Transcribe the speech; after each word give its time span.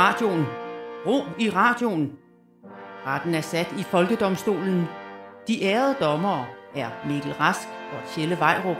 radioen. 0.00 0.46
Ro 1.06 1.24
i 1.38 1.50
radioen. 1.50 2.12
Retten 3.06 3.34
er 3.34 3.40
sat 3.40 3.74
i 3.78 3.82
Folkedomstolen. 3.82 4.84
De 5.48 5.62
ærede 5.64 5.96
dommere 6.00 6.46
er 6.74 6.88
Mikkel 7.08 7.32
Rask 7.32 7.68
og 7.92 8.08
Tjelle 8.14 8.38
Vejrup 8.38 8.76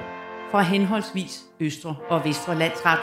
fra 0.50 0.62
henholdsvis 0.62 1.44
Østre 1.60 1.96
og 2.08 2.24
Vestre 2.24 2.58
Landsret. 2.58 2.98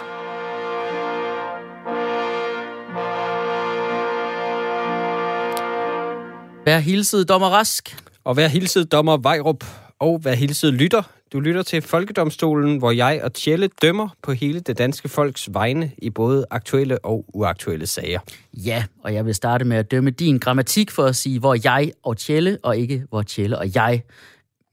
Vær 6.65 6.79
hilset, 6.79 7.29
dommer 7.29 7.49
Rask. 7.49 8.03
Og 8.23 8.37
vær 8.37 8.47
hilset, 8.47 8.91
dommer 8.91 9.17
Vejrup. 9.17 9.63
Og 9.99 10.21
vær 10.23 10.33
hilset, 10.33 10.73
lytter. 10.73 11.16
Du 11.33 11.39
lytter 11.39 11.61
til 11.61 11.81
Folkedomstolen, 11.81 12.77
hvor 12.77 12.91
jeg 12.91 13.19
og 13.23 13.33
Tjelle 13.33 13.69
dømmer 13.81 14.09
på 14.23 14.31
hele 14.31 14.59
det 14.59 14.77
danske 14.77 15.09
folks 15.09 15.49
vegne 15.53 15.91
i 15.97 16.09
både 16.09 16.45
aktuelle 16.49 17.05
og 17.05 17.25
uaktuelle 17.33 17.87
sager. 17.87 18.19
Ja, 18.53 18.83
og 19.03 19.13
jeg 19.13 19.25
vil 19.25 19.35
starte 19.35 19.65
med 19.65 19.77
at 19.77 19.91
dømme 19.91 20.09
din 20.09 20.37
grammatik 20.37 20.91
for 20.91 21.03
at 21.03 21.15
sige, 21.15 21.39
hvor 21.39 21.57
jeg 21.63 21.91
og 22.03 22.17
Tjelle, 22.17 22.57
og 22.63 22.77
ikke 22.77 23.03
hvor 23.09 23.21
Tjelle 23.21 23.57
og 23.57 23.75
jeg. 23.75 24.03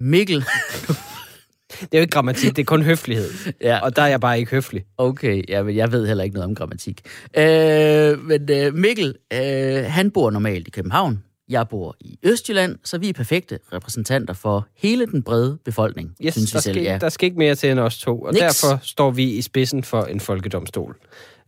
Mikkel. 0.01 0.45
Det 1.81 1.95
er 1.95 1.99
jo 1.99 2.01
ikke 2.01 2.11
grammatik, 2.11 2.57
det 2.57 2.63
er 2.63 2.67
kun 2.67 2.83
høflighed. 2.83 3.31
Ja. 3.61 3.79
Og 3.79 3.97
der 3.97 4.03
er 4.03 4.07
jeg 4.07 4.21
bare 4.21 4.39
ikke 4.39 4.51
høflig. 4.51 4.85
Okay, 4.99 5.45
ja, 5.49 5.63
men 5.63 5.77
jeg 5.77 5.93
ved 5.93 6.07
heller 6.07 6.25
ikke 6.25 6.35
noget 6.35 6.49
om 6.49 6.55
grammatik. 6.55 7.01
Øh, 7.37 8.25
men 8.25 8.51
øh, 8.51 8.75
Mikkel, 8.75 9.15
øh, 9.33 9.85
han 9.85 10.11
bor 10.11 10.31
normalt 10.31 10.69
i 10.69 10.71
København. 10.71 11.23
Jeg 11.49 11.69
bor 11.69 11.97
i 12.01 12.19
Østjylland, 12.23 12.79
så 12.85 12.99
vi 12.99 13.09
er 13.09 13.13
perfekte 13.13 13.59
repræsentanter 13.73 14.35
for 14.35 14.67
hele 14.77 15.07
den 15.07 15.23
brede 15.23 15.59
befolkning, 15.65 16.15
Yes, 16.25 16.35
synes 16.35 16.53
vi 16.53 16.57
der, 16.57 16.61
selv. 16.61 16.75
skal, 16.75 16.83
Ja. 16.85 16.99
der 17.01 17.09
skal 17.09 17.27
ikke 17.27 17.39
mere 17.39 17.55
til 17.55 17.71
end 17.71 17.81
os 17.81 17.99
to, 17.99 18.21
og 18.23 18.33
Niks. 18.33 18.41
derfor 18.41 18.81
står 18.83 19.11
vi 19.11 19.25
i 19.31 19.43
spidsen 19.43 19.85
for 19.85 20.03
en 20.03 20.21
folkedomstol. 20.21 20.97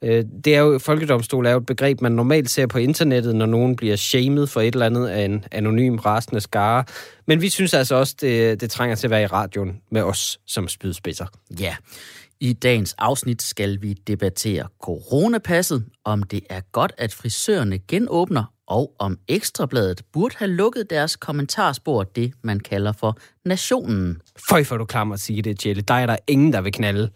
Øh, 0.02 0.24
Det 0.44 0.54
er 0.54 0.60
jo, 0.60 0.78
folkedomstol 0.78 1.46
er 1.46 1.50
jo 1.50 1.58
et 1.58 1.66
begreb, 1.66 2.00
man 2.00 2.12
normalt 2.12 2.50
ser 2.50 2.66
på 2.66 2.78
internettet, 2.78 3.34
når 3.36 3.46
nogen 3.46 3.76
bliver 3.76 3.96
shamed 3.96 4.46
for 4.46 4.60
et 4.60 4.74
eller 4.74 4.86
andet 4.86 5.06
af 5.08 5.24
en 5.24 5.44
anonym 5.52 5.96
rasende 5.96 6.40
skare. 6.40 6.84
Men 7.26 7.40
vi 7.42 7.48
synes 7.48 7.74
altså 7.74 7.94
også, 7.94 8.14
det, 8.20 8.60
det 8.60 8.70
trænger 8.70 8.96
til 8.96 9.06
at 9.06 9.10
være 9.10 9.22
i 9.22 9.26
radioen 9.26 9.80
med 9.90 10.02
os 10.02 10.40
som 10.46 10.68
spydspidser. 10.68 11.26
Ja, 11.60 11.76
i 12.40 12.52
dagens 12.52 12.94
afsnit 12.98 13.42
skal 13.42 13.82
vi 13.82 13.92
debattere 13.92 14.68
coronapasset, 14.82 15.84
om 16.04 16.22
det 16.22 16.40
er 16.50 16.60
godt, 16.72 16.92
at 16.98 17.12
frisørerne 17.14 17.78
genåbner, 17.78 18.44
og 18.66 18.92
om 18.98 19.18
Ekstrabladet 19.28 20.02
burde 20.12 20.34
have 20.38 20.50
lukket 20.50 20.90
deres 20.90 21.16
kommentarspor, 21.16 22.02
det 22.02 22.32
man 22.42 22.60
kalder 22.60 22.92
for 22.92 23.18
nationen. 23.44 24.20
Føj 24.48 24.64
for 24.64 24.76
du 24.76 24.84
klammer 24.84 25.14
at 25.14 25.20
sige 25.20 25.42
det, 25.42 25.58
Tjelle. 25.58 25.82
Der 25.82 25.94
er 25.94 26.06
der 26.06 26.16
ingen, 26.26 26.52
der 26.52 26.60
vil 26.60 26.72
knalde. 26.72 27.10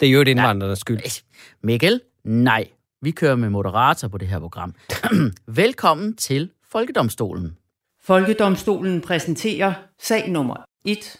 Det 0.00 0.08
er 0.08 0.12
jo 0.12 0.20
et 0.20 0.28
indvandrernes 0.28 0.78
skyld. 0.78 1.22
Mikkel, 1.62 2.00
nej, 2.24 2.68
vi 3.02 3.10
kører 3.10 3.36
med 3.36 3.50
moderator 3.50 4.08
på 4.08 4.18
det 4.18 4.28
her 4.28 4.38
program. 4.38 4.74
Velkommen 5.46 6.16
til 6.16 6.50
Folkedomstolen. 6.72 7.56
Folkedomstolen 8.02 9.00
præsenterer 9.00 9.72
sag 10.02 10.30
nummer 10.30 10.56
1. 10.84 11.16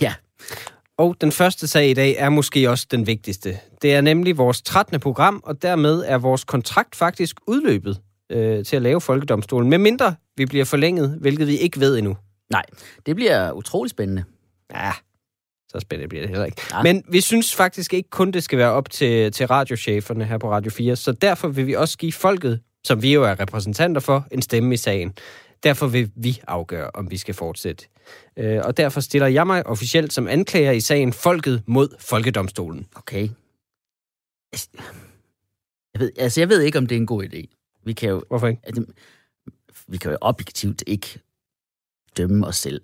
Ja, 0.00 0.14
Og 0.96 1.16
den 1.20 1.32
første 1.32 1.66
sag 1.66 1.90
i 1.90 1.94
dag 1.94 2.16
er 2.18 2.28
måske 2.28 2.70
også 2.70 2.86
den 2.90 3.06
vigtigste. 3.06 3.58
Det 3.82 3.94
er 3.94 4.00
nemlig 4.00 4.38
vores 4.38 4.62
13. 4.62 5.00
program, 5.00 5.40
og 5.44 5.62
dermed 5.62 6.04
er 6.06 6.18
vores 6.18 6.44
kontrakt 6.44 6.96
faktisk 6.96 7.36
udløbet 7.46 8.00
øh, 8.30 8.64
til 8.64 8.76
at 8.76 8.82
lave 8.82 9.00
folkedomstolen. 9.00 9.70
Med 9.70 9.78
mindre 9.78 10.14
vi 10.36 10.46
bliver 10.46 10.64
forlænget, 10.64 11.18
hvilket 11.20 11.46
vi 11.46 11.56
ikke 11.56 11.80
ved 11.80 11.98
endnu. 11.98 12.16
nej, 12.50 12.62
det 13.06 13.16
bliver 13.16 13.52
utrolig 13.52 13.90
spændende. 13.90 14.24
Ja, 14.74 14.92
så 15.68 15.80
spændende 15.80 16.08
bliver 16.08 16.22
det 16.22 16.30
heller 16.30 16.44
ikke. 16.44 16.62
Ja. 16.72 16.82
Men 16.82 17.04
vi 17.08 17.20
synes 17.20 17.54
faktisk 17.54 17.94
ikke 17.94 18.10
kun, 18.10 18.30
det 18.30 18.42
skal 18.42 18.58
være 18.58 18.70
op 18.70 18.90
til, 18.90 19.32
til 19.32 19.46
radiocheferne 19.46 20.24
her 20.24 20.38
på 20.38 20.50
Radio 20.50 20.70
4, 20.70 20.96
så 20.96 21.12
derfor 21.12 21.48
vil 21.48 21.66
vi 21.66 21.74
også 21.74 21.98
give 21.98 22.12
folket, 22.12 22.60
som 22.84 23.02
vi 23.02 23.14
jo 23.14 23.24
er 23.24 23.40
repræsentanter 23.40 24.00
for, 24.00 24.26
en 24.30 24.42
stemme 24.42 24.74
i 24.74 24.76
sagen. 24.76 25.14
Derfor 25.62 25.86
vil 25.86 26.10
vi 26.16 26.40
afgøre, 26.46 26.90
om 26.94 27.10
vi 27.10 27.16
skal 27.16 27.34
fortsætte. 27.34 27.86
Øh, 28.36 28.60
og 28.64 28.76
derfor 28.76 29.00
stiller 29.00 29.28
jeg 29.28 29.46
mig 29.46 29.66
officielt 29.66 30.12
som 30.12 30.28
anklager 30.28 30.72
i 30.72 30.80
sagen 30.80 31.12
Folket 31.12 31.62
mod 31.66 31.88
Folkedomstolen. 31.98 32.86
Okay. 32.96 33.28
Jeg 35.94 36.00
ved, 36.00 36.12
altså, 36.18 36.40
jeg 36.40 36.48
ved 36.48 36.60
ikke, 36.60 36.78
om 36.78 36.86
det 36.86 36.96
er 36.96 37.00
en 37.00 37.06
god 37.06 37.24
idé. 37.24 37.57
Vi 37.88 37.92
kan 37.92 38.08
jo, 38.08 38.22
Hvorfor 38.28 38.46
ikke? 38.46 38.62
altså, 38.64 38.84
vi 39.88 39.96
kan 39.96 40.10
jo 40.10 40.18
objektivt 40.20 40.82
ikke 40.86 41.20
dømme 42.16 42.46
os 42.46 42.56
selv. 42.56 42.80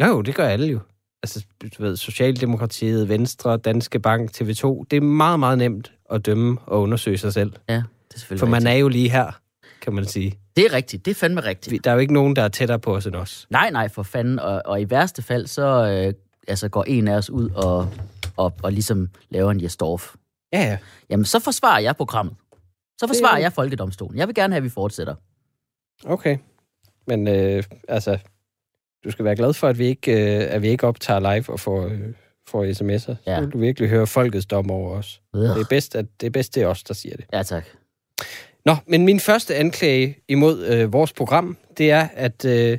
Jo, 0.00 0.06
jo, 0.06 0.20
det 0.22 0.34
gør 0.34 0.48
alle 0.48 0.66
jo. 0.66 0.80
Altså, 1.22 1.44
du 1.78 1.82
ved, 1.82 1.96
Socialdemokratiet, 1.96 3.08
Venstre, 3.08 3.56
Danske 3.56 4.00
Bank, 4.00 4.30
TV2. 4.30 4.84
Det 4.90 4.96
er 4.96 5.00
meget, 5.00 5.40
meget 5.40 5.58
nemt 5.58 5.92
at 6.10 6.26
dømme 6.26 6.58
og 6.66 6.82
undersøge 6.82 7.18
sig 7.18 7.32
selv. 7.32 7.52
Ja, 7.68 7.74
det 7.74 7.84
er 8.14 8.18
selvfølgelig 8.18 8.40
For 8.40 8.46
man 8.46 8.56
rigtigt. 8.56 8.72
er 8.74 8.78
jo 8.78 8.88
lige 8.88 9.10
her, 9.10 9.40
kan 9.80 9.92
man 9.94 10.04
sige. 10.04 10.38
Det 10.56 10.64
er 10.66 10.72
rigtigt, 10.72 11.04
det 11.04 11.10
er 11.10 11.14
fandme 11.14 11.40
rigtigt. 11.40 11.84
Der 11.84 11.90
er 11.90 11.94
jo 11.94 12.00
ikke 12.00 12.12
nogen, 12.12 12.36
der 12.36 12.42
er 12.42 12.48
tættere 12.48 12.78
på 12.78 12.96
os 12.96 13.06
end 13.06 13.16
os. 13.16 13.46
Nej, 13.50 13.70
nej, 13.70 13.88
for 13.88 14.02
fanden. 14.02 14.38
Og, 14.38 14.62
og 14.64 14.80
i 14.80 14.90
værste 14.90 15.22
fald, 15.22 15.46
så 15.46 15.62
øh, 15.62 16.14
altså, 16.48 16.68
går 16.68 16.84
en 16.84 17.08
af 17.08 17.16
os 17.16 17.30
ud 17.30 17.50
og, 17.50 17.88
og, 18.36 18.52
og 18.62 18.72
ligesom 18.72 19.08
laver 19.30 19.50
en 19.50 19.62
Jesdorf. 19.62 20.14
Ja, 20.52 20.60
ja. 20.62 20.78
Jamen, 21.10 21.24
så 21.24 21.38
forsvarer 21.38 21.80
jeg 21.80 21.96
programmet. 21.96 22.34
Så 23.00 23.06
forsvarer 23.06 23.34
Det- 23.34 23.42
jeg 23.42 23.52
Folkedomstolen. 23.52 24.18
Jeg 24.18 24.26
vil 24.28 24.34
gerne 24.34 24.54
have, 24.54 24.58
at 24.58 24.64
vi 24.64 24.68
fortsætter. 24.68 25.14
Okay. 26.04 26.38
Men 27.06 27.28
øh, 27.28 27.62
altså, 27.88 28.18
du 29.04 29.10
skal 29.10 29.24
være 29.24 29.36
glad 29.36 29.52
for, 29.52 29.68
at 29.68 29.78
vi 29.78 29.86
ikke, 29.86 30.12
øh, 30.12 30.54
at 30.54 30.62
vi 30.62 30.68
ikke 30.68 30.86
optager 30.86 31.20
live 31.34 31.48
og 31.50 31.60
får, 31.60 31.86
øh, 31.86 32.00
får 32.48 32.64
sms'er. 32.64 33.14
Ja. 33.26 33.36
Så 33.36 33.40
vil 33.40 33.50
du 33.52 33.58
virkelig 33.58 33.88
høre 33.88 34.06
folkets 34.06 34.46
dom 34.46 34.70
over 34.70 34.90
os. 34.96 35.22
Øh. 35.34 35.40
Det 35.40 35.50
er 35.60 35.66
bedst, 35.70 35.96
at 35.96 36.06
det 36.20 36.26
er 36.26 36.30
bedst, 36.30 36.54
det 36.54 36.62
er 36.62 36.66
os, 36.66 36.82
der 36.82 36.94
siger 36.94 37.16
det. 37.16 37.24
Ja, 37.32 37.42
tak. 37.42 37.64
Nå, 38.64 38.76
men 38.86 39.04
min 39.04 39.20
første 39.20 39.54
anklage 39.56 40.16
imod 40.28 40.66
øh, 40.66 40.92
vores 40.92 41.12
program, 41.12 41.56
det 41.78 41.90
er, 41.90 42.08
at 42.14 42.44
øh, 42.44 42.78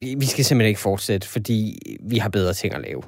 vi 0.00 0.14
vi 0.14 0.26
skal 0.26 0.44
simpelthen 0.44 0.68
ikke 0.68 0.80
fortsætte, 0.80 1.28
fordi 1.28 1.78
vi 2.00 2.18
har 2.18 2.28
bedre 2.28 2.52
ting 2.54 2.74
at 2.74 2.80
lave. 2.80 3.02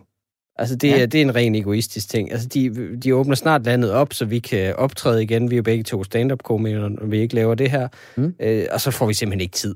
Altså, 0.61 0.77
det, 0.77 0.89
Ja. 0.89 0.97
ja. 0.99 1.07
det 1.07 1.15
er 1.21 1.23
en 1.23 1.35
ren 1.35 1.55
egoistisk 1.55 2.09
ting. 2.09 2.33
Altså, 2.33 2.49
de, 2.49 2.97
de 3.05 3.15
åbner 3.15 3.35
snart 3.35 3.65
landet 3.65 3.93
op, 3.93 4.13
så 4.15 4.25
vi 4.25 4.39
kan 4.39 4.75
optræde 4.77 5.23
igen. 5.23 5.51
Vi 5.51 5.55
er 5.55 5.57
jo 5.57 5.63
begge 5.63 5.85
to 5.85 6.05
stand-up-komikere, 6.05 6.91
når 6.91 7.07
vi 7.07 7.19
ikke 7.21 7.35
laver 7.35 7.55
det 7.55 7.71
her. 7.71 7.89
Mm. 8.17 8.35
Øh, 8.41 8.67
og 8.71 8.81
så 8.81 8.91
får 8.91 9.07
vi 9.07 9.15
simpelthen 9.15 9.41
ikke 9.41 9.55
tid. 9.57 9.75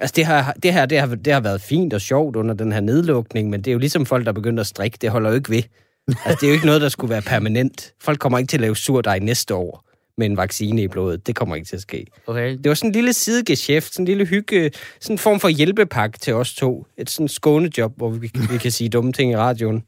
Altså, 0.00 0.12
det 0.16 0.26
her, 0.26 0.52
det 0.62 0.72
her 0.72 0.86
det 0.86 0.98
har, 1.00 1.06
det 1.06 1.32
har 1.32 1.40
været 1.40 1.60
fint 1.60 1.92
og 1.94 2.00
sjovt 2.00 2.36
under 2.36 2.54
den 2.54 2.72
her 2.72 2.80
nedlukning, 2.80 3.50
men 3.50 3.60
det 3.60 3.68
er 3.68 3.72
jo 3.72 3.78
ligesom 3.78 4.06
folk, 4.06 4.24
der 4.24 4.30
er 4.30 4.34
begyndt 4.34 4.60
at 4.60 4.66
strikke. 4.66 4.98
Det 5.00 5.10
holder 5.10 5.30
jo 5.30 5.36
ikke 5.36 5.50
ved. 5.50 5.62
Altså, 6.08 6.38
det 6.40 6.42
er 6.42 6.48
jo 6.48 6.54
ikke 6.54 6.66
noget, 6.66 6.80
der 6.80 6.88
skulle 6.88 7.10
være 7.10 7.22
permanent. 7.22 7.92
Folk 8.02 8.18
kommer 8.18 8.38
ikke 8.38 8.50
til 8.50 8.56
at 8.56 8.60
lave 8.60 8.76
surdej 8.76 9.18
næste 9.18 9.54
år 9.54 9.84
med 10.18 10.26
en 10.26 10.36
vaccine 10.36 10.82
i 10.82 10.88
blodet. 10.88 11.26
Det 11.26 11.36
kommer 11.36 11.56
ikke 11.56 11.68
til 11.68 11.76
at 11.76 11.82
ske. 11.82 12.06
Okay. 12.26 12.56
Det 12.56 12.68
var 12.68 12.74
sådan 12.74 12.90
en 12.90 12.94
lille 12.94 13.12
sidegeschæft, 13.12 13.94
sådan 13.94 14.02
en 14.02 14.06
lille 14.06 14.24
hygge, 14.26 14.70
sådan 15.00 15.14
en 15.14 15.18
form 15.18 15.40
for 15.40 15.48
hjælpepakke 15.48 16.18
til 16.18 16.34
os 16.34 16.54
to. 16.54 16.86
Et 16.96 17.10
sådan 17.10 17.28
skånejob, 17.28 17.92
hvor 17.96 18.10
vi, 18.10 18.30
vi 18.50 18.58
kan 18.58 18.70
sige 18.78 18.88
dumme 18.88 19.12
ting 19.12 19.32
i 19.32 19.36
radioen 19.36 19.82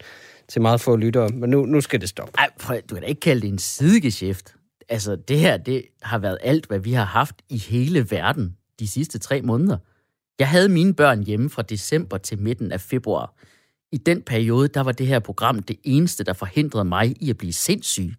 til 0.49 0.63
meget 0.63 0.81
få 0.81 0.97
lyttere. 0.97 1.29
Men 1.29 1.51
nu, 1.51 1.67
nu 1.67 1.81
skal 1.81 2.01
det 2.01 2.09
stoppe. 2.09 2.33
Ej, 2.39 2.51
prøv, 2.61 2.81
du 2.91 2.95
kan 2.95 3.03
da 3.03 3.09
ikke 3.09 3.21
kalde 3.21 3.41
det 3.41 3.49
en 3.49 3.59
sidegeschæft. 3.59 4.55
Altså, 4.89 5.17
det 5.17 5.39
her, 5.39 5.57
det 5.57 5.83
har 6.03 6.19
været 6.19 6.39
alt, 6.43 6.67
hvad 6.67 6.79
vi 6.79 6.93
har 6.93 7.05
haft 7.05 7.35
i 7.49 7.59
hele 7.59 8.11
verden 8.11 8.57
de 8.81 8.89
sidste 8.89 9.19
tre 9.19 9.43
måneder. 9.43 9.77
Jeg 10.39 10.49
havde 10.49 10.69
mine 10.69 10.95
børn 10.95 11.23
hjemme 11.23 11.51
fra 11.51 11.63
december 11.63 12.19
til 12.19 12.39
midten 12.39 12.73
af 12.73 12.81
februar. 12.81 13.35
I 13.93 13.97
den 13.97 14.23
periode, 14.23 14.69
der 14.69 14.81
var 14.81 14.93
det 14.93 15.07
her 15.07 15.19
program 15.19 15.63
det 15.63 15.77
eneste, 15.85 16.25
der 16.25 16.33
forhindrede 16.33 16.85
mig 16.85 17.15
i 17.23 17.31
at 17.31 17.39
blive 17.39 17.53
sindssyg. 17.53 18.15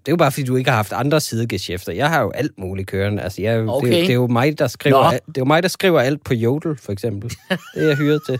Det 0.00 0.08
er 0.08 0.12
jo 0.12 0.16
bare, 0.16 0.32
fordi 0.32 0.44
du 0.44 0.56
ikke 0.56 0.70
har 0.70 0.76
haft 0.76 0.92
andre 0.92 1.20
sidegeschæfter. 1.20 1.92
Jeg 1.92 2.08
har 2.08 2.22
jo 2.22 2.30
alt 2.30 2.58
muligt 2.58 2.88
kørende. 2.88 3.22
Altså, 3.22 3.42
jeg, 3.42 3.68
okay. 3.68 3.88
Det, 3.88 3.96
er 3.96 4.00
det, 4.02 4.10
er 4.10 4.14
jo 4.14 4.26
mig, 4.26 4.58
der 4.58 4.66
skriver, 4.68 4.96
al- 4.96 5.20
det 5.26 5.36
er 5.36 5.40
jo 5.40 5.44
mig, 5.44 5.62
der 5.62 5.68
skriver 5.68 6.00
alt 6.00 6.24
på 6.24 6.34
Jodel, 6.34 6.76
for 6.76 6.92
eksempel. 6.92 7.30
Det 7.30 7.58
er 7.82 7.86
jeg 7.86 7.96
hyret 7.96 8.20
til. 8.28 8.38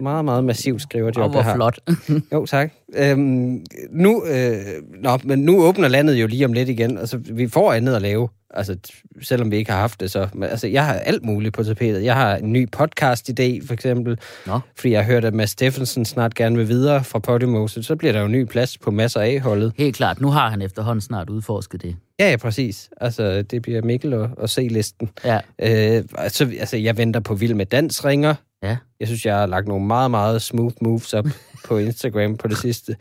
Meget, 0.00 0.24
meget 0.24 0.44
massiv 0.44 0.78
skriverjob, 0.78 1.24
Og 1.24 1.30
hvor 1.30 1.42
jeg 1.42 1.54
flot. 1.54 1.78
Jo, 2.32 2.46
tak. 2.46 2.72
Øhm, 2.96 3.64
nu, 3.90 4.24
øh, 4.26 4.56
nå, 5.02 5.18
men 5.24 5.38
nu 5.38 5.62
åbner 5.62 5.88
landet 5.88 6.14
jo 6.14 6.26
lige 6.26 6.44
om 6.44 6.52
lidt 6.52 6.68
igen. 6.68 6.98
Altså, 6.98 7.18
vi 7.32 7.48
får 7.48 7.72
andet 7.72 7.94
at 7.94 8.02
lave. 8.02 8.28
Altså, 8.50 8.76
selvom 9.22 9.50
vi 9.50 9.56
ikke 9.56 9.70
har 9.70 9.78
haft 9.78 10.00
det, 10.00 10.10
så... 10.10 10.28
Men, 10.34 10.48
altså, 10.48 10.66
jeg 10.66 10.86
har 10.86 10.92
alt 10.94 11.24
muligt 11.24 11.54
på 11.54 11.64
tapetet. 11.64 12.04
Jeg 12.04 12.14
har 12.14 12.36
en 12.36 12.52
ny 12.52 12.68
podcast-idé, 12.76 13.66
for 13.66 13.72
eksempel. 13.72 14.18
Nå. 14.46 14.60
Fordi 14.76 14.92
jeg 14.92 15.04
har 15.04 15.12
hørt, 15.12 15.24
at 15.24 15.34
Mads 15.34 15.50
Steffensen 15.50 16.04
snart 16.04 16.34
gerne 16.34 16.56
vil 16.56 16.68
videre 16.68 17.04
fra 17.04 17.18
Podimo, 17.18 17.66
så 17.66 17.82
så 17.82 17.96
bliver 17.96 18.12
der 18.12 18.20
jo 18.20 18.28
ny 18.28 18.44
plads 18.44 18.78
på 18.78 18.90
masser 18.90 19.20
af 19.20 19.40
holdet. 19.40 19.72
Helt 19.76 19.96
klart, 19.96 20.20
nu 20.20 20.28
har 20.28 20.50
han 20.50 20.62
efterhånden 20.62 21.00
snart 21.00 21.30
udforsket 21.30 21.82
det. 21.82 21.96
Ja, 22.20 22.30
ja, 22.30 22.36
præcis. 22.36 22.90
Altså, 23.00 23.42
det 23.42 23.62
bliver 23.62 23.82
Mikkel 23.82 24.14
og, 24.14 24.30
og 24.36 24.50
C-listen. 24.50 25.10
Ja, 25.24 25.40
Øh, 25.62 26.04
altså, 26.18 26.52
altså, 26.58 26.76
jeg 26.76 26.96
venter 26.96 27.20
på 27.20 27.34
Vild 27.34 27.54
med 27.54 27.66
Dans 27.66 28.04
ringer. 28.04 28.34
ja. 28.62 28.76
Jeg 29.00 29.08
synes, 29.08 29.26
jeg 29.26 29.36
har 29.36 29.46
lagt 29.46 29.68
nogle 29.68 29.86
meget, 29.86 30.10
meget 30.10 30.42
smooth 30.42 30.74
moves 30.80 31.14
op 31.14 31.26
på 31.68 31.78
Instagram 31.78 32.36
på 32.36 32.48
det 32.48 32.58
sidste. 32.58 32.96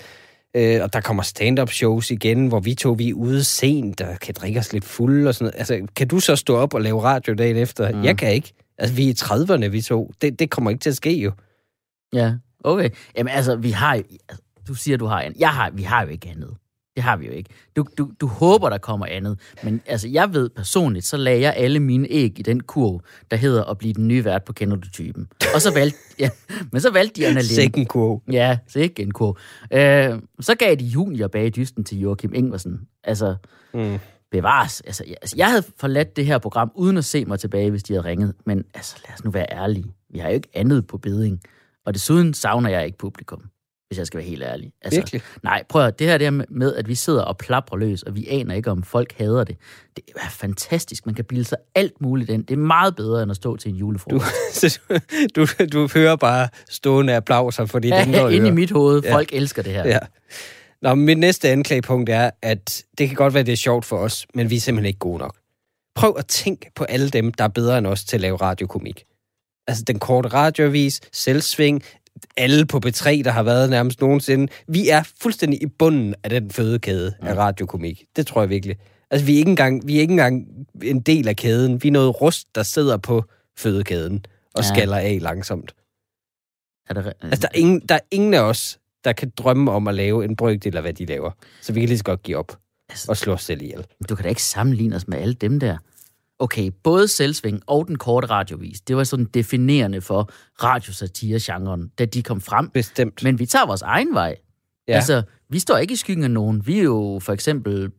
Øh, 0.55 0.83
og 0.83 0.93
der 0.93 1.01
kommer 1.01 1.23
stand-up 1.23 1.69
shows 1.69 2.11
igen, 2.11 2.47
hvor 2.47 2.59
vi 2.59 2.75
to 2.75 2.91
vi 2.91 3.09
er 3.09 3.13
ude 3.13 3.43
sent 3.43 4.01
og 4.01 4.19
kan 4.19 4.33
drikke 4.37 4.59
os 4.59 4.73
lidt 4.73 4.85
fulde 4.85 5.27
og 5.29 5.35
sådan 5.35 5.45
noget. 5.45 5.59
Altså, 5.59 5.87
kan 5.95 6.07
du 6.07 6.19
så 6.19 6.35
stå 6.35 6.55
op 6.55 6.73
og 6.73 6.81
lave 6.81 7.03
radio 7.03 7.33
dagen 7.33 7.55
efter? 7.57 7.91
Mm. 7.91 8.03
Jeg 8.03 8.17
kan 8.17 8.33
ikke. 8.33 8.53
Altså, 8.77 8.95
vi 8.95 9.05
er 9.05 9.09
i 9.09 9.15
30'erne, 9.19 9.67
vi 9.67 9.81
to. 9.81 10.11
Det, 10.21 10.39
det 10.39 10.49
kommer 10.49 10.69
ikke 10.71 10.81
til 10.81 10.89
at 10.89 10.95
ske 10.95 11.13
jo. 11.13 11.31
Ja, 12.13 12.33
okay. 12.63 12.89
Jamen 13.17 13.33
altså, 13.33 13.55
vi 13.55 13.71
har 13.71 13.95
jo... 13.95 14.03
Du 14.67 14.73
siger, 14.73 14.97
du 14.97 15.05
har 15.05 15.21
en. 15.21 15.33
Jeg 15.39 15.49
har, 15.49 15.69
vi 15.69 15.83
har 15.83 16.03
jo 16.03 16.09
ikke 16.09 16.29
andet. 16.29 16.53
Det 16.97 17.03
har 17.03 17.17
vi 17.17 17.25
jo 17.25 17.31
ikke. 17.31 17.49
Du, 17.75 17.85
du, 17.97 18.11
du 18.21 18.27
håber, 18.27 18.69
der 18.69 18.77
kommer 18.77 19.05
andet. 19.05 19.39
Men 19.63 19.81
altså, 19.85 20.07
jeg 20.07 20.33
ved 20.33 20.49
personligt, 20.49 21.05
så 21.05 21.17
lagde 21.17 21.41
jeg 21.41 21.53
alle 21.57 21.79
mine 21.79 22.07
æg 22.09 22.39
i 22.39 22.41
den 22.41 22.59
kurv, 22.59 23.01
der 23.31 23.37
hedder 23.37 23.63
at 23.63 23.77
blive 23.77 23.93
den 23.93 24.07
nye 24.07 24.25
vært 24.25 24.43
på 24.43 24.53
Kender 24.53 24.75
du 24.77 24.89
typen. 24.89 25.27
Og 25.55 25.61
så 25.61 25.73
valgte, 25.73 25.97
ja, 26.19 26.29
men 26.71 26.81
så 26.81 26.91
valgte 26.91 27.21
de 27.21 27.27
Anna 27.27 27.39
Lind. 27.39 27.49
Second 27.49 27.85
kurv. 27.85 28.21
Ja, 28.31 28.57
så 28.67 28.79
ikke 28.79 29.01
en 29.03 29.11
kurv. 29.11 29.37
Øh, 29.73 30.21
så 30.39 30.55
gav 30.55 30.75
de 30.75 30.83
junior 30.85 31.27
bag 31.27 31.55
dysten 31.55 31.83
til 31.83 31.99
Joachim 31.99 32.33
Ingversen. 32.33 32.79
Altså, 33.03 33.35
Mm. 33.73 33.97
bevares. 34.31 34.81
Altså, 34.81 35.03
jeg, 35.07 35.15
altså, 35.21 35.35
jeg 35.37 35.47
havde 35.49 35.63
forladt 35.79 36.15
det 36.15 36.25
her 36.25 36.37
program, 36.37 36.71
uden 36.75 36.97
at 36.97 37.05
se 37.05 37.25
mig 37.25 37.39
tilbage, 37.39 37.69
hvis 37.69 37.83
de 37.83 37.93
havde 37.93 38.05
ringet. 38.05 38.33
Men 38.45 38.63
altså, 38.73 38.95
lad 39.07 39.13
os 39.13 39.23
nu 39.23 39.31
være 39.31 39.45
ærlige. 39.51 39.85
Vi 40.09 40.19
har 40.19 40.29
jo 40.29 40.35
ikke 40.35 40.49
andet 40.53 40.87
på 40.87 40.97
beding. 40.97 41.41
Og 41.85 41.93
desuden 41.93 42.33
savner 42.33 42.69
jeg 42.69 42.85
ikke 42.85 42.97
publikum, 42.97 43.41
hvis 43.87 43.97
jeg 43.97 44.07
skal 44.07 44.17
være 44.17 44.27
helt 44.27 44.43
ærlig. 44.43 44.71
Altså, 44.81 44.99
Virkelig? 44.99 45.21
Nej, 45.43 45.63
prøv 45.69 45.85
at 45.85 45.99
det 45.99 46.07
her 46.07 46.17
der 46.17 46.43
med, 46.49 46.75
at 46.75 46.87
vi 46.87 46.95
sidder 46.95 47.21
og 47.21 47.37
plaprer 47.37 47.77
løs, 47.77 48.03
og 48.03 48.15
vi 48.15 48.27
aner 48.27 48.55
ikke, 48.55 48.71
om 48.71 48.83
folk 48.83 49.13
hader 49.17 49.43
det. 49.43 49.55
Det 49.95 50.03
er 50.15 50.29
fantastisk. 50.29 51.05
Man 51.05 51.15
kan 51.15 51.25
bilde 51.25 51.43
sig 51.43 51.57
alt 51.75 52.01
muligt 52.01 52.29
ind. 52.29 52.45
Det 52.45 52.53
er 52.53 52.57
meget 52.57 52.95
bedre, 52.95 53.23
end 53.23 53.31
at 53.31 53.35
stå 53.35 53.55
til 53.57 53.69
en 53.69 53.75
Du, 53.75 53.79
julefrokost. 53.85 54.81
du, 55.35 55.47
du 55.73 55.89
hører 55.93 56.15
bare 56.15 56.49
stående 56.69 57.15
applauser 57.15 57.65
for 57.65 57.79
dit 57.79 57.93
indre 58.05 58.21
Ja, 58.21 58.27
inde 58.29 58.47
i 58.47 58.51
mit 58.51 58.71
hoved. 58.71 59.03
Ja. 59.03 59.13
Folk 59.13 59.29
elsker 59.33 59.61
det 59.61 59.71
her. 59.73 59.87
Ja. 59.87 59.99
Nå, 60.81 60.95
men 60.95 61.05
mit 61.05 61.17
næste 61.17 61.49
anklagepunkt 61.49 62.09
er, 62.09 62.29
at 62.41 62.83
det 62.97 63.07
kan 63.07 63.15
godt 63.15 63.33
være, 63.33 63.43
det 63.43 63.51
er 63.51 63.55
sjovt 63.57 63.85
for 63.85 63.97
os, 63.97 64.27
men 64.33 64.49
vi 64.49 64.55
er 64.55 64.59
simpelthen 64.59 64.87
ikke 64.87 64.99
gode 64.99 65.19
nok. 65.19 65.35
Prøv 65.95 66.15
at 66.17 66.25
tænke 66.27 66.71
på 66.75 66.83
alle 66.83 67.09
dem, 67.09 67.33
der 67.33 67.43
er 67.43 67.47
bedre 67.47 67.77
end 67.77 67.87
os 67.87 68.03
til 68.03 68.17
at 68.17 68.21
lave 68.21 68.35
radiokomik. 68.37 69.03
Altså 69.67 69.83
den 69.83 69.99
korte 69.99 70.29
radioavis, 70.29 71.01
selvsving, 71.13 71.83
alle 72.37 72.65
på 72.65 72.81
B3, 72.85 73.09
der 73.23 73.31
har 73.31 73.43
været 73.43 73.69
nærmest 73.69 74.01
nogensinde. 74.01 74.47
Vi 74.67 74.89
er 74.89 75.03
fuldstændig 75.21 75.63
i 75.63 75.65
bunden 75.65 76.15
af 76.23 76.29
den 76.29 76.51
fødekæde 76.51 77.13
af 77.21 77.35
radiokomik. 77.35 78.03
Det 78.15 78.27
tror 78.27 78.41
jeg 78.41 78.49
virkelig. 78.49 78.77
Altså 79.11 79.25
vi 79.25 79.33
er 79.33 79.37
ikke 79.37 79.49
engang, 79.49 79.87
vi 79.87 79.97
er 79.97 80.01
ikke 80.01 80.11
engang 80.11 80.47
en 80.83 80.99
del 80.99 81.27
af 81.27 81.35
kæden. 81.35 81.83
Vi 81.83 81.87
er 81.87 81.91
noget 81.91 82.21
rust, 82.21 82.47
der 82.55 82.63
sidder 82.63 82.97
på 82.97 83.23
fødekæden 83.57 84.25
og 84.55 84.63
Ja. 84.63 84.67
skaller 84.69 84.97
af 84.97 85.17
langsomt. 85.21 85.73
Er 86.89 86.93
det, 86.93 87.05
re- 87.05 87.11
Altså, 87.27 87.41
der 87.41 87.47
er, 87.53 87.59
ingen, 87.59 87.79
der 87.89 87.95
er 87.95 87.99
ingen 88.11 88.33
af 88.33 88.39
os, 88.41 88.79
der 89.03 89.13
kan 89.13 89.31
drømme 89.37 89.71
om 89.71 89.87
at 89.87 89.95
lave 89.95 90.25
en 90.25 90.35
brøkdel 90.35 90.75
af, 90.75 90.83
hvad 90.83 90.93
de 90.93 91.05
laver. 91.05 91.31
Så 91.61 91.73
vi 91.73 91.79
kan 91.79 91.89
lige 91.89 91.97
så 91.97 92.03
godt 92.03 92.23
give 92.23 92.37
op 92.37 92.57
Altså- 92.89 93.11
og 93.11 93.17
slå 93.17 93.33
os 93.33 93.43
selv 93.43 93.61
ihjel. 93.61 93.85
Du 94.09 94.15
kan 94.15 94.23
da 94.23 94.29
ikke 94.29 94.43
sammenligne 94.43 94.95
os 94.95 95.07
med 95.07 95.17
alle 95.17 95.33
dem 95.33 95.59
der. 95.59 95.77
Okay, 96.39 96.71
både 96.83 97.07
Selvsving 97.07 97.61
og 97.67 97.87
den 97.87 97.97
korte 97.97 98.27
radiovis, 98.27 98.81
det 98.81 98.97
var 98.97 99.03
sådan 99.03 99.25
definerende 99.25 100.01
for 100.01 100.29
radiosatire-genren, 100.63 101.91
da 101.99 102.05
de 102.05 102.23
kom 102.23 102.41
frem. 102.41 102.69
Bestemt. 102.69 103.23
Men 103.23 103.39
vi 103.39 103.45
tager 103.45 103.65
vores 103.65 103.81
egen 103.81 104.13
vej. 104.13 104.35
Ja. 104.87 104.93
Altså, 104.93 105.23
vi 105.49 105.59
står 105.59 105.77
ikke 105.77 105.93
i 105.93 105.95
skyggen 105.95 106.23
af 106.23 106.31
nogen. 106.31 106.67
Vi 106.67 106.79
er 106.79 106.83
jo 106.83 107.19
for 107.23 107.33
eksempel 107.33 107.91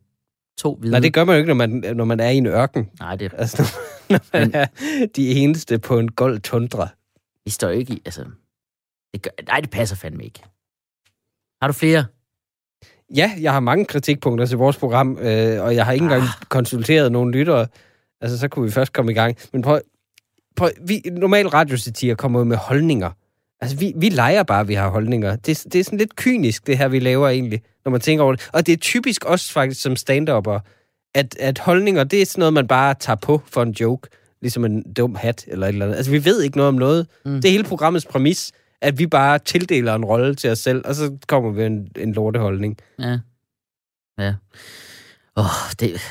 to 0.57 0.75
hvide... 0.79 0.91
Nej, 0.91 0.99
det 0.99 1.13
gør 1.13 1.23
man 1.23 1.35
jo 1.35 1.37
ikke, 1.37 1.47
når 1.47 1.53
man, 1.67 1.95
når 1.95 2.05
man 2.05 2.19
er 2.19 2.29
i 2.29 2.37
en 2.37 2.45
ørken. 2.47 2.89
Nej, 2.99 3.15
det, 3.15 3.33
Altså, 3.37 3.63
når 4.09 4.19
man 4.33 4.51
er 4.55 4.65
de 5.15 5.31
eneste 5.31 5.79
på 5.79 5.99
en 5.99 6.11
gold 6.11 6.39
tundra. 6.39 6.87
vi 7.45 7.51
står 7.51 7.69
ikke 7.69 7.93
i... 7.93 8.01
Altså, 8.05 8.25
det 9.13 9.21
gør, 9.21 9.31
nej, 9.47 9.59
det 9.59 9.69
passer 9.69 9.95
fandme 9.95 10.23
ikke. 10.23 10.39
Har 11.61 11.67
du 11.67 11.73
flere? 11.73 12.05
Ja, 13.15 13.31
jeg 13.41 13.53
har 13.53 13.59
mange 13.59 13.85
kritikpunkter 13.85 14.45
til 14.45 14.57
vores 14.57 14.77
program, 14.77 15.17
øh, 15.17 15.63
og 15.63 15.75
jeg 15.75 15.85
har 15.85 15.91
ikke 15.91 16.03
engang 16.03 16.21
Ah. 16.23 16.29
konsulteret 16.49 17.11
nogen 17.11 17.31
lyttere. 17.31 17.67
Altså, 18.21 18.37
så 18.37 18.47
kunne 18.47 18.65
vi 18.65 18.71
først 18.71 18.93
komme 18.93 19.11
i 19.11 19.15
gang. 19.15 19.37
Men 19.53 19.61
prøv, 19.61 19.81
prøv 20.55 20.69
vi, 20.81 21.01
normal 21.11 21.47
radiosatire 21.47 22.15
kommer 22.15 22.39
jo 22.39 22.45
med 22.45 22.57
holdninger. 22.57 23.11
Altså, 23.61 23.77
vi, 23.77 23.93
vi 23.95 24.09
leger 24.09 24.43
bare, 24.43 24.61
at 24.61 24.67
vi 24.67 24.73
har 24.73 24.89
holdninger. 24.89 25.35
Det, 25.35 25.63
det 25.73 25.79
er 25.79 25.83
sådan 25.83 25.99
lidt 25.99 26.15
kynisk, 26.15 26.67
det 26.67 26.77
her, 26.77 26.87
vi 26.87 26.99
laver 26.99 27.29
egentlig, 27.29 27.61
når 27.85 27.91
man 27.91 28.01
tænker 28.01 28.23
over 28.23 28.35
det. 28.35 28.49
Og 28.53 28.65
det 28.65 28.73
er 28.73 28.77
typisk 28.77 29.25
også 29.25 29.51
faktisk 29.51 29.81
som 29.81 29.95
stand 29.95 30.29
at, 31.15 31.35
at 31.39 31.59
holdninger, 31.59 32.03
det 32.03 32.21
er 32.21 32.25
sådan 32.25 32.39
noget, 32.39 32.53
man 32.53 32.67
bare 32.67 32.93
tager 32.93 33.17
på 33.17 33.41
for 33.47 33.63
en 33.63 33.71
joke. 33.71 34.09
Ligesom 34.41 34.65
en 34.65 34.93
dum 34.93 35.15
hat 35.15 35.45
eller 35.47 35.67
et 35.67 35.73
eller 35.73 35.85
andet. 35.85 35.97
Altså, 35.97 36.11
vi 36.11 36.25
ved 36.25 36.41
ikke 36.41 36.57
noget 36.57 36.67
om 36.67 36.75
noget. 36.75 37.07
Mm. 37.25 37.35
Det 37.35 37.45
er 37.45 37.51
hele 37.51 37.63
programmets 37.63 38.05
præmis, 38.05 38.51
at 38.81 38.99
vi 38.99 39.07
bare 39.07 39.39
tildeler 39.39 39.95
en 39.95 40.05
rolle 40.05 40.35
til 40.35 40.49
os 40.49 40.59
selv, 40.59 40.81
og 40.85 40.95
så 40.95 41.17
kommer 41.27 41.51
vi 41.51 41.63
en, 41.63 41.87
en 41.95 42.13
lorteholdning. 42.13 42.77
Ja. 42.99 43.19
Ja. 44.19 44.33
Åh, 45.37 45.45
det... 45.79 46.01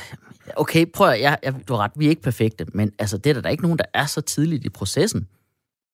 Okay, 0.55 0.85
prøv 0.93 1.09
at, 1.09 1.21
jeg, 1.21 1.37
jeg, 1.43 1.53
du 1.67 1.73
har 1.73 1.83
ret, 1.83 1.91
vi 1.95 2.05
er 2.05 2.09
ikke 2.09 2.21
perfekte, 2.21 2.65
men 2.73 2.91
altså, 2.99 3.17
det 3.17 3.29
er 3.29 3.33
der, 3.33 3.41
der 3.41 3.47
er 3.47 3.51
ikke 3.51 3.63
nogen, 3.63 3.77
der 3.77 3.85
er 3.93 4.05
så 4.05 4.21
tidligt 4.21 4.65
i 4.65 4.69
processen. 4.69 5.27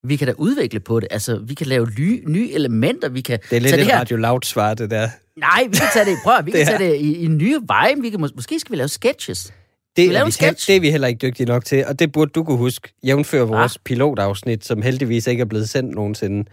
Vi 0.07 0.15
kan 0.15 0.27
da 0.27 0.33
udvikle 0.37 0.79
på 0.79 0.99
det. 0.99 1.07
Altså, 1.11 1.37
vi 1.37 1.53
kan 1.53 1.67
lave 1.67 1.87
nye, 1.99 2.21
nye 2.27 2.51
elementer. 2.51 3.09
Vi 3.09 3.21
kan 3.21 3.39
Det 3.49 3.55
er 3.55 3.59
lidt 3.61 3.73
et 3.73 3.79
det 3.79 3.85
her. 3.87 3.99
Radio 3.99 4.17
Loud 4.17 4.41
svar, 4.43 4.73
det 4.73 4.89
der. 4.91 5.09
Nej, 5.39 5.63
vi 5.69 5.75
kan 5.77 5.87
tage 5.93 6.05
det, 6.05 6.17
prøv 6.23 6.33
at, 6.35 6.45
vi 6.45 6.51
kan 6.51 6.65
tage 6.65 6.79
det 6.79 6.95
i, 6.95 7.23
i 7.23 7.27
nye 7.27 7.59
veje. 7.67 7.93
Vi 8.01 8.09
kan, 8.09 8.23
mås- 8.23 8.35
måske 8.35 8.59
skal 8.59 8.71
vi 8.71 8.77
lave 8.77 8.87
sketches. 8.87 9.53
Det 9.95 10.09
lave 10.09 10.21
er, 10.21 10.25
vi, 10.25 10.31
sketch? 10.31 10.67
det 10.67 10.75
er 10.75 10.79
vi 10.79 10.91
heller 10.91 11.07
ikke 11.07 11.27
dygtige 11.27 11.47
nok 11.47 11.65
til, 11.65 11.85
og 11.85 11.99
det 11.99 12.11
burde 12.11 12.31
du 12.31 12.43
kunne 12.43 12.57
huske, 12.57 12.93
jævnfør 13.03 13.43
vores 13.43 13.77
pilotafsnit, 13.85 14.65
som 14.65 14.81
heldigvis 14.81 15.27
ikke 15.27 15.41
er 15.41 15.45
blevet 15.45 15.69
sendt 15.69 15.95
nogensinde. 15.95 16.49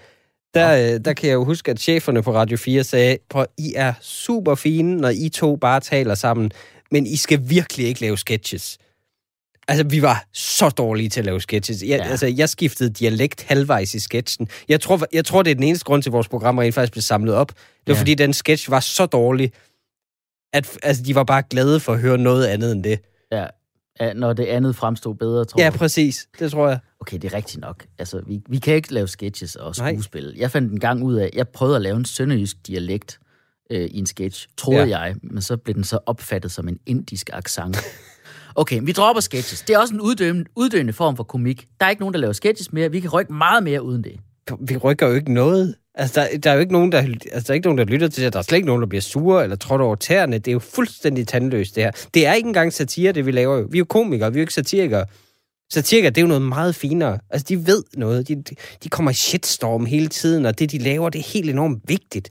Der, 0.55 0.94
øh, 0.94 1.00
der 1.05 1.12
kan 1.12 1.28
jeg 1.28 1.34
jo 1.34 1.44
huske, 1.44 1.70
at 1.70 1.81
cheferne 1.81 2.22
på 2.22 2.34
Radio 2.34 2.56
4 2.56 2.84
sagde, 2.84 3.16
prøv, 3.31 3.46
I 3.58 3.72
er 3.76 3.93
super 4.00 4.55
fine, 4.55 4.96
når 4.96 5.08
I 5.08 5.28
to 5.28 5.56
bare 5.56 5.81
taler 5.81 6.14
sammen, 6.14 6.50
men 6.93 7.06
I 7.06 7.17
skal 7.17 7.41
virkelig 7.49 7.87
ikke 7.87 8.00
lave 8.00 8.19
sketches. 8.19 8.79
Altså, 9.69 9.85
vi 9.85 10.03
var 10.03 10.25
så 10.33 10.69
dårlige 10.69 11.09
til 11.09 11.21
at 11.21 11.27
lave 11.27 11.41
sketches. 11.41 11.83
Jeg, 11.83 11.89
ja. 11.89 11.97
Ja. 11.97 12.03
altså, 12.11 12.27
jeg 12.27 12.49
skiftede 12.49 12.91
dialekt 12.91 13.43
halvvejs 13.43 13.94
i 13.94 14.00
sketchen. 14.00 14.49
Jeg 14.69 14.81
tror, 14.81 15.00
jeg 15.12 15.25
tror, 15.25 15.43
det 15.43 15.50
er 15.50 15.55
den 15.55 15.65
eneste 15.65 15.85
grund 15.85 16.03
til, 16.03 16.11
at 16.11 16.12
vores 16.12 16.29
program 16.29 16.59
rent 16.59 16.75
faktisk 16.75 16.93
blev 16.93 17.03
samlet 17.03 17.35
op. 17.35 17.49
Det 17.49 17.56
var, 17.87 17.93
ja. 17.93 17.93
Ja. 17.94 18.00
fordi 18.00 18.15
den 18.15 18.33
sketch 18.33 18.71
var 18.71 18.81
så 18.81 19.06
dårlig, 19.06 19.53
at 20.53 20.79
altså, 20.83 21.03
de 21.03 21.15
var 21.15 21.25
bare 21.25 21.43
glade 21.50 21.81
for 21.81 21.93
at 21.93 22.00
høre 22.00 22.19
noget 22.19 22.47
andet 22.47 22.73
end 22.73 22.85
det. 22.85 23.00
Ja, 23.33 23.47
ja, 24.00 24.12
når 24.12 24.33
det 24.33 24.44
andet 24.44 24.77
fremstod 24.77 25.15
bedre, 25.15 25.44
tror 25.44 25.61
Ja, 25.61 25.65
jeg. 25.65 25.73
præcis. 25.73 26.29
Det 26.39 26.50
tror 26.50 26.69
jeg. 26.69 26.79
Okay, 27.00 27.19
det 27.19 27.33
er 27.33 27.37
rigtigt 27.37 27.61
nok. 27.61 27.87
Altså, 27.99 28.23
vi, 28.27 28.41
vi 28.49 28.59
kan 28.59 28.75
ikke 28.75 28.94
lave 28.94 29.09
sketches 29.09 29.56
og 29.56 29.75
Nej. 29.79 29.93
skuespil. 29.93 30.35
Jeg 30.37 30.50
fandt 30.50 30.73
en 30.73 30.81
gang 30.81 31.03
ud 31.03 31.15
af, 31.15 31.31
jeg 31.35 31.49
prøvede 31.49 31.77
at 31.77 31.83
lave 31.83 31.97
en 31.97 32.05
sønderjysk 32.05 32.56
dialekt 32.67 33.19
øh, 33.72 33.88
i 33.90 33.98
en 33.98 34.06
sketch, 34.06 34.48
troede 34.56 34.82
Ja. 34.84 34.98
jeg, 34.98 35.14
men 35.22 35.42
så 35.42 35.56
blev 35.56 35.74
den 35.74 35.84
så 35.84 35.98
opfattet 36.06 36.52
som 36.52 36.69
en 36.69 36.78
indisk 36.86 37.30
accent. 37.32 37.76
Okay, 38.54 38.80
vi 38.82 38.92
dropper 38.92 39.20
sketches. 39.20 39.62
Det 39.62 39.74
er 39.74 39.78
også 39.78 39.94
en 39.94 40.00
uddøende, 40.00 40.44
uddøende 40.56 40.92
form 40.92 41.16
for 41.16 41.24
komik. 41.24 41.66
Der 41.80 41.86
er 41.86 41.90
ikke 41.90 42.02
nogen, 42.02 42.14
der 42.14 42.20
laver 42.20 42.32
sketches 42.32 42.72
mere. 42.72 42.91
Vi 42.91 43.00
kan 43.00 43.10
rykke 43.10 43.32
meget 43.32 43.62
mere 43.62 43.82
uden 43.82 44.05
det. 44.05 44.12
Vi 44.60 44.76
rykker 44.76 45.06
jo 45.08 45.14
ikke 45.14 45.32
noget. 45.34 45.74
Altså, 45.94 46.20
der, 46.20 46.38
der 46.38 46.50
er 46.50 46.55
jo 46.55 46.60
ikke 46.60 46.72
nogen, 46.72 46.93
der, 46.93 46.98
altså, 46.98 47.46
der 47.46 47.50
er 47.50 47.55
ikke 47.55 47.67
nogen, 47.67 47.79
der 47.79 47.84
lytter 47.84 48.08
til 48.08 48.24
det. 48.24 48.32
Der 48.32 48.38
er 48.38 48.43
slet 48.43 48.56
ikke 48.56 48.67
nogen, 48.67 48.82
der 48.82 48.88
bliver 48.88 49.02
sure 49.02 49.43
eller 49.43 49.56
trådt 49.56 49.81
over 49.81 49.94
tæerne. 49.94 50.38
Det 50.38 50.48
er 50.48 50.52
jo 50.52 50.58
fuldstændig 50.58 51.29
tandløst, 51.29 51.74
det 51.76 51.82
her. 51.84 51.91
Det 52.14 52.26
er 52.26 52.32
ikke 52.34 52.46
engang 52.46 52.72
satire, 52.72 53.12
det 53.12 53.26
vi 53.26 53.31
laver 53.31 53.58
jo. 53.58 53.69
Vi 53.70 53.79
er 53.79 53.81
jo 53.81 53.84
komikere, 53.84 54.32
vi 54.32 54.38
er 54.38 54.41
jo 54.41 54.43
ikke 54.43 54.55
satirikere. 54.55 55.05
Satirikere, 55.72 56.10
det 56.10 56.19
er 56.19 56.22
jo 56.22 56.29
noget 56.29 56.43
meget 56.43 56.74
finere. 56.74 57.19
Altså, 57.31 57.46
de 57.48 57.67
ved 57.67 57.82
noget. 57.96 58.29
De, 58.29 58.34
de, 58.34 58.55
de 58.84 58.88
kommer 58.88 59.10
i 59.10 59.14
shitstorm 59.14 59.86
hele 59.86 60.08
tiden, 60.08 60.46
og 60.46 60.58
det, 60.58 60.72
de 60.72 60.79
laver, 60.79 61.08
det 61.10 61.19
er 61.19 61.32
helt 61.32 61.50
enormt 61.50 61.82
vigtigt. 61.88 62.29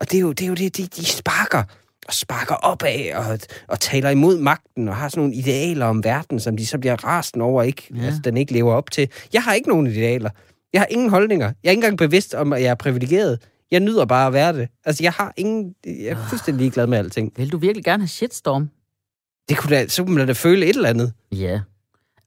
Og 0.00 0.10
det 0.10 0.16
er 0.16 0.20
jo 0.20 0.32
det, 0.32 0.44
er 0.44 0.48
jo 0.48 0.54
det 0.54 0.76
de, 0.76 0.86
de 0.86 1.04
sparker 1.04 1.62
og 2.06 2.14
sparker 2.14 2.54
opad 2.54 3.14
og, 3.14 3.38
og 3.68 3.80
taler 3.80 4.10
imod 4.10 4.38
magten 4.38 4.88
og 4.88 4.96
har 4.96 5.08
sådan 5.08 5.20
nogle 5.20 5.34
idealer 5.34 5.86
om 5.86 6.04
verden, 6.04 6.40
som 6.40 6.56
de 6.56 6.66
så 6.66 6.78
bliver 6.78 7.04
rasten 7.04 7.40
over, 7.40 7.62
ikke, 7.62 7.88
ja. 7.90 8.00
Ja. 8.00 8.06
altså, 8.06 8.20
den 8.24 8.36
ikke 8.36 8.52
lever 8.52 8.72
op 8.72 8.90
til. 8.90 9.08
Jeg 9.32 9.42
har 9.42 9.54
ikke 9.54 9.68
nogen 9.68 9.86
idealer. 9.86 10.30
Jeg 10.72 10.80
har 10.80 10.86
ingen 10.90 11.10
holdninger. 11.10 11.46
Jeg 11.46 11.68
er 11.68 11.70
ikke 11.70 11.78
engang 11.78 11.98
bevidst 11.98 12.34
om, 12.34 12.52
at 12.52 12.62
jeg 12.62 12.70
er 12.70 12.74
privilegeret. 12.74 13.38
Jeg 13.70 13.80
nyder 13.80 14.04
bare 14.04 14.26
at 14.26 14.32
være 14.32 14.52
det. 14.52 14.68
Altså, 14.84 15.02
jeg 15.02 15.12
har 15.12 15.32
ingen... 15.36 15.74
Jeg 15.86 16.06
er 16.06 16.28
fuldstændig 16.28 16.60
ligeglad 16.60 16.86
med 16.86 16.98
alting. 16.98 17.32
Vil 17.36 17.52
du 17.52 17.58
virkelig 17.58 17.84
gerne 17.84 18.02
have 18.02 18.08
shitstorm? 18.08 18.70
Det 19.48 19.58
kunne 19.58 19.76
da, 19.76 19.88
så 19.88 20.04
kunne 20.04 20.16
man 20.16 20.26
da 20.26 20.32
føle 20.32 20.66
et 20.66 20.76
eller 20.76 20.88
andet. 20.88 21.12
Ja. 21.32 21.60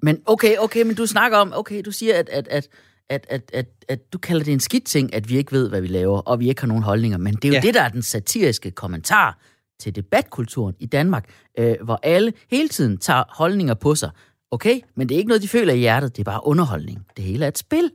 Men 0.02 0.22
okay, 0.26 0.58
okay, 0.58 0.82
men 0.82 0.96
du 0.96 1.06
snakker 1.06 1.38
om, 1.38 1.54
okay, 1.56 1.82
du 1.86 1.92
siger, 1.92 2.20
at, 2.20 2.30
at, 2.30 2.48
at, 2.48 2.68
at, 3.14 3.26
at, 3.30 3.52
at, 3.54 3.66
at 3.88 4.14
du 4.14 4.18
kalder 4.18 4.44
det 4.46 4.52
en 4.54 4.60
skidt 4.60 4.86
ting, 4.86 5.14
at 5.14 5.30
vi 5.30 5.38
ikke 5.38 5.52
ved, 5.52 5.70
hvad 5.70 5.82
vi 5.82 5.88
laver, 5.88 6.20
og 6.20 6.40
vi 6.40 6.50
ikke 6.50 6.62
har 6.62 6.68
nogen 6.68 6.84
holdninger. 6.84 7.18
Men 7.18 7.34
det 7.36 7.46
er 7.46 7.50
jo 7.50 7.54
Ja. 7.54 7.58
ja. 7.58 7.62
det, 7.68 7.74
der 7.74 7.82
er 7.82 7.90
den 7.90 8.02
satiriske 8.02 8.72
kommentar 8.72 9.40
til 9.80 9.96
debatkulturen 9.96 10.76
i 10.80 10.86
Danmark, 10.86 11.30
øh, 11.60 11.76
hvor 11.84 12.00
alle 12.04 12.34
hele 12.52 12.70
tiden 12.70 12.98
tager 12.98 13.24
holdninger 13.30 13.74
på 13.74 13.96
sig. 13.96 14.10
Okay, 14.52 14.80
men 14.96 15.10
det 15.10 15.16
er 15.16 15.18
ikke 15.18 15.28
noget, 15.28 15.42
de 15.42 15.48
føler 15.48 15.74
i 15.74 15.78
hjertet, 15.78 16.16
det 16.16 16.22
er 16.22 16.32
bare 16.32 16.48
underholdning. 16.48 17.06
Det 17.18 17.26
hele 17.26 17.46
er 17.46 17.48
et 17.48 17.58
spil. 17.58 17.92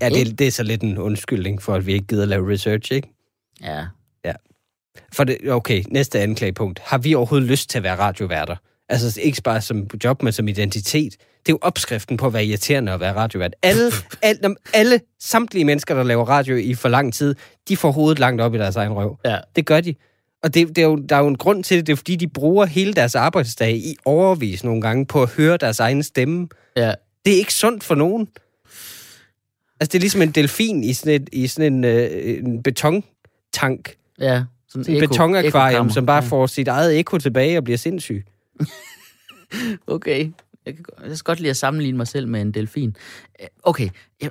Ja, 0.00 0.08
det, 0.08 0.38
det 0.38 0.46
er 0.46 0.50
så 0.50 0.62
lidt 0.62 0.82
en 0.82 0.98
undskyldning 0.98 1.62
for, 1.62 1.74
at 1.74 1.86
vi 1.86 1.92
ikke 1.92 2.06
gider 2.06 2.22
at 2.22 2.28
lave 2.28 2.52
research, 2.52 2.92
ikke? 2.92 3.08
Ja. 3.62 3.86
For 5.12 5.24
det, 5.24 5.50
okay, 5.50 5.82
næste 5.88 6.20
anklagepunkt. 6.20 6.78
Har 6.78 6.98
vi 6.98 7.14
overhovedet 7.14 7.48
lyst 7.48 7.70
til 7.70 7.78
at 7.78 7.82
være 7.82 7.98
radioværter? 7.98 8.56
Altså 8.88 9.20
ikke 9.20 9.42
bare 9.42 9.60
som 9.60 9.88
job, 10.04 10.22
men 10.22 10.32
som 10.32 10.48
identitet. 10.48 11.16
Det 11.46 11.52
er 11.52 11.54
jo 11.54 11.58
opskriften 11.62 12.16
på 12.16 12.26
at 12.26 12.32
være 12.32 12.44
irriterende 12.44 12.92
at 12.92 13.00
være 13.00 13.14
radiovært. 13.14 13.54
Alle, 13.62 13.92
alle, 14.22 14.56
alle 14.74 15.00
samtlige 15.20 15.64
mennesker, 15.64 15.94
der 15.94 16.02
laver 16.02 16.24
radio 16.24 16.56
i 16.56 16.74
for 16.74 16.88
lang 16.88 17.14
tid, 17.14 17.34
de 17.68 17.76
får 17.76 17.92
hovedet 17.92 18.18
langt 18.18 18.40
op 18.42 18.54
i 18.54 18.58
deres 18.58 18.76
egen 18.76 18.92
røv. 18.92 19.18
Ja. 19.24 19.38
Det 19.56 19.66
gør 19.66 19.80
de. 19.80 19.94
Og 20.42 20.54
det, 20.54 20.68
det 20.68 20.78
er 20.78 20.82
jo, 20.86 20.96
der 20.96 21.16
er 21.16 21.20
jo 21.20 21.26
en 21.28 21.36
grund 21.38 21.64
til 21.64 21.76
det. 21.76 21.86
Det 21.86 21.92
er 21.92 21.96
fordi, 21.96 22.16
de 22.16 22.28
bruger 22.28 22.66
hele 22.66 22.92
deres 22.94 23.14
arbejdsdag 23.14 23.72
i 23.76 23.96
overvis 24.04 24.64
nogle 24.64 24.80
gange 24.82 25.06
på 25.06 25.22
at 25.22 25.28
høre 25.30 25.56
deres 25.56 25.80
egen 25.80 26.02
stemme. 26.02 26.48
Ja. 26.76 26.92
Det 27.24 27.32
er 27.34 27.38
ikke 27.38 27.54
sundt 27.54 27.84
for 27.84 27.94
nogen. 27.94 28.28
Altså, 29.80 29.92
det 29.92 29.94
er 29.94 30.00
ligesom 30.00 30.22
en 30.22 30.30
delfin 30.30 30.84
i 30.84 30.92
sådan, 30.92 31.22
et, 31.22 31.28
i 31.32 31.46
sådan 31.46 31.72
en, 31.72 31.84
øh, 31.84 32.38
en 32.38 32.62
betontank. 32.62 33.94
Ja. 34.20 34.42
Så 34.68 34.72
Sådan 34.82 34.94
Et 34.96 35.02
eko- 35.02 35.06
betonakvarium, 35.06 35.90
som 35.90 36.06
bare 36.06 36.22
Ja. 36.22 36.28
får 36.28 36.46
sit 36.46 36.68
eget 36.68 36.98
ekko 36.98 37.18
tilbage 37.18 37.58
og 37.58 37.64
bliver 37.64 37.78
sindssyg. 37.78 38.24
Okay. 39.86 40.30
Jeg 40.66 40.74
kan, 40.74 40.84
jeg 41.08 41.16
skal 41.16 41.24
godt 41.30 41.40
lide 41.40 41.50
at 41.50 41.56
sammenligne 41.56 41.96
mig 41.96 42.06
selv 42.08 42.28
med 42.28 42.40
en 42.40 42.52
delfin. 42.54 42.96
Øh, 43.40 43.46
Okay. 43.62 43.88
Jeg, 44.22 44.30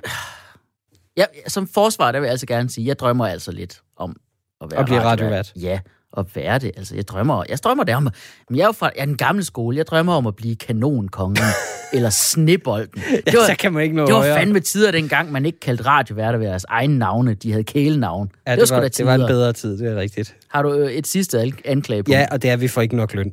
jeg, 1.16 1.26
som 1.48 1.66
forsvar, 1.68 2.12
der 2.12 2.20
vil 2.20 2.26
jeg 2.26 2.30
altså 2.30 2.46
gerne 2.46 2.70
sige, 2.70 2.86
jeg 2.86 2.98
drømmer 2.98 3.26
altså 3.26 3.52
lidt 3.52 3.80
om 3.96 4.16
at 4.60 4.70
være 4.70 4.80
At 4.80 4.86
blive 4.86 5.00
radiovært. 5.02 5.52
Ja, 5.60 5.80
at 6.16 6.36
være 6.36 6.58
det. 6.58 6.70
Altså, 6.76 6.94
jeg 6.94 7.08
drømmer, 7.08 7.44
jeg 7.48 7.58
drømmer 7.58 7.84
det 7.84 7.94
om, 7.94 8.02
men 8.50 8.56
jeg 8.58 8.62
er 8.62 8.66
jo 8.66 8.72
fra 8.72 8.86
jeg 8.96 9.02
er 9.02 9.06
den 9.06 9.16
gamle 9.16 9.44
skole. 9.44 9.76
Jeg 9.76 9.86
drømmer 9.86 10.14
om 10.14 10.26
at 10.26 10.36
blive 10.36 10.56
kanonkongen 10.56 11.36
eller 11.94 12.10
snebolden. 12.10 13.02
Det 13.02 13.22
Ja, 13.26 13.38
var, 13.38 13.46
så 13.46 13.54
kan 13.58 13.72
man 13.72 13.82
ikke 13.82 13.96
nå 13.96 14.06
det 14.06 14.14
var 14.14 14.20
højere. 14.20 14.36
fandme 14.38 14.60
tider 14.60 14.90
dengang, 14.90 15.32
man 15.32 15.46
ikke 15.46 15.60
kaldte 15.60 15.84
radioværter 15.84 16.38
ved 16.38 16.46
deres 16.46 16.64
egne 16.68 16.98
navne. 16.98 17.34
De 17.34 17.50
havde 17.50 17.64
kælenavn. 17.64 18.30
Ja, 18.46 18.52
det, 18.56 18.60
det, 18.60 18.70
var, 18.70 18.80
da 18.80 18.88
det 18.88 19.06
var 19.06 19.14
en 19.14 19.26
bedre 19.26 19.52
tid, 19.52 19.78
det 19.78 19.92
er 19.92 19.96
rigtigt. 19.96 20.36
Har 20.48 20.62
du 20.62 20.72
øh, 20.74 20.92
et 20.92 21.06
sidste 21.06 21.40
an- 21.40 21.52
anklage 21.64 22.02
på? 22.04 22.10
Ja, 22.12 22.26
og 22.30 22.42
det 22.42 22.48
er, 22.48 22.52
at 22.52 22.60
vi 22.60 22.68
får 22.68 22.82
ikke 22.82 22.96
nok 22.96 23.14
løn. 23.14 23.32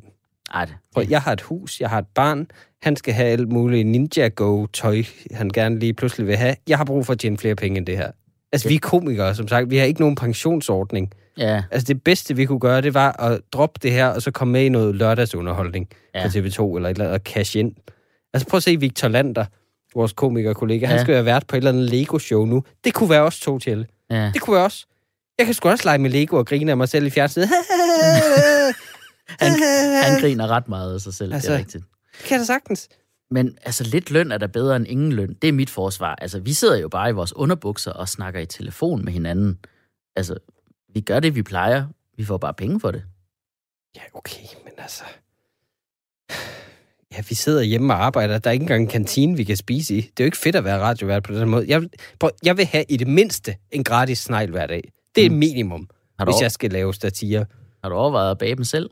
Ej, 0.54 0.64
det, 0.64 0.74
Prøv, 0.94 1.04
jeg 1.08 1.20
har 1.22 1.32
et 1.32 1.40
hus, 1.40 1.80
jeg 1.80 1.90
har 1.90 1.98
et 1.98 2.06
barn, 2.14 2.46
han 2.82 2.96
skal 2.96 3.14
have 3.14 3.28
alt 3.28 3.48
muligt 3.52 3.86
Ninja 3.86 4.28
Go-tøj, 4.28 5.02
han 5.32 5.48
gerne 5.50 5.78
lige 5.78 5.94
pludselig 5.94 6.26
vil 6.26 6.36
have. 6.36 6.56
Jeg 6.68 6.78
har 6.78 6.84
brug 6.84 7.06
for 7.06 7.12
at 7.12 7.18
tjene 7.18 7.38
flere 7.38 7.54
penge 7.54 7.78
end 7.78 7.86
det 7.86 7.96
her. 7.96 8.10
Altså, 8.52 8.68
vi 8.68 8.74
er 8.74 8.78
komikere, 8.78 9.34
som 9.34 9.48
sagt. 9.48 9.70
Vi 9.70 9.76
har 9.76 9.84
ikke 9.84 10.00
nogen 10.00 10.14
pensionsordning. 10.16 11.12
ja, 11.38 11.62
Altså, 11.70 11.84
det 11.86 12.02
bedste, 12.02 12.36
vi 12.36 12.44
kunne 12.44 12.60
gøre, 12.60 12.80
det 12.80 12.94
var 12.94 13.12
at 13.20 13.40
droppe 13.52 13.80
det 13.82 13.92
her, 13.92 14.06
og 14.06 14.22
så 14.22 14.30
komme 14.30 14.52
med 14.52 14.64
i 14.64 14.68
noget 14.68 14.94
lørdagsunderholdning 14.94 15.88
Ja. 16.14 16.22
på 16.22 16.28
TV2, 16.28 16.76
eller 16.76 16.88
et 16.88 16.94
eller 16.94 17.04
andet, 17.04 17.08
og 17.08 17.20
cash 17.24 17.56
ind. 17.56 17.72
Altså, 18.34 18.48
prøv 18.48 18.56
at 18.56 18.62
se 18.62 18.80
Victor 18.80 19.08
Lander, 19.08 19.44
vores 19.94 20.12
komikerkollega. 20.12 20.86
Han 20.86 20.96
Ja. 20.96 21.02
skal 21.02 21.14
være 21.14 21.24
vært 21.24 21.46
på 21.46 21.56
et 21.56 21.58
eller 21.58 21.70
andet 21.70 21.90
Lego-show 21.90 22.44
nu. 22.44 22.62
Det 22.84 22.94
kunne 22.94 23.10
være 23.10 23.22
os 23.22 23.40
to 23.40 23.58
til. 23.58 23.86
ja. 24.10 24.30
Det 24.34 24.40
kunne 24.40 24.56
være 24.56 24.64
os. 24.64 24.86
Jeg 25.38 25.46
kan 25.46 25.54
sgu 25.54 25.68
også 25.68 25.84
lege 25.84 25.98
med 25.98 26.10
Lego 26.10 26.36
og 26.36 26.46
grine 26.46 26.70
af 26.70 26.76
mig 26.76 26.88
selv 26.88 27.06
i 27.06 27.10
fjernsynet. 27.10 27.48
Han, 29.28 29.52
han 30.04 30.20
griner 30.20 30.46
ret 30.48 30.68
meget 30.68 30.94
af 30.94 31.00
sig 31.00 31.14
selv, 31.14 31.34
altså, 31.34 31.48
det 31.48 31.54
er 31.54 31.58
Altså, 31.58 31.66
rigtigt. 31.78 31.84
Det 32.18 32.24
kan 32.26 32.34
jeg 32.34 32.40
da 32.40 32.44
sagtens. 32.44 32.88
Men 33.30 33.58
altså, 33.62 33.84
lidt 33.84 34.10
løn 34.10 34.32
er 34.32 34.38
da 34.38 34.46
bedre 34.46 34.76
end 34.76 34.86
ingen 34.88 35.12
løn. 35.12 35.34
Det 35.42 35.48
er 35.48 35.52
mit 35.52 35.70
forsvar. 35.70 36.14
Altså, 36.14 36.40
vi 36.40 36.52
sidder 36.52 36.76
jo 36.76 36.88
bare 36.88 37.10
i 37.10 37.12
vores 37.12 37.36
underbukser 37.36 37.90
og 37.92 38.08
snakker 38.08 38.40
i 38.40 38.46
telefon 38.46 39.04
med 39.04 39.12
hinanden. 39.12 39.58
Altså, 40.16 40.34
vi 40.94 41.00
gør 41.00 41.20
det, 41.20 41.34
vi 41.34 41.42
plejer. 41.42 41.86
Vi 42.16 42.24
får 42.24 42.36
bare 42.36 42.54
penge 42.54 42.80
for 42.80 42.90
det. 42.90 43.02
Ja, 43.96 44.00
okay, 44.14 44.40
men 44.64 44.72
altså... 44.78 45.04
Ja, 47.16 47.22
vi 47.28 47.34
sidder 47.34 47.62
hjemme 47.62 47.94
og 47.94 48.04
arbejder. 48.04 48.38
Der 48.38 48.50
er 48.50 48.52
ikke 48.52 48.62
engang 48.62 48.82
en 48.82 48.88
kantine, 48.88 49.36
vi 49.36 49.44
kan 49.44 49.56
spise 49.56 49.94
i. 49.96 50.00
Det 50.00 50.08
er 50.20 50.24
jo 50.24 50.26
ikke 50.26 50.36
fedt 50.36 50.56
at 50.56 50.64
være 50.64 50.78
radiovært 50.80 51.22
på 51.22 51.34
den 51.34 51.48
måde. 51.48 51.64
Jeg, 51.68 51.80
vil- 51.80 51.90
prøv, 52.20 52.30
jeg 52.44 52.56
vil 52.56 52.64
have 52.66 52.84
i 52.88 52.96
det 52.96 53.06
mindste 53.08 53.56
en 53.70 53.84
gratis 53.84 54.18
snegl 54.18 54.50
hver 54.50 54.66
dag. 54.66 54.92
Det 55.14 55.26
er 55.26 55.30
Mm. 55.30 55.36
minimum, 55.36 55.88
Har 56.18 56.24
du, 56.24 56.30
hvis 56.30 56.34
over, 56.34 56.44
jeg 56.44 56.52
skal 56.52 56.70
lave 56.70 56.94
satire. 56.94 57.46
har 57.82 57.88
du 57.88 57.94
overvejet 57.96 58.30
at 58.30 58.38
bage 58.38 58.56
dem 58.56 58.64
selv? 58.64 58.90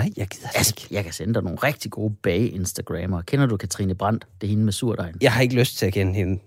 Nej, 0.00 0.10
jeg 0.16 0.28
gider 0.28 0.48
Altså, 0.54 0.74
ikke. 0.76 0.94
jeg 0.94 1.04
kan 1.04 1.12
sende 1.12 1.34
dig 1.34 1.42
nogle 1.42 1.58
rigtig 1.58 1.90
gode 1.90 2.14
bage-instagrammer. 2.22 3.22
Kender 3.22 3.46
du 3.46 3.56
Katrine 3.56 3.94
Brandt? 3.94 4.26
Det 4.40 4.46
er 4.46 4.48
hende 4.48 4.64
med 4.64 4.72
surdejen. 4.72 5.16
Jeg 5.20 5.32
har 5.32 5.42
ikke 5.42 5.54
lyst 5.54 5.76
til 5.76 5.86
at 5.86 5.92
kende 5.92 6.14
hende. 6.14 6.40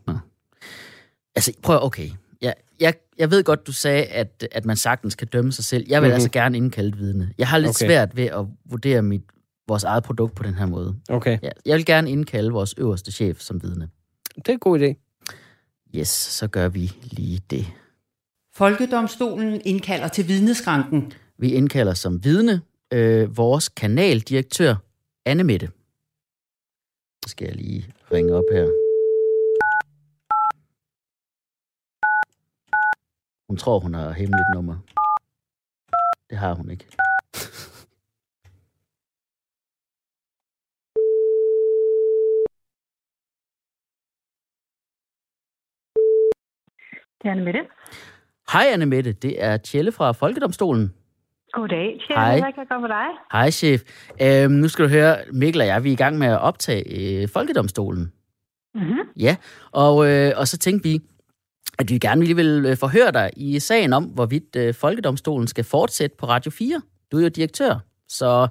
Altså, 1.36 1.54
prøv 1.62 1.80
okay. 1.84 2.10
Jeg, 2.42 2.54
jeg, 2.80 2.94
jeg 3.18 3.32
ved 3.32 3.44
godt, 3.44 3.68
du 3.68 3.72
sagde, 3.72 4.04
at, 4.06 4.48
at 4.52 4.66
man 4.66 4.76
sagtens 4.78 5.16
kan 5.16 5.28
dømme 5.28 5.52
sig 5.52 5.66
selv. 5.66 5.86
Jeg 5.90 6.02
vil 6.02 6.08
mm-hmm. 6.08 6.10
Mhm. 6.10 6.14
altså 6.14 6.30
gerne 6.30 6.58
indkalde 6.58 6.90
et 6.90 6.98
vidne. 7.00 7.34
Jeg 7.38 7.48
har 7.48 7.58
lidt 7.58 7.70
okay. 7.70 7.86
Svært 7.86 8.16
ved 8.18 8.24
at 8.26 8.46
vurdere 8.66 9.02
mit, 9.02 9.22
vores 9.68 9.84
eget 9.84 10.04
produkt 10.04 10.36
på 10.36 10.44
den 10.44 10.54
her 10.56 10.66
måde. 10.66 10.96
Okay, 11.10 11.38
Ja, 11.44 11.50
jeg 11.66 11.78
vil 11.78 11.86
gerne 11.86 12.12
indkalde 12.12 12.52
vores 12.52 12.76
øverste 12.78 13.12
chef 13.12 13.40
som 13.40 13.64
vidne. 13.64 13.88
det 14.36 14.48
er 14.48 14.54
en 14.54 14.60
god 14.60 14.80
idé. 14.80 15.20
Yes, 15.96 16.08
så 16.10 16.48
gør 16.48 16.68
vi 16.70 16.92
lige 17.04 17.42
det. 17.50 17.66
Folkedomstolen 18.56 19.62
indkalder 19.66 20.08
til 20.08 20.28
vidneskranken. 20.28 21.14
Vi 21.40 21.52
indkalder 21.52 21.94
som 21.94 22.24
vidne 22.24 22.62
øh, 22.94 23.38
vores 23.38 23.70
kanaldirektør, 23.70 24.76
Anne 25.26 25.44
Mette. 25.44 25.68
Så 27.26 27.30
skal 27.30 27.46
jeg 27.48 27.56
lige 27.56 27.94
ringe 28.12 28.36
op 28.36 28.44
her. 28.52 28.66
Hun 33.48 33.58
tror, 33.58 33.80
hun 33.80 33.94
har 33.94 34.12
hemmeligt 34.12 34.50
nummer. 34.56 34.78
Det 36.30 36.38
har 36.38 36.54
hun 36.54 36.70
ikke. 36.72 36.86
Det 47.22 47.30
er 47.30 47.32
Anne 47.32 47.46
Mette. 47.46 47.60
Hej 48.54 48.66
Anne 48.74 48.86
Mette, 48.86 49.14
det 49.14 49.44
er 49.44 49.58
Tjelle 49.58 49.92
fra 49.92 50.12
Folkedomstolen. 50.12 51.03
Goddag, 51.54 52.00
Tjelle. 52.08 52.22
Hej. 52.22 52.32
Hvad 52.32 52.54
kan 52.54 52.54
jeg 52.58 52.68
gøre 52.70 52.82
for 52.82 52.88
dig? 52.88 53.08
Hej 53.32 53.52
chef. 53.52 53.82
Øhm, 54.22 54.52
nu 54.52 54.68
skal 54.68 54.86
du 54.86 54.90
høre, 54.90 55.18
Mikkel 55.32 55.62
og 55.62 55.68
jeg, 55.68 55.84
vi 55.84 55.90
er 55.90 55.94
i 55.94 55.96
gang 55.96 56.18
med 56.18 56.28
at 56.28 56.40
optage 56.40 57.22
øh, 57.22 57.28
Folkedomstolen. 57.30 58.12
Mm-hmm. 58.76 59.00
Ja, 59.20 59.36
og, 59.72 60.10
øh, 60.10 60.32
og 60.36 60.48
så 60.48 60.58
tænkte 60.58 60.90
vi, 60.90 61.02
at 61.80 61.90
vi 61.90 61.98
gerne 61.98 62.24
lige 62.24 62.36
vil 62.36 62.66
øh, 62.68 62.78
forhøre 62.78 63.12
dig 63.12 63.32
i 63.38 63.60
sagen 63.60 63.94
om, 63.94 64.04
hvorvidt 64.04 64.56
øh, 64.56 64.74
Folkedomstolen 64.74 65.48
skal 65.48 65.64
fortsætte 65.64 66.16
på 66.20 66.26
Radio 66.26 66.52
4. 66.52 66.82
Du 67.12 67.18
er 67.18 67.22
jo 67.22 67.30
direktør, 67.30 67.80
så 68.08 68.48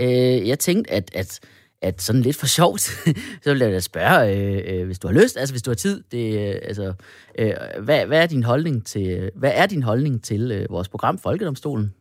øh, 0.00 0.48
jeg 0.48 0.58
tænkte, 0.58 0.92
at, 0.92 1.10
at, 1.14 1.40
at 1.82 2.02
sådan 2.02 2.22
lidt 2.22 2.36
for 2.36 2.46
sjovt, 2.58 2.80
så 3.42 3.52
vil 3.52 3.58
jeg 3.58 3.72
da 3.72 3.80
spørge, 3.80 4.36
øh, 4.36 4.80
øh, 4.80 4.86
hvis 4.86 4.98
du 4.98 5.08
har 5.08 5.14
lyst, 5.14 5.36
altså 5.36 5.52
hvis 5.52 5.62
du 5.62 5.70
har 5.70 5.76
tid, 5.76 6.02
det, 6.12 6.48
øh, 6.48 6.54
altså, 6.62 6.92
øh, 7.38 7.52
hvad, 7.80 8.06
hvad 8.06 8.22
er 8.22 8.26
din 8.26 8.42
holdning 8.42 8.86
til, 8.86 9.30
hvad 9.34 9.52
er 9.54 9.66
din 9.66 9.82
holdning 9.82 10.24
til 10.24 10.50
øh, 10.52 10.66
vores 10.70 10.88
program 10.88 11.18
Folkedomstolen? 11.18 11.94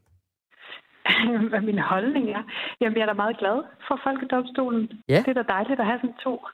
Hvad 1.50 1.62
min 1.62 1.80
holdning 1.80 2.30
er? 2.30 2.44
Jamen, 2.82 2.98
jeg 2.98 3.02
er 3.02 3.06
da 3.06 3.14
meget 3.14 3.38
glad 3.38 3.58
for 3.88 4.00
Folkedomstolen. 4.04 4.92
Ja. 5.10 5.20
Det 5.26 5.28
er 5.28 5.44
da 5.44 5.54
dejligt 5.54 5.80
at 5.80 5.86
have 5.86 6.00
sådan 6.00 6.18
to 6.24 6.46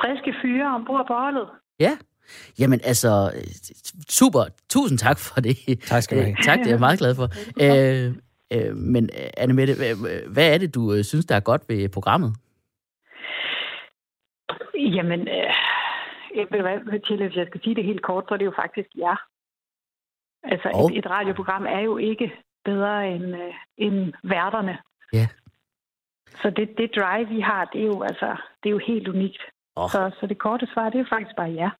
friske 0.00 0.34
fyre 0.42 0.74
ombord 0.74 1.06
på 1.06 1.14
holdet. 1.14 1.48
Ja. 1.80 1.92
Jamen 2.58 2.80
altså, 2.84 3.10
super. 4.08 4.42
Tusind 4.68 4.98
tak 4.98 5.18
for 5.18 5.40
det. 5.40 5.56
Tak 5.82 6.02
skal 6.02 6.18
du 6.18 6.22
have. 6.22 6.36
Tak, 6.48 6.58
det 6.58 6.66
er 6.66 6.70
jeg 6.70 6.80
meget 6.80 6.98
glad 6.98 7.14
for. 7.14 7.28
Øh, 7.64 8.06
øh, 8.54 8.76
men 8.76 9.10
Anne 9.36 9.54
Mette, 9.54 9.74
hvad, 10.32 10.54
er 10.54 10.58
det, 10.58 10.74
du 10.74 10.92
øh, 10.94 11.04
synes, 11.04 11.26
der 11.26 11.36
er 11.36 11.40
godt 11.50 11.62
ved 11.68 11.88
programmet? 11.88 12.30
Jamen, 14.96 15.20
øh, 15.20 15.52
jeg 16.38 16.46
ved 16.50 16.60
hvad, 16.60 17.00
Tjelle, 17.06 17.26
hvis 17.26 17.36
jeg 17.36 17.46
skal 17.46 17.60
sige 17.62 17.74
det 17.74 17.84
helt 17.84 18.02
kort, 18.02 18.24
så 18.28 18.34
er 18.34 18.38
det 18.38 18.44
jo 18.44 18.52
faktisk 18.62 18.88
ja. 18.96 19.14
Altså, 20.42 20.68
Og? 20.74 20.90
et, 20.92 20.98
et 20.98 21.10
radioprogram 21.10 21.66
er 21.66 21.80
jo 21.80 21.96
ikke 21.96 22.32
bedre 22.70 23.08
end, 23.14 23.24
øh, 23.24 23.54
end 23.86 23.98
værterne. 24.34 24.74
Ja. 25.12 25.26
Så 26.42 26.50
det, 26.58 26.68
det 26.78 26.88
drive, 26.96 27.28
vi 27.34 27.40
har, 27.40 27.62
det 27.72 27.80
er 27.80 27.86
jo, 27.86 28.02
altså, 28.02 28.28
det 28.62 28.66
er 28.68 28.74
jo 28.78 28.80
helt 28.86 29.08
unikt. 29.08 29.42
Åh. 29.76 29.90
Så, 29.90 30.00
så 30.20 30.26
det 30.26 30.38
korte 30.38 30.66
svar, 30.74 30.84
det 30.90 30.94
er 30.94 30.98
jo 30.98 31.06
faktisk 31.14 31.36
bare 31.36 31.50
ja. 31.62 31.70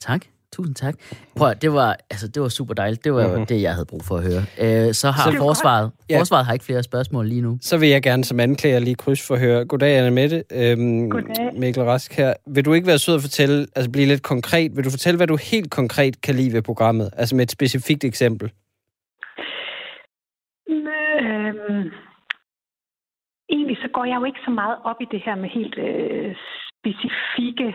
Tak. 0.00 0.22
Tusind 0.52 0.74
tak. 0.74 0.94
Prøv 1.36 1.48
at, 1.48 1.62
det 1.62 1.72
var, 1.72 1.96
altså, 2.10 2.28
det 2.28 2.42
var 2.42 2.48
super 2.48 2.74
dejligt. 2.74 3.04
Det 3.04 3.14
var 3.14 3.36
Mhm. 3.36 3.46
det, 3.46 3.62
jeg 3.62 3.72
havde 3.74 3.86
brug 3.86 4.04
for 4.04 4.16
at 4.16 4.22
høre. 4.22 4.42
Øh, 4.88 4.94
så 4.94 5.10
har 5.10 5.30
Så- 5.30 5.38
forsvaret, 5.38 5.92
Ja. 6.10 6.18
forsvaret 6.20 6.46
har 6.46 6.52
ikke 6.52 6.64
flere 6.64 6.82
spørgsmål 6.82 7.26
lige 7.28 7.40
nu. 7.40 7.58
Så 7.62 7.78
vil 7.78 7.88
jeg 7.88 8.02
gerne 8.02 8.24
som 8.24 8.40
anklager 8.40 8.78
lige 8.78 8.94
krydsforhøre. 8.94 9.64
Goddag, 9.64 9.98
Anne 9.98 10.10
Mette. 10.10 10.44
Øhm, 10.52 11.10
Goddag. 11.10 11.50
Mikkel 11.58 11.82
Rask 11.82 12.12
her. 12.16 12.34
Vil 12.46 12.64
du 12.64 12.72
ikke 12.72 12.86
være 12.86 12.98
sød 12.98 13.14
at 13.14 13.20
fortælle, 13.20 13.66
altså 13.76 13.90
blive 13.90 14.06
lidt 14.06 14.22
konkret, 14.22 14.76
vil 14.76 14.84
du 14.84 14.90
fortælle, 14.90 15.16
hvad 15.16 15.26
du 15.26 15.36
helt 15.36 15.70
konkret 15.70 16.20
kan 16.20 16.34
lide 16.34 16.52
ved 16.52 16.62
programmet? 16.62 17.10
Altså 17.16 17.36
med 17.36 17.42
et 17.44 17.50
specifikt 17.50 18.04
eksempel. 18.04 18.52
Øhm, 21.24 21.90
egentlig 23.48 23.76
så 23.82 23.88
går 23.92 24.04
jeg 24.04 24.16
jo 24.20 24.24
ikke 24.24 24.40
så 24.44 24.50
meget 24.50 24.78
op 24.84 25.00
i 25.00 25.06
det 25.10 25.22
her 25.24 25.34
med 25.34 25.48
helt 25.48 25.78
øh, 25.78 26.36
specifikke 26.78 27.68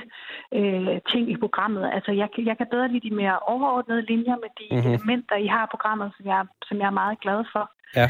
øh, 0.60 1.00
ting 1.12 1.24
i 1.32 1.38
programmet. 1.38 1.92
Altså 1.94 2.12
jeg, 2.12 2.30
kan- 2.36 2.46
jeg 2.46 2.58
kan 2.58 2.68
bedre 2.72 2.88
lide 2.92 3.10
de 3.10 3.16
mere 3.16 3.40
overordnede 3.40 4.02
linjer 4.12 4.36
med 4.44 4.50
de 4.60 4.66
Mhm. 4.72 4.78
mm-hmm. 4.78 4.94
elementer, 4.94 5.36
I 5.36 5.48
har 5.48 5.64
i 5.66 5.72
programmet, 5.72 6.12
som 6.18 6.25
jeg, 6.25 6.46
som 6.68 6.78
jeg 6.80 6.86
er 6.88 7.00
meget 7.04 7.20
glad 7.20 7.40
for. 7.54 7.64
Ja. 8.00 8.08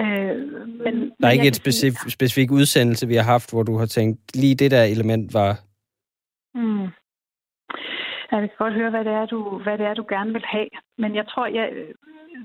Øh, 0.00 0.36
men, 0.84 0.94
Der 1.20 1.26
er 1.26 1.30
ikke 1.30 1.42
et 1.42 1.56
et 1.56 1.62
specif, 1.64 1.94
specifik 2.08 2.50
udsendelse, 2.50 3.06
vi 3.08 3.14
har 3.14 3.22
haft, 3.34 3.52
hvor 3.52 3.62
du 3.62 3.76
har 3.78 3.86
tænkt, 3.86 4.36
lige 4.36 4.54
det 4.54 4.70
der 4.70 4.82
element 4.84 5.34
var... 5.34 5.50
Mm. 6.54 6.82
Jeg 8.32 8.40
kan 8.40 8.50
godt 8.58 8.74
høre, 8.74 8.90
hvad 8.90 9.04
det, 9.04 9.12
er, 9.12 9.26
du, 9.26 9.58
hvad 9.58 9.78
det 9.78 9.86
er, 9.86 9.94
du 9.94 10.04
gerne 10.08 10.32
vil 10.32 10.44
have. 10.44 10.68
Men 10.98 11.14
jeg 11.14 11.26
tror, 11.28 11.46
jeg... 11.46 11.72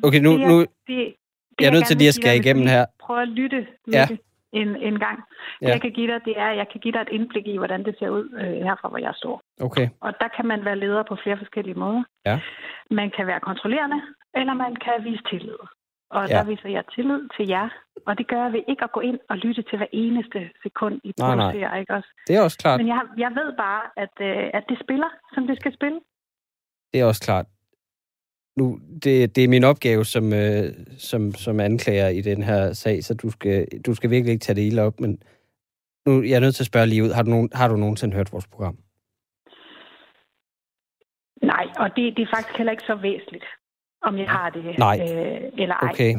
Okay, 0.04 0.20
nu, 0.20 0.32
det, 0.38 0.48
nu 0.48 0.60
det, 0.88 1.16
jeg 1.60 1.68
er 1.68 1.72
nødt 1.72 1.86
til 1.88 1.98
lige 1.98 2.08
at 2.08 2.14
skære 2.14 2.38
igennem 2.38 2.68
her. 2.68 2.86
Prøv 3.00 3.18
at 3.22 3.28
lytte 3.28 3.68
med 3.88 3.94
Ja. 3.94 4.06
det 4.10 4.20
en, 4.52 4.70
en 4.76 5.00
gang. 5.00 5.18
Det, 5.18 5.68
Ja. 5.68 5.68
jeg 5.74 5.82
kan 5.82 5.92
give 5.92 6.08
dig, 6.14 6.20
det 6.26 6.34
er, 6.40 6.50
jeg 6.62 6.68
kan 6.72 6.80
give 6.82 6.92
dig 6.92 7.02
et 7.02 7.10
indblik 7.12 7.48
i, 7.48 7.58
hvordan 7.58 7.86
det 7.86 7.96
ser 8.00 8.10
ud 8.10 8.26
øh, 8.42 8.54
herfra, 8.68 8.90
hvor 8.90 8.98
jeg 8.98 9.14
står. 9.16 9.42
Okay, 9.62 9.88
Og 10.02 10.14
der 10.22 10.28
kan 10.36 10.46
man 10.52 10.66
være 10.66 10.80
leder 10.80 11.04
på 11.10 11.16
flere 11.24 11.38
forskellige 11.38 11.76
måder. 11.84 12.04
Ja. 12.26 12.40
Man 12.92 13.12
kan 13.16 13.28
være 13.28 13.40
kontrollerende, 13.40 14.02
eller 14.40 14.54
man 14.54 14.76
kan 14.76 14.94
vise 15.04 15.24
tillid. 15.32 15.60
Og 16.10 16.30
Ja. 16.30 16.36
der 16.38 16.44
viser 16.44 16.70
jeg 16.70 16.84
tillid 16.96 17.22
til 17.38 17.48
jer. 17.48 17.70
Og 18.08 18.18
det 18.18 18.28
gør 18.28 18.42
jeg 18.44 18.54
ved 18.54 18.64
ikke 18.68 18.84
at 18.84 18.92
gå 18.92 19.00
ind 19.00 19.20
og 19.30 19.38
lytte 19.38 19.62
til 19.62 19.78
hver 19.78 19.88
eneste 19.92 20.50
sekund, 20.64 21.02
I 21.04 21.14
Nej, 21.20 21.36
nej. 21.36 21.46
producerer. 21.46 21.76
Ikke 21.82 21.94
også? 21.94 22.10
det 22.28 22.36
er 22.36 22.42
også 22.42 22.58
klart. 22.58 22.80
Men 22.80 22.88
jeg, 22.88 23.02
jeg 23.18 23.32
ved 23.40 23.50
bare, 23.58 23.82
at, 23.98 24.14
øh, 24.22 24.50
at 24.54 24.64
det 24.70 24.78
spiller, 24.86 25.10
som 25.34 25.48
det 25.48 25.56
skal 25.60 25.74
spille. 25.74 26.00
Det 26.94 27.02
er 27.02 27.06
også 27.06 27.22
klart. 27.22 27.46
Nu, 28.58 28.80
det, 29.04 29.36
det 29.36 29.44
er 29.44 29.48
min 29.48 29.64
opgave 29.64 30.06
som, 30.06 30.34
øh, 30.34 30.74
som, 30.98 31.34
som 31.34 31.60
anklager 31.60 32.08
i 32.08 32.22
den 32.22 32.44
her 32.44 32.74
sag, 32.74 33.04
så 33.04 33.14
du 33.14 33.30
skal, 33.32 33.68
du 33.86 33.94
skal 33.96 34.10
virkelig 34.10 34.34
ikke 34.34 34.44
tage 34.44 34.56
det 34.56 34.62
ilde 34.62 34.82
op, 34.82 35.00
men 35.00 35.22
nu 36.06 36.24
jeg 36.24 36.36
er 36.36 36.40
nødt 36.40 36.56
til 36.56 36.64
at 36.64 36.68
spørge 36.68 36.88
lige 36.88 37.04
ud. 37.04 37.12
Har 37.12 37.24
du, 37.24 37.30
nogen, 37.30 37.50
har 37.54 37.68
du 37.68 37.76
nogensinde 37.76 38.16
hørt 38.16 38.34
vores 38.34 38.48
program? 38.48 38.78
Nej, 41.42 41.66
og 41.80 41.90
det, 41.96 42.18
det 42.18 42.22
er 42.24 42.36
faktisk 42.36 42.58
heller 42.58 42.72
ikke 42.72 42.84
så 42.84 42.96
væsentligt, 42.96 43.46
om 44.02 44.18
jeg 44.18 44.30
har 44.30 44.50
det 44.50 44.80
Nej. 44.80 45.00
Øh, 45.02 45.42
eller 45.58 45.76
ej. 45.76 45.90
Okay. 45.90 46.16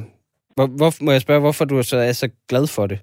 Hvor, 0.54 0.66
hvor, 0.66 1.04
må 1.04 1.10
jeg 1.12 1.20
spørge, 1.20 1.40
hvorfor 1.40 1.64
du 1.64 1.78
er 1.78 1.82
så, 1.82 1.96
er 1.96 2.12
så 2.12 2.28
glad 2.48 2.66
for 2.66 2.86
det? 2.86 3.00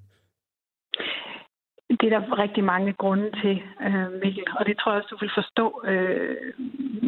Det 2.00 2.06
er 2.12 2.18
der 2.18 2.38
rigtig 2.38 2.64
mange 2.64 2.92
grunde 2.92 3.30
til, 3.42 3.62
øh, 3.86 4.12
Mikkel, 4.22 4.44
og 4.58 4.66
det 4.66 4.78
tror 4.78 4.92
jeg 4.92 5.02
også, 5.02 5.12
du 5.14 5.18
vil 5.20 5.38
forstå. 5.40 5.82
Øh, 5.84 6.36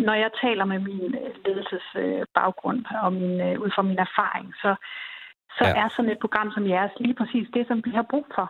når 0.06 0.14
jeg 0.14 0.30
taler 0.42 0.64
med 0.64 0.78
min 0.78 1.14
øh, 1.22 1.30
ledelsesbaggrund 1.44 2.84
øh, 2.92 3.04
og 3.04 3.12
min, 3.12 3.40
øh, 3.40 3.60
ud 3.60 3.70
fra 3.74 3.82
min 3.82 3.98
erfaring, 3.98 4.54
så, 4.62 4.70
så 5.58 5.64
Ja. 5.66 5.74
er 5.82 5.88
sådan 5.88 6.10
et 6.10 6.18
program 6.24 6.50
som 6.50 6.68
jeres 6.68 6.92
lige 7.00 7.14
præcis 7.20 7.46
det, 7.54 7.66
som 7.66 7.82
vi 7.84 7.90
har 7.90 8.06
brug 8.12 8.26
for. 8.34 8.46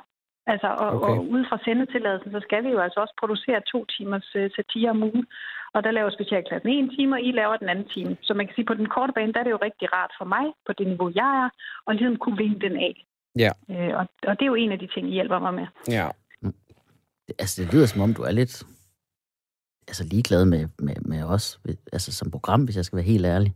Altså, 0.53 0.69
og, 0.85 0.89
okay. 0.97 1.09
og 1.09 1.29
ud 1.35 1.45
fra 1.49 1.59
sendetilladelsen, 1.65 2.33
så 2.33 2.41
skal 2.41 2.65
vi 2.65 2.71
jo 2.71 2.79
altså 2.87 3.01
også 3.01 3.15
producere 3.21 3.61
to 3.73 3.85
timers 3.85 4.29
øh, 4.35 4.51
satire 4.57 4.91
om 4.91 5.03
ugen. 5.03 5.27
Og 5.75 5.85
der 5.85 5.91
laver 5.91 6.11
specialklassen 6.11 6.69
en 6.69 6.91
time, 6.97 7.17
og 7.17 7.21
I 7.21 7.31
laver 7.33 7.57
den 7.57 7.69
anden 7.69 7.89
time. 7.95 8.17
Så 8.23 8.35
man 8.35 8.47
kan 8.47 8.55
sige, 8.55 8.65
på 8.71 8.75
den 8.75 8.87
korte 8.87 9.13
bane, 9.13 9.33
der 9.33 9.41
er 9.41 9.45
det 9.45 9.51
jo 9.51 9.59
rigtig 9.63 9.93
rart 9.97 10.13
for 10.19 10.25
mig, 10.25 10.47
på 10.67 10.73
det 10.79 10.87
niveau, 10.87 11.11
jeg 11.15 11.31
er, 11.45 11.49
og 11.87 11.95
ligesom 11.95 12.17
kunne 12.17 12.37
vinde 12.37 12.61
den 12.61 12.77
af. 12.77 12.95
Ja. 13.45 13.51
Øh, 13.71 13.93
og, 13.99 14.07
og 14.29 14.33
det 14.39 14.43
er 14.43 14.53
jo 14.55 14.55
en 14.55 14.73
af 14.73 14.79
de 14.79 14.89
ting, 14.95 15.09
I 15.09 15.13
hjælper 15.13 15.39
mig 15.39 15.55
med. 15.55 15.67
Ja. 15.89 16.07
Altså, 17.29 17.63
det 17.63 17.73
lyder 17.73 17.87
som 17.87 18.03
om, 18.03 18.15
du 18.15 18.23
er 18.23 18.31
lidt 18.31 18.65
altså, 19.89 20.05
ligeglad 20.05 20.45
med, 20.45 20.69
med, 20.79 20.97
med 21.01 21.23
os, 21.25 21.61
altså 21.93 22.13
som 22.13 22.31
program, 22.31 22.65
hvis 22.65 22.77
jeg 22.77 22.85
skal 22.85 22.97
være 22.97 23.13
helt 23.13 23.27
ærlig. 23.27 23.55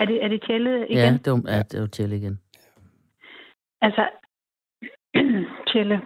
Er 0.00 0.04
det, 0.04 0.24
er 0.24 0.28
det 0.28 0.42
Tjelle 0.46 0.88
igen? 0.88 0.98
Ja, 0.98 1.18
det 1.24 1.32
var, 1.32 1.42
ja, 1.46 1.62
det 1.62 1.80
var 1.80 1.86
til 1.86 2.12
igen. 2.12 2.40
Altså, 3.80 4.08
Tjelle, 5.72 6.00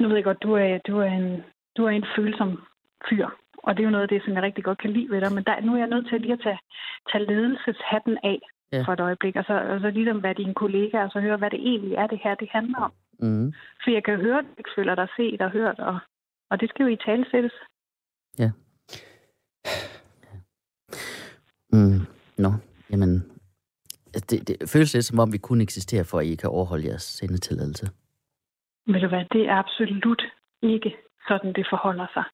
nu 0.00 0.08
ved 0.08 0.16
jeg 0.16 0.24
godt, 0.24 0.42
du 0.42 0.52
er, 0.52 0.78
du 0.78 0.98
er, 0.98 1.10
en, 1.20 1.42
du 1.76 1.84
er 1.84 1.90
en 1.90 2.06
følsom 2.16 2.62
fyr. 3.08 3.28
Og 3.62 3.76
det 3.76 3.80
er 3.80 3.84
jo 3.84 3.90
noget 3.90 4.02
af 4.02 4.08
det, 4.08 4.22
som 4.24 4.34
jeg 4.34 4.42
rigtig 4.42 4.64
godt 4.64 4.78
kan 4.78 4.92
lide 4.92 5.10
ved 5.10 5.20
dig. 5.20 5.32
Men 5.32 5.44
der, 5.44 5.60
nu 5.60 5.74
er 5.74 5.78
jeg 5.78 5.88
nødt 5.88 6.08
til 6.08 6.20
lige 6.20 6.32
at 6.32 6.40
tage, 6.42 6.58
tage 7.10 7.26
ledelseshatten 7.26 8.18
af 8.22 8.38
Ja. 8.74 8.78
ja. 8.78 8.84
for 8.84 8.92
et 8.92 9.00
øjeblik. 9.00 9.36
Og 9.36 9.44
så, 9.44 9.54
og 9.72 9.80
så 9.80 9.90
ligesom 9.90 10.22
være 10.22 10.34
dine 10.34 10.54
kollegaer, 10.54 11.04
og 11.04 11.10
så 11.10 11.20
høre, 11.20 11.36
hvad 11.36 11.50
det 11.50 11.60
egentlig 11.60 11.94
er, 11.94 12.06
det 12.06 12.20
her 12.24 12.34
det 12.34 12.48
handler 12.52 12.78
om. 12.78 12.92
Mm. 13.18 13.52
For 13.84 13.90
jeg 13.90 14.04
kan 14.04 14.16
høre, 14.20 14.38
at 14.38 14.44
du 14.44 14.54
ikke 14.58 14.70
føler 14.76 14.94
dig 14.94 15.08
set 15.16 15.40
og 15.40 15.50
hørt, 15.50 15.78
og, 15.78 15.98
og 16.50 16.60
det 16.60 16.68
skal 16.68 16.84
jo 16.84 16.90
i 16.92 16.96
tale 17.06 17.26
sættes. 17.30 17.52
Mm. 21.72 22.00
Nå, 22.38 22.50
jamen, 22.90 23.12
det, 24.30 24.48
det 24.48 24.70
føles 24.72 24.94
lidt 24.94 25.04
som 25.04 25.18
om, 25.18 25.32
vi 25.32 25.38
kun 25.38 25.60
eksisterer 25.60 26.04
for, 26.10 26.18
at 26.18 26.26
I 26.26 26.34
kan 26.34 26.50
overholde 26.50 26.86
jeres 26.86 27.02
sendetilladelse. 27.02 27.86
Ved 28.86 29.00
du 29.00 29.08
hvad, 29.08 29.24
det 29.32 29.48
er 29.48 29.54
absolut 29.54 30.22
ikke 30.62 30.96
sådan, 31.28 31.52
det 31.52 31.66
forholder 31.70 32.06
sig. 32.14 32.24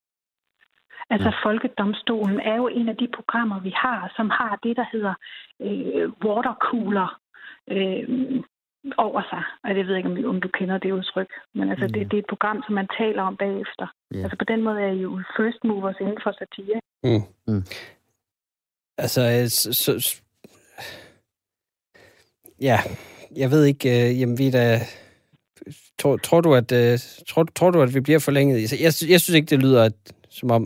Altså, 1.10 1.28
Mm. 1.28 1.34
Folkedomstolen 1.42 2.40
er 2.40 2.56
jo 2.56 2.68
en 2.68 2.88
af 2.88 2.96
de 2.96 3.08
programmer, 3.14 3.60
vi 3.60 3.70
har, 3.76 4.12
som 4.16 4.30
har 4.30 4.58
det, 4.62 4.76
der 4.76 4.86
hedder 4.92 5.14
øh, 5.60 6.10
watercooler 6.24 7.20
øh, 7.70 8.08
over 8.96 9.22
sig. 9.30 9.42
Og 9.64 9.74
det 9.74 9.86
ved 9.86 9.94
jeg 9.94 9.98
ikke, 10.06 10.28
om, 10.28 10.34
om 10.36 10.40
du 10.40 10.48
kender 10.48 10.78
det 10.78 10.92
udtryk. 10.92 11.30
Men 11.54 11.70
altså, 11.70 11.86
Mm. 11.86 11.92
det, 11.92 12.10
det 12.10 12.16
er 12.16 12.22
et 12.22 12.32
program, 12.34 12.62
som 12.66 12.74
man 12.74 12.88
taler 12.98 13.22
om 13.22 13.36
bagefter. 13.36 13.86
Ja. 14.14 14.18
Altså, 14.22 14.36
på 14.38 14.44
den 14.44 14.62
måde 14.62 14.80
er 14.80 14.92
I 14.92 15.00
jo 15.00 15.22
first 15.36 15.64
movers 15.64 15.96
inden 16.00 16.18
for 16.22 16.32
satire. 16.38 16.80
Mm. 17.04 17.22
Mm. 17.48 17.62
Altså, 18.98 19.20
øh, 19.20 19.46
så, 19.48 19.72
så, 19.82 20.00
så, 20.00 20.22
ja, 22.60 22.78
jeg 23.36 23.50
ved 23.50 23.64
ikke, 23.64 23.88
øh, 23.88 24.20
jamen 24.20 24.38
vi 24.38 24.46
er 24.46 24.52
da, 24.52 24.64
tror, 25.98 26.16
tror, 26.16 26.40
du, 26.40 26.54
at, 26.54 26.72
øh, 26.72 26.98
tror, 27.28 27.44
tror 27.44 27.70
du, 27.70 27.82
at 27.82 27.94
vi 27.94 28.00
bliver 28.00 28.18
forlænget? 28.24 28.56
Altså, 28.56 28.76
Jeg, 28.76 29.10
jeg 29.12 29.20
synes 29.20 29.34
ikke, 29.36 29.50
det 29.50 29.62
lyder, 29.62 29.84
at, 29.84 29.96
som 30.30 30.50
om 30.50 30.62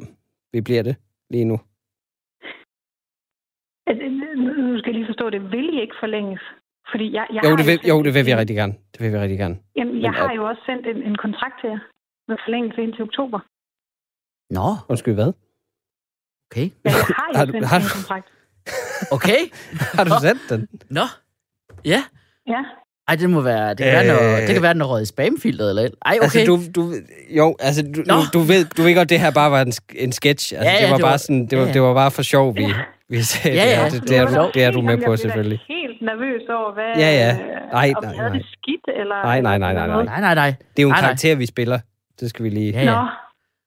vi 0.52 0.60
bliver 0.60 0.82
det 0.82 0.96
lige 1.30 1.44
nu. 1.44 1.56
Altså, 3.86 4.04
Nu 4.72 4.78
skal 4.78 4.90
jeg 4.90 4.98
lige 4.98 5.06
forstå 5.12 5.30
det. 5.30 5.50
Vil 5.52 5.74
I 5.74 5.80
ikke 5.80 5.94
forlænges? 6.00 6.40
Fordi 6.94 7.06
jeg, 7.18 7.26
jeg 7.34 7.40
Jo, 7.44 7.56
det 7.60 7.66
vil, 7.66 7.78
jo, 7.90 7.96
det 8.06 8.12
vil 8.14 8.26
vi 8.26 8.30
en- 8.30 8.38
rigtig 8.42 8.56
gerne. 8.56 8.74
Det 8.92 8.98
vil 9.02 9.12
vi 9.12 9.18
rigtig 9.24 9.38
gerne. 9.38 9.56
Jamen, 9.76 9.94
jeg 10.02 10.10
Men 10.10 10.20
har 10.20 10.32
jo 10.38 10.42
også 10.50 10.62
sendt 10.66 10.84
en, 10.92 10.98
en 11.10 11.16
kontrakt 11.24 11.56
til 11.60 11.68
jer 11.74 11.78
med 12.28 12.36
forlængelse 12.46 12.78
indtil 12.82 13.02
oktober. 13.02 13.40
Nå, 14.58 14.66
Undskyld, 14.90 15.14
hvad? 15.14 15.30
okay. 16.50 16.66
Ja, 16.84 16.90
jeg 17.10 17.16
har 17.20 17.26
jo 17.32 17.38
Har 17.38 17.44
du- 17.44 17.52
sendt 17.52 17.66
har 17.72 17.76
en 17.76 17.82
du- 17.88 17.94
kontrakt. 17.98 18.28
Okay. 19.16 19.40
Har 19.98 20.04
du 20.08 20.12
sendt 20.26 20.42
den? 20.50 20.60
Nå. 20.98 21.04
Ja. 21.92 22.00
Ja. 22.54 22.60
Ej, 23.08 23.14
det 23.16 23.30
må 23.30 23.40
være, 23.40 23.68
det 23.70 23.78
kan, 23.78 23.86
være, 23.92 24.06
når, 24.06 24.36
det 24.46 24.48
kan 24.54 24.62
være, 24.62 24.72
den 24.74 24.80
er 24.82 24.86
røget 24.86 25.02
i 25.02 25.06
spamfilteret, 25.06 25.68
eller 25.70 25.82
Ej, 26.06 26.16
okay. 26.22 26.22
Altså, 26.22 26.44
du, 26.46 26.60
du, 26.74 26.92
jo, 27.36 27.56
altså, 27.60 27.82
du, 27.82 28.02
Nå. 28.06 28.14
du, 28.32 28.38
ved, 28.38 28.64
du 28.76 28.82
ved 28.82 28.94
godt, 28.94 29.08
det 29.10 29.20
her 29.20 29.30
bare 29.30 29.50
var 29.50 29.60
en, 29.60 29.72
en 29.96 30.12
sketch. 30.12 30.52
Altså, 30.56 30.70
Ja, 30.70 30.74
ja, 30.74 30.80
det 30.82 30.90
var 30.90 30.96
det 30.96 31.02
bare 31.02 31.10
var- 31.10 31.16
sådan, 31.16 31.46
det 31.46 31.58
var, 31.58 31.66
ja, 31.66 31.72
det 31.72 31.82
var 31.82 31.94
bare 31.94 32.10
for 32.10 32.22
sjov, 32.22 32.56
vi, 32.56 32.66
vi 33.08 33.22
sagde 33.22 33.56
Ja, 33.56 33.64
det. 33.64 33.70
ja. 33.70 33.84
og 33.84 33.90
Det, 33.90 34.08
det, 34.08 34.16
er, 34.16 34.26
du, 34.26 34.50
det 34.54 34.64
er 34.64 34.70
du 34.70 34.80
med 34.80 34.98
på, 35.06 35.16
selvfølgelig. 35.16 35.60
Jeg 35.68 35.76
helt 35.76 36.02
nervøs 36.02 36.42
over, 36.48 36.74
hvad, 36.74 37.02
Ja, 37.04 37.10
ja. 37.22 37.30
øh, 37.32 37.72
Nej, 37.72 37.92
om 37.96 38.04
nej, 38.04 38.16
nej. 38.16 38.28
det 38.28 38.42
skidt, 38.52 38.84
eller... 39.00 39.22
Nej, 39.24 39.40
nej, 39.40 39.58
nej, 39.58 39.72
nej, 39.74 39.86
nej. 39.86 40.04
Nej, 40.04 40.20
nej, 40.20 40.34
nej. 40.34 40.54
Det 40.76 40.78
er 40.78 40.82
jo 40.82 40.88
en 40.88 40.94
karakter, 40.94 41.34
vi 41.36 41.46
spiller. 41.46 41.78
Det 42.20 42.30
skal 42.30 42.44
vi 42.44 42.48
lige... 42.50 42.72
Ja, 42.72 42.84
Nå, 42.84 42.90
ja. 42.90 43.04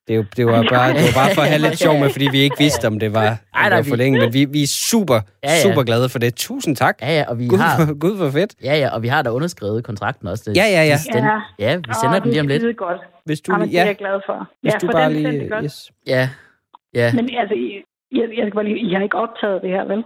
Det, 0.07 0.13
er 0.13 0.17
jo, 0.17 0.25
det, 0.37 0.45
var 0.45 0.51
bare, 0.51 0.89
det 0.93 1.01
var 1.07 1.21
bare 1.21 1.33
for 1.35 1.41
at 1.41 1.47
have 1.47 1.61
lidt 1.67 1.77
sjov 1.79 1.99
med, 1.99 2.09
fordi 2.09 2.27
vi 2.31 2.39
ikke 2.39 2.55
vidste, 2.59 2.85
om 2.87 2.99
det 2.99 3.13
var, 3.13 3.27
om 3.27 3.33
Ej, 3.53 3.63
det 3.63 3.69
nej, 3.71 3.77
var 3.79 3.83
for 3.89 3.95
længe. 3.95 4.19
Men 4.19 4.33
vi, 4.33 4.45
vi 4.45 4.63
er 4.63 4.67
super, 4.67 5.13
Ja, 5.15 5.21
ja. 5.43 5.61
super 5.61 5.83
glade 5.83 6.09
for 6.09 6.19
det. 6.19 6.35
Tusind 6.35 6.75
tak. 6.75 6.95
Ja, 7.01 7.11
ja, 7.17 7.23
og 7.27 7.39
vi 7.39 7.47
Gud, 7.47 7.57
har, 7.57 7.85
hvor, 7.85 7.99
Gud, 7.99 8.17
hvor 8.17 8.29
fedt. 8.29 8.53
ja, 8.63 8.75
ja, 8.77 8.89
og 8.95 9.03
vi 9.03 9.07
har 9.07 9.21
da 9.21 9.29
underskrevet 9.29 9.83
kontrakten 9.83 10.27
også. 10.27 10.51
Ja, 10.55 10.65
ja, 10.77 10.83
ja. 10.91 10.97
Den, 11.13 11.23
Ja. 11.25 11.39
ja, 11.59 11.75
vi 11.75 11.83
sender 12.01 12.15
Åh, 12.15 12.21
den 12.23 12.29
lige 12.31 12.41
om 12.41 12.47
det 12.47 12.55
er 12.55 12.59
lidt. 12.67 12.77
godt. 12.77 13.01
Hvis 13.25 13.41
du, 13.41 13.55
lige- 13.55 13.67
det 13.67 13.75
er 13.77 13.81
ja, 13.81 13.87
jeg 13.87 13.95
glad 13.95 14.19
for. 14.25 14.49
hvis 14.61 14.73
ja, 14.73 14.77
du 14.81 14.85
for 14.87 14.91
bare 14.91 15.13
den 15.13 15.23
lige... 15.23 15.49
godt. 15.49 15.63
Yes. 15.65 15.91
Ja, 16.07 16.29
ja. 16.93 17.13
Men 17.13 17.29
altså, 17.41 17.55
I- 17.55 17.83
jeg, 18.17 18.25
jeg 18.37 18.43
skal 18.47 18.55
bare 18.59 18.65
lige, 18.69 18.79
I 18.89 18.93
har 18.93 19.03
ikke 19.03 19.17
optaget 19.25 19.61
det 19.63 19.69
her, 19.69 19.83
vel? 19.93 20.03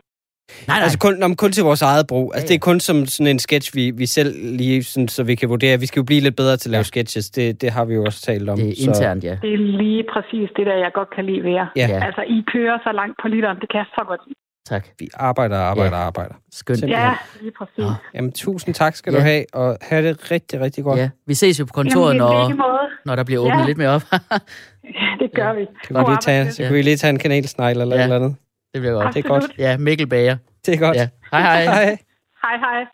Nej, 0.68 0.78
nej. 0.78 0.84
Altså 0.84 0.98
kun, 1.00 1.14
nå, 1.14 1.28
men 1.28 1.36
kun 1.38 1.52
til 1.52 1.64
vores 1.64 1.82
eget 1.82 2.08
brug. 2.08 2.32
Altså, 2.36 2.44
Ja, 2.44 2.48
det 2.48 2.52
ja. 2.52 2.56
er 2.56 2.60
kun 2.60 2.80
som 2.80 3.06
sådan 3.06 3.28
en 3.28 3.40
sketch, 3.40 3.76
vi, 3.76 3.92
vi 3.92 4.06
selv 4.06 4.32
lige, 4.58 4.84
sådan, 4.84 5.08
så 5.08 5.24
vi 5.24 5.36
kan 5.36 5.50
vurdere. 5.50 5.80
Vi 5.80 5.86
skal 5.86 6.00
jo 6.00 6.04
blive 6.04 6.22
lidt 6.22 6.36
bedre 6.36 6.58
til 6.58 6.70
at 6.70 6.72
lave 6.72 6.80
Ja. 6.80 6.84
sketches. 6.84 7.30
Det, 7.30 7.62
det 7.62 7.70
har 7.72 7.86
vi 7.86 7.94
jo 7.94 8.04
også 8.06 8.22
talt 8.22 8.50
om. 8.50 8.58
Det 8.58 8.70
er 8.70 8.76
så, 8.84 8.90
internt, 8.90 9.24
ja. 9.24 9.38
Det 9.42 9.54
er 9.54 9.58
lige 9.58 10.04
præcis 10.14 10.50
det, 10.58 10.66
der 10.66 10.76
jeg 10.86 10.92
godt 10.94 11.10
kan 11.16 11.26
lide 11.26 11.44
ved 11.44 11.52
jer. 11.52 11.68
Ja. 11.76 11.88
Ja. 11.90 12.06
Altså, 12.06 12.22
I 12.22 12.44
kører 12.54 12.78
så 12.84 12.92
langt 12.96 13.16
på 13.22 13.28
literen, 13.28 13.58
det 13.62 13.70
kan 13.72 13.78
jeg 13.78 13.86
så 13.96 14.04
godt 14.08 14.22
lide. 14.28 14.36
Tak. 14.66 14.88
Vi 15.00 15.08
arbejder 15.14 15.58
og 15.58 15.64
arbejder 15.64 15.98
Ja. 15.98 16.02
og 16.02 16.08
arbejder. 16.08 16.34
Skønt. 16.52 16.80
Simpelthen. 16.80 17.06
Ja, 17.08 17.14
lige 17.42 17.52
præcis. 17.58 17.78
Nå. 17.78 17.92
Jamen, 18.16 18.32
tusind 18.32 18.74
tak 18.76 18.96
skal 18.96 19.14
du 19.14 19.18
Ja. 19.18 19.24
have, 19.24 19.46
og 19.54 19.78
have 19.82 20.08
det 20.10 20.32
rigtig, 20.32 20.60
rigtig 20.62 20.84
godt. 20.84 21.00
Ja, 21.00 21.10
vi 21.28 21.34
ses 21.34 21.60
jo 21.60 21.66
på 21.66 21.74
kontoret, 21.74 22.14
Jamen, 22.16 22.18
når, 22.58 22.90
når 23.06 23.16
der 23.16 23.24
bliver 23.24 23.42
åbnet 23.42 23.60
Ja. 23.60 23.66
lidt 23.66 23.78
mere 23.78 23.90
op. 23.90 24.02
Det 25.22 25.30
gør 25.36 25.54
vi. 25.54 25.66
Kan 25.88 25.96
vi 25.96 26.02
lige 26.12 26.18
tage, 26.22 26.52
så 26.52 26.62
Ja. 26.64 26.68
kan 26.68 26.78
vi 26.78 26.82
lige 26.82 26.98
tage 26.98 27.10
en 27.10 27.20
kanelsnegl 27.20 27.82
eller 27.82 27.96
Ja. 27.96 28.00
ja. 28.00 28.04
eller 28.04 28.16
andet. 28.16 28.36
Det 28.74 28.82
bliver 28.82 28.94
godt. 28.94 29.14
Det 29.16 29.26
er 29.26 29.30
godt. 29.30 29.44
Absolut. 29.44 29.60
Ja, 29.60 29.78
Mikkel 29.78 30.08
Bager. 30.08 30.38
Det 30.66 30.74
er 30.74 30.80
godt. 30.80 30.98
Ja. 30.98 31.10
Hej, 31.32 31.42
hej. 31.42 31.64
Hej. 31.64 31.98
Hej, 32.44 32.58
hej. 32.58 32.86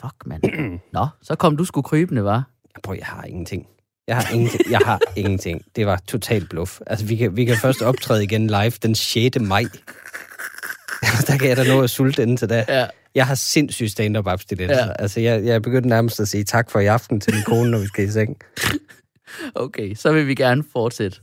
Fuck, 0.00 0.26
mand. 0.26 0.42
Nå, 0.92 1.06
så 1.22 1.34
kom 1.34 1.56
du 1.56 1.64
sgu 1.64 1.82
krybende, 1.82 2.24
var? 2.24 2.50
Prøv, 2.82 2.96
jeg 2.98 3.06
har 3.06 3.24
ingenting. 3.24 3.66
Jeg 4.08 4.16
har 4.16 4.34
ingenting. 4.34 4.70
Jeg 4.70 4.80
har 4.84 5.00
ingenting. 5.16 5.62
Det 5.76 5.86
var 5.86 6.02
totalt 6.08 6.50
bluff. 6.50 6.80
Altså, 6.86 7.06
vi 7.06 7.16
kan, 7.16 7.36
vi 7.36 7.44
kan 7.44 7.56
først 7.56 7.82
optræde 7.82 8.24
igen 8.24 8.46
live 8.46 8.70
den 8.70 8.94
6. 8.94 9.40
maj. 9.40 9.62
der 11.26 11.36
kan 11.40 11.48
jeg 11.48 11.56
da 11.56 11.64
nå 11.64 11.82
at 11.82 11.90
sulte 11.90 12.22
inden 12.22 12.36
til 12.36 12.48
da. 12.48 12.64
Ja. 12.68 12.86
Jeg 13.14 13.26
har 13.26 13.34
sindssygt 13.34 13.90
stand-up 13.90 14.26
abstinenser. 14.26 14.86
Ja. 14.86 14.92
Altså, 14.98 15.20
jeg, 15.20 15.44
jeg 15.44 15.54
er 15.54 15.58
begyndt 15.58 15.86
nærmest 15.86 16.20
at 16.20 16.28
sige 16.28 16.44
tak 16.44 16.70
for 16.70 16.80
i 16.80 16.86
aften 16.86 17.20
til 17.20 17.34
min 17.34 17.42
kone, 17.42 17.70
når 17.70 17.78
vi 17.78 17.86
skal 17.86 18.04
i 18.04 18.10
seng. 18.10 18.36
Okay, 19.54 19.94
så 19.94 20.12
vil 20.12 20.26
vi 20.26 20.34
gerne 20.34 20.64
fortsætte. 20.72 21.20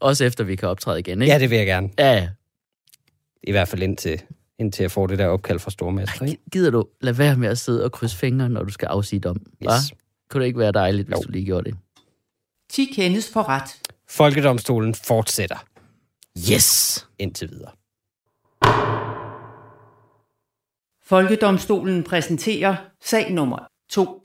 Også 0.00 0.24
efter 0.24 0.44
vi 0.44 0.56
kan 0.56 0.68
optræde 0.68 1.00
igen, 1.00 1.22
ikke? 1.22 1.32
Ja, 1.32 1.38
det 1.38 1.50
vil 1.50 1.58
jeg 1.58 1.66
gerne. 1.66 1.88
Ja. 1.98 2.28
I 3.42 3.50
hvert 3.50 3.68
fald 3.68 3.82
indtil, 3.82 4.22
indtil 4.58 4.82
jeg 4.82 4.90
får 4.90 5.06
det 5.06 5.18
der 5.18 5.26
opkald 5.26 5.58
fra 5.58 5.70
Stormester. 5.70 6.24
Ikke? 6.26 6.42
Gider 6.52 6.70
du 6.70 6.84
lade 7.00 7.18
være 7.18 7.36
med 7.36 7.48
at 7.48 7.58
sidde 7.58 7.84
og 7.84 7.92
krydse 7.92 8.16
fingre, 8.16 8.48
når 8.48 8.62
du 8.62 8.70
skal 8.72 8.86
afsige 8.86 9.20
dom? 9.20 9.36
Hva? 9.60 9.74
Yes. 9.76 9.92
Kunne 10.30 10.40
det 10.40 10.46
ikke 10.46 10.58
være 10.58 10.72
dejligt, 10.72 11.08
hvis 11.08 11.16
Jo. 11.16 11.22
du 11.26 11.30
lige 11.32 11.44
gjorde 11.44 11.70
det? 11.70 11.78
10 12.70 12.84
kendes 12.94 13.32
for 13.32 13.48
ret. 13.48 13.80
Folkedomstolen 14.10 14.94
fortsætter 14.94 15.56
Yes! 16.52 17.06
indtil 17.18 17.50
videre. 17.50 17.70
Folkedomstolen 21.04 22.02
præsenterer 22.04 22.76
sag 23.04 23.32
nummer 23.32 23.58
2. 23.90 24.22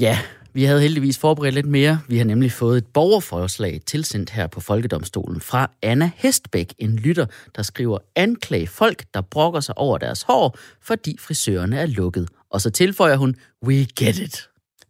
Ja, 0.00 0.18
vi 0.54 0.64
havde 0.64 0.80
heldigvis 0.80 1.18
forberedt 1.18 1.54
lidt 1.54 1.66
mere. 1.66 2.00
Vi 2.08 2.18
har 2.18 2.24
nemlig 2.24 2.52
fået 2.52 2.78
et 2.78 2.86
borgerforslag 2.86 3.80
tilsendt 3.86 4.30
her 4.30 4.46
på 4.46 4.60
Folkedomstolen 4.60 5.40
fra 5.40 5.70
Anna 5.82 6.10
Hestbæk, 6.16 6.74
en 6.78 6.96
lytter, 6.96 7.26
der 7.56 7.62
skriver 7.62 7.98
anklag 8.16 8.68
folk, 8.68 9.04
der 9.14 9.20
brokker 9.20 9.60
sig 9.60 9.78
over 9.78 9.98
deres 9.98 10.22
hår, 10.22 10.58
fordi 10.82 11.16
frisørerne 11.20 11.80
er 11.80 11.86
lukket. 11.86 12.28
Og 12.50 12.60
så 12.60 12.70
tilføjer 12.70 13.16
hun, 13.16 13.36
we 13.66 13.74
get 13.74 14.18
it. 14.18 14.48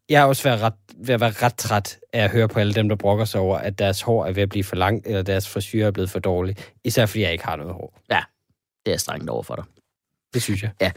Jeg 0.09 0.20
er 0.20 0.24
også 0.24 0.48
at, 0.48 0.61
ret, 0.61 0.74
ved 0.96 1.14
at 1.14 1.20
være 1.20 1.31
ret 1.42 1.55
træt 1.55 1.98
af 2.12 2.24
at 2.24 2.31
høre 2.31 2.48
på 2.48 2.59
alle 2.59 2.74
dem, 2.74 2.88
der 2.88 2.96
brokker 2.96 3.24
sig 3.24 3.40
over, 3.40 3.59
at 3.59 3.79
deres 3.79 4.03
hår 4.03 4.27
er 4.27 4.33
ved 4.33 4.42
at 4.42 4.48
blive 4.48 4.64
for 4.64 4.77
langt, 4.77 5.07
eller 5.07 5.22
deres 5.22 5.48
frisyr 5.48 5.87
er 5.87 5.90
blevet 5.90 6.11
for 6.11 6.18
dårlig. 6.18 6.57
Især 6.85 7.07
fordi 7.07 7.22
jeg 7.22 7.33
ikke 7.33 7.44
har 7.44 7.57
noget 7.57 7.72
hår. 7.72 8.00
Ja, 8.11 8.20
Det 8.87 8.94
er 8.94 8.98
strengt 8.98 9.31
over 9.31 9.42
for 9.42 9.55
dig. 9.55 9.64
Det 10.35 10.42
synes 10.42 10.62
jeg. 10.62 10.70
Ja. 10.81 10.90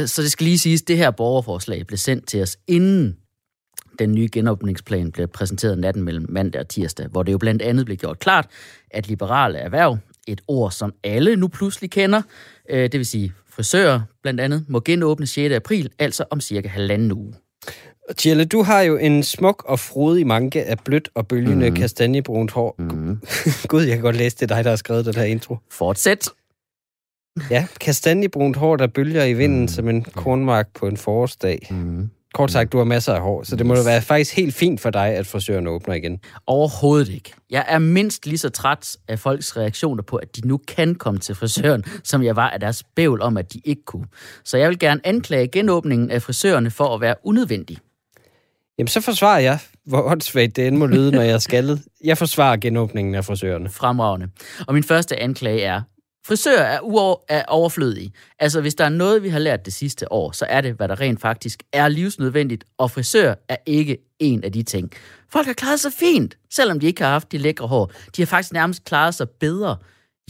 Øh, 0.00 0.08
så 0.08 0.22
det 0.22 0.32
skal 0.32 0.44
lige 0.44 0.58
siges, 0.58 0.82
det 0.82 0.96
her 0.96 1.10
borgerforslag 1.10 1.86
blev 1.86 1.98
sendt 1.98 2.28
til 2.28 2.42
os 2.42 2.56
inden 2.66 3.16
den 3.98 4.12
nye 4.12 4.28
genåbningsplan 4.32 5.12
blev 5.12 5.28
præsenteret 5.28 5.78
natten 5.78 6.02
mellem 6.02 6.26
mandag 6.28 6.60
og 6.60 6.68
tirsdag, 6.68 7.06
hvor 7.06 7.22
det 7.22 7.32
jo 7.32 7.38
blandt 7.38 7.62
andet 7.62 7.86
blev 7.86 7.96
gjort 7.96 8.18
klart, 8.18 8.46
at 8.90 9.08
liberale 9.08 9.58
erhverv, 9.58 9.98
et 10.26 10.40
ord, 10.48 10.70
som 10.70 10.94
alle 11.04 11.36
nu 11.36 11.48
pludselig 11.48 11.90
kender, 11.90 12.22
øh, 12.70 12.82
det 12.82 12.92
vil 12.92 13.06
sige 13.06 13.32
frisører 13.48 14.00
blandt 14.22 14.40
andet, 14.40 14.64
må 14.68 14.80
genåbne 14.84 15.26
6. 15.26 15.54
april, 15.54 15.90
altså 15.98 16.24
om 16.30 16.40
cirka 16.40 16.68
halvanden 16.68 17.12
uge. 17.12 17.34
Tjelle, 18.16 18.44
du 18.44 18.62
har 18.62 18.80
jo 18.80 18.96
en 18.96 19.22
smuk 19.22 19.64
og 19.68 19.78
frodig 19.78 20.26
manke 20.26 20.64
af 20.64 20.78
blødt 20.84 21.08
og 21.14 21.28
bølgende 21.28 21.70
mm. 21.70 21.76
kastanjebrunt 21.76 22.50
hår. 22.50 22.74
Mm. 22.78 23.20
Gud, 23.68 23.82
jeg 23.82 23.94
kan 23.94 24.02
godt 24.02 24.16
læse 24.16 24.36
det, 24.36 24.48
dig, 24.48 24.64
der 24.64 24.70
har 24.70 24.76
skrevet 24.76 25.06
den 25.06 25.14
her 25.14 25.24
intro. 25.24 25.56
Fortsæt. 25.70 26.28
Ja, 27.50 27.66
kastanjebrunt 27.80 28.56
hår, 28.56 28.76
der 28.76 28.86
bølger 28.86 29.24
i 29.24 29.32
vinden 29.32 29.60
mm. 29.60 29.68
som 29.68 29.88
en 29.88 30.04
kornmark 30.04 30.68
på 30.74 30.86
en 30.86 30.96
forårsdag. 30.96 31.66
Mm. 31.70 32.10
Kort 32.36 32.50
sagt, 32.50 32.72
du 32.72 32.78
har 32.78 32.84
masser 32.84 33.14
af 33.14 33.20
hår, 33.20 33.42
så 33.42 33.56
det 33.56 33.66
må 33.66 33.74
da 33.74 33.82
være 33.84 34.02
faktisk 34.02 34.36
helt 34.36 34.54
fint 34.54 34.80
for 34.80 34.90
dig, 34.90 35.06
at 35.06 35.26
frisøren 35.26 35.66
åbner 35.66 35.94
igen. 35.94 36.18
Overhovedet 36.46 37.08
ikke. 37.08 37.32
Jeg 37.50 37.64
er 37.68 37.78
mindst 37.78 38.26
lige 38.26 38.38
så 38.38 38.48
træt 38.48 38.96
af 39.08 39.18
folks 39.18 39.56
reaktioner 39.56 40.02
på, 40.02 40.16
at 40.16 40.36
de 40.36 40.48
nu 40.48 40.60
kan 40.68 40.94
komme 40.94 41.20
til 41.20 41.34
frisøren, 41.34 41.84
som 42.04 42.22
jeg 42.22 42.36
var 42.36 42.50
af 42.50 42.60
deres 42.60 42.82
bævl 42.96 43.22
om, 43.22 43.36
at 43.36 43.52
de 43.52 43.60
ikke 43.64 43.82
kunne. 43.84 44.06
Så 44.44 44.56
jeg 44.56 44.68
vil 44.68 44.78
gerne 44.78 45.00
anklage 45.04 45.48
genåbningen 45.48 46.10
af 46.10 46.22
frisørerne 46.22 46.70
for 46.70 46.94
at 46.94 47.00
være 47.00 47.14
unødvendig. 47.24 47.78
Jamen, 48.78 48.88
så 48.88 49.00
forsvarer 49.00 49.40
jeg, 49.40 49.58
hvor 49.86 50.02
åndssvagt 50.02 50.56
det 50.56 50.66
end 50.66 50.76
må 50.76 50.86
lyde, 50.86 51.12
når 51.12 51.22
jeg 51.22 51.34
er 51.34 51.38
skaldet. 51.38 51.82
Jeg 52.04 52.18
forsvarer 52.18 52.56
genåbningen 52.56 53.14
af 53.14 53.24
frisørerne. 53.24 53.68
Fremragende. 53.68 54.28
Og 54.66 54.74
min 54.74 54.84
første 54.84 55.22
anklage 55.22 55.62
er, 55.62 55.82
frisører 56.26 56.62
er, 56.62 56.80
uover, 56.80 57.16
er 57.28 57.44
overflødige. 57.48 58.12
Altså, 58.38 58.60
hvis 58.60 58.74
der 58.74 58.84
er 58.84 58.88
noget, 58.88 59.22
vi 59.22 59.28
har 59.28 59.38
lært 59.38 59.64
det 59.64 59.72
sidste 59.74 60.12
år, 60.12 60.32
så 60.32 60.46
er 60.48 60.60
det, 60.60 60.74
hvad 60.74 60.88
der 60.88 61.00
rent 61.00 61.20
faktisk 61.20 61.62
er 61.72 61.88
livsnødvendigt, 61.88 62.64
og 62.78 62.90
frisør 62.90 63.34
er 63.48 63.56
ikke 63.66 63.98
en 64.18 64.44
af 64.44 64.52
de 64.52 64.62
ting. 64.62 64.90
Folk 65.32 65.46
har 65.46 65.52
klaret 65.52 65.80
sig 65.80 65.92
fint, 65.92 66.38
selvom 66.50 66.80
de 66.80 66.86
ikke 66.86 67.02
har 67.02 67.10
haft 67.10 67.32
de 67.32 67.38
lækre 67.38 67.66
hår. 67.66 67.92
De 68.16 68.22
har 68.22 68.26
faktisk 68.26 68.52
nærmest 68.52 68.84
klaret 68.84 69.14
sig 69.14 69.30
bedre. 69.30 69.76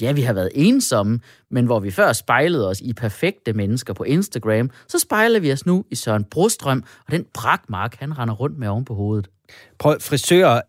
Ja, 0.01 0.13
vi 0.13 0.23
har 0.23 0.33
været 0.33 0.51
ensomme, 0.55 1.21
men 1.51 1.67
hvor 1.67 1.81
vi 1.81 1.91
før 1.91 2.13
spejlede 2.13 2.69
os 2.69 2.81
i 2.81 2.93
perfekte 2.93 3.53
mennesker 3.53 3.95
på 3.95 4.05
Instagram, 4.05 4.71
så 4.89 4.99
spejler 4.99 5.41
vi 5.41 5.53
os 5.53 5.67
nu 5.67 5.85
i 5.91 5.95
Søren 5.95 6.25
Brostrøm 6.25 6.85
og 7.07 7.13
den 7.13 7.27
brakmark, 7.35 7.97
han 7.99 8.19
render 8.19 8.35
rundt 8.35 8.59
med 8.59 8.69
oven 8.69 8.85
på 8.85 8.95
hovedet. 8.95 9.29
Prøv, 9.79 10.01
frisører, 10.01 10.61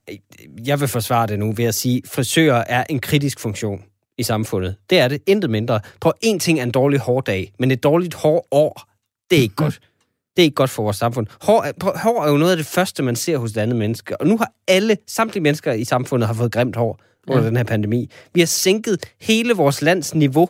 jeg 0.66 0.80
vil 0.80 0.88
forsvare 0.88 1.28
det 1.28 1.40
nu 1.40 1.52
ved 1.52 1.66
at 1.66 1.76
sige, 1.76 2.02
frisører 2.06 2.64
er 2.68 2.84
en 2.90 3.00
kritisk 3.00 3.40
funktion 3.40 3.84
i 4.18 4.24
samfundet. 4.24 4.76
Det 4.90 5.00
er 5.00 5.08
det, 5.08 5.22
intet 5.26 5.50
mindre. 5.50 5.80
Prøv, 6.02 6.14
en 6.22 6.40
ting 6.40 6.60
er 6.60 6.64
en 6.64 6.72
dårlig 6.72 7.00
hårdag, 7.00 7.54
men 7.60 7.72
et 7.72 7.84
dårligt 7.84 8.14
hårår, 8.14 8.90
det 9.30 9.38
er 9.38 9.42
ikke 9.42 9.56
godt. 9.56 9.80
Det 10.36 10.44
er 10.44 10.46
ikke 10.46 10.56
godt 10.56 10.70
for 10.70 10.84
vores 10.84 10.98
samfund. 10.98 11.28
Hår 11.42 11.64
er, 11.64 11.98
hår 11.98 12.24
er 12.24 12.32
jo 12.32 12.38
noget 12.38 12.52
af 12.52 12.58
det 12.58 12.66
første, 12.66 13.04
man 13.04 13.16
ser 13.16 13.38
hos 13.38 13.52
et 13.52 13.58
andet 13.58 13.76
menneske. 13.76 14.22
Og 14.22 14.28
nu 14.28 14.38
har 14.38 14.52
alle, 14.68 14.98
samtlige 15.08 15.44
mennesker 15.44 15.74
i 15.74 15.84
samfundet, 15.84 16.28
har 16.28 16.34
fået 16.34 16.52
grimt 16.52 16.76
hår 16.76 17.00
under 17.28 17.42
ja. 17.42 17.48
den 17.48 17.58
her 17.58 17.64
pandemi. 17.64 18.10
Vi 18.34 18.40
har 18.40 18.48
sænket 18.48 19.14
hele 19.22 19.54
vores 19.54 19.82
lands 19.82 20.16
niveau 20.16 20.50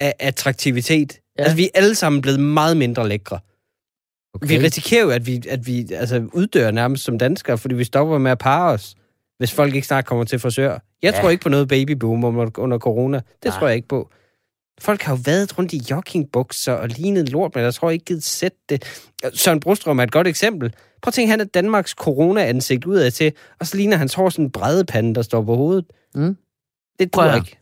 af 0.00 0.14
attraktivitet. 0.18 1.20
Ja. 1.38 1.42
Altså, 1.42 1.56
vi 1.56 1.64
er 1.64 1.68
alle 1.74 1.94
sammen 1.94 2.22
blevet 2.22 2.40
meget 2.40 2.76
mindre 2.76 3.08
lækre. 3.08 3.38
Okay. 4.34 4.48
Vi 4.48 4.58
risikerer 4.58 5.02
jo, 5.02 5.10
at 5.10 5.26
vi, 5.26 5.42
at 5.48 5.66
vi 5.66 5.92
altså, 5.92 6.28
uddør 6.32 6.70
nærmest 6.70 7.04
som 7.04 7.18
danskere, 7.18 7.58
fordi 7.58 7.74
vi 7.74 7.84
stopper 7.84 8.18
med 8.18 8.30
at 8.30 8.38
parre 8.38 8.72
os, 8.72 8.94
hvis 9.38 9.52
folk 9.52 9.74
ikke 9.74 9.86
snart 9.86 10.06
kommer 10.06 10.24
til 10.24 10.38
frisør. 10.38 10.78
Jeg 11.02 11.14
ja. 11.14 11.20
tror 11.20 11.30
ikke 11.30 11.42
på 11.42 11.48
noget 11.48 11.68
babyboom 11.68 12.24
under 12.58 12.78
corona. 12.78 13.16
Det 13.16 13.44
Nej. 13.44 13.58
tror 13.58 13.66
jeg 13.66 13.76
ikke 13.76 13.88
på. 13.88 14.10
Folk 14.80 15.02
har 15.02 15.12
jo 15.12 15.18
været 15.24 15.58
rundt 15.58 15.72
i 15.72 15.82
joggingbukser 15.90 16.72
og 16.72 16.88
lignet 16.88 17.28
lort, 17.28 17.54
men 17.54 17.64
jeg 17.64 17.74
tror 17.74 17.90
ikke 17.90 18.04
givet 18.04 18.24
sætte 18.24 18.58
det. 18.68 18.84
Søren 19.34 19.60
Brostrøm 19.60 19.98
er 19.98 20.02
et 20.02 20.12
godt 20.12 20.26
eksempel. 20.26 20.74
Prøv 21.02 21.08
at 21.08 21.14
tænke, 21.14 21.30
han 21.30 21.40
er 21.40 21.44
Danmarks 21.44 21.90
corona-ansigt 21.90 22.84
udad 22.84 23.10
til, 23.10 23.32
og 23.60 23.66
så 23.66 23.76
ligner 23.76 23.96
hans 23.96 24.14
hår 24.14 24.28
sådan 24.28 24.44
en 24.44 24.50
bredepande, 24.50 25.14
der 25.14 25.22
står 25.22 25.42
på 25.42 25.56
hovedet. 25.56 25.84
Mm. 26.14 26.36
Det 26.98 27.12
tror 27.12 27.24
jeg 27.24 27.36
ikke. 27.36 27.58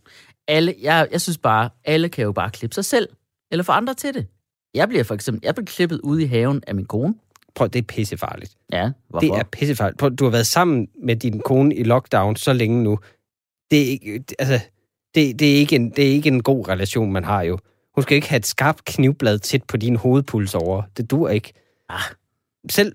Alle, 0.48 0.74
jeg, 0.82 1.08
jeg 1.12 1.20
synes 1.20 1.38
bare, 1.38 1.70
alle 1.84 2.08
kan 2.08 2.24
jo 2.24 2.32
bare 2.32 2.50
klippe 2.50 2.74
sig 2.74 2.84
selv, 2.84 3.08
eller 3.50 3.62
få 3.62 3.72
andre 3.72 3.94
til 3.94 4.14
det. 4.14 4.26
Jeg 4.74 4.88
bliver 4.88 5.04
for 5.04 5.14
eksempel, 5.14 5.40
jeg 5.44 5.54
bliver 5.54 5.66
klippet 5.66 6.00
ude 6.00 6.22
i 6.22 6.26
haven 6.26 6.62
af 6.66 6.74
min 6.74 6.84
kone. 6.84 7.14
Prøv, 7.54 7.68
det 7.68 7.78
er 7.78 7.82
pissefarligt. 7.82 8.56
Ja, 8.72 8.90
hvorfor? 9.08 9.34
Det 9.34 9.40
er 9.40 9.42
pissefarligt. 9.42 9.98
Prøv, 9.98 10.10
du 10.10 10.24
har 10.24 10.30
været 10.30 10.46
sammen 10.46 10.88
med 11.02 11.16
din 11.16 11.40
kone 11.40 11.74
i 11.74 11.82
lockdown 11.82 12.36
så 12.36 12.52
længe 12.52 12.82
nu. 12.82 12.98
Det 13.70 13.82
er 13.82 13.90
ikke, 13.90 14.24
altså, 14.38 14.60
det, 15.14 15.38
det, 15.38 15.54
er 15.54 15.56
ikke 15.56 15.76
en, 15.76 15.90
det 15.90 16.06
er 16.06 16.12
ikke 16.12 16.28
en 16.28 16.42
god 16.42 16.68
relation, 16.68 17.12
man 17.12 17.24
har 17.24 17.42
jo. 17.42 17.58
Hun 17.94 18.02
skal 18.02 18.14
ikke 18.14 18.28
have 18.28 18.38
et 18.38 18.46
skarpt 18.46 18.84
knivblad 18.84 19.38
tæt 19.38 19.62
på 19.64 19.76
din 19.76 19.96
hovedpuls 19.96 20.54
over. 20.54 20.82
Det 20.96 21.10
dur 21.10 21.28
ikke. 21.28 21.52
Ah. 21.88 22.00
Selv, 22.70 22.92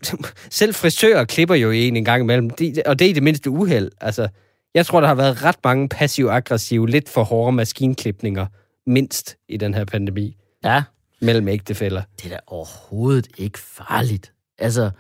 selv 0.50 0.74
frisører 0.74 1.26
klipper 1.26 1.56
jo 1.56 1.72
en 1.72 1.98
en 1.98 2.06
gang 2.06 2.24
imellem, 2.24 2.50
de, 2.50 2.82
og 2.86 3.00
det 3.00 3.06
er 3.06 3.10
i 3.10 3.14
det 3.14 3.24
mindste 3.24 3.50
uheld. 3.50 3.92
Altså, 4.02 4.28
jeg 4.74 4.86
tror, 4.86 5.02
der 5.02 5.08
har 5.08 5.16
været 5.16 5.44
ret 5.44 5.58
mange 5.64 5.90
passiv-aggressive, 5.90 6.90
lidt 6.90 7.10
for 7.10 7.24
hårde 7.24 7.56
maskinklipninger, 7.56 8.46
mindst 8.88 9.38
i 9.50 9.58
den 9.58 9.74
her 9.74 9.86
pandemi. 9.86 10.38
Ja. 10.64 10.84
Mellem 11.22 11.48
ægtefælder. 11.48 12.02
Det 12.18 12.26
er 12.26 12.30
da 12.30 12.40
overhovedet 12.48 13.28
ikke 13.38 13.60
farligt. 13.60 14.34
Altså, 14.58 14.92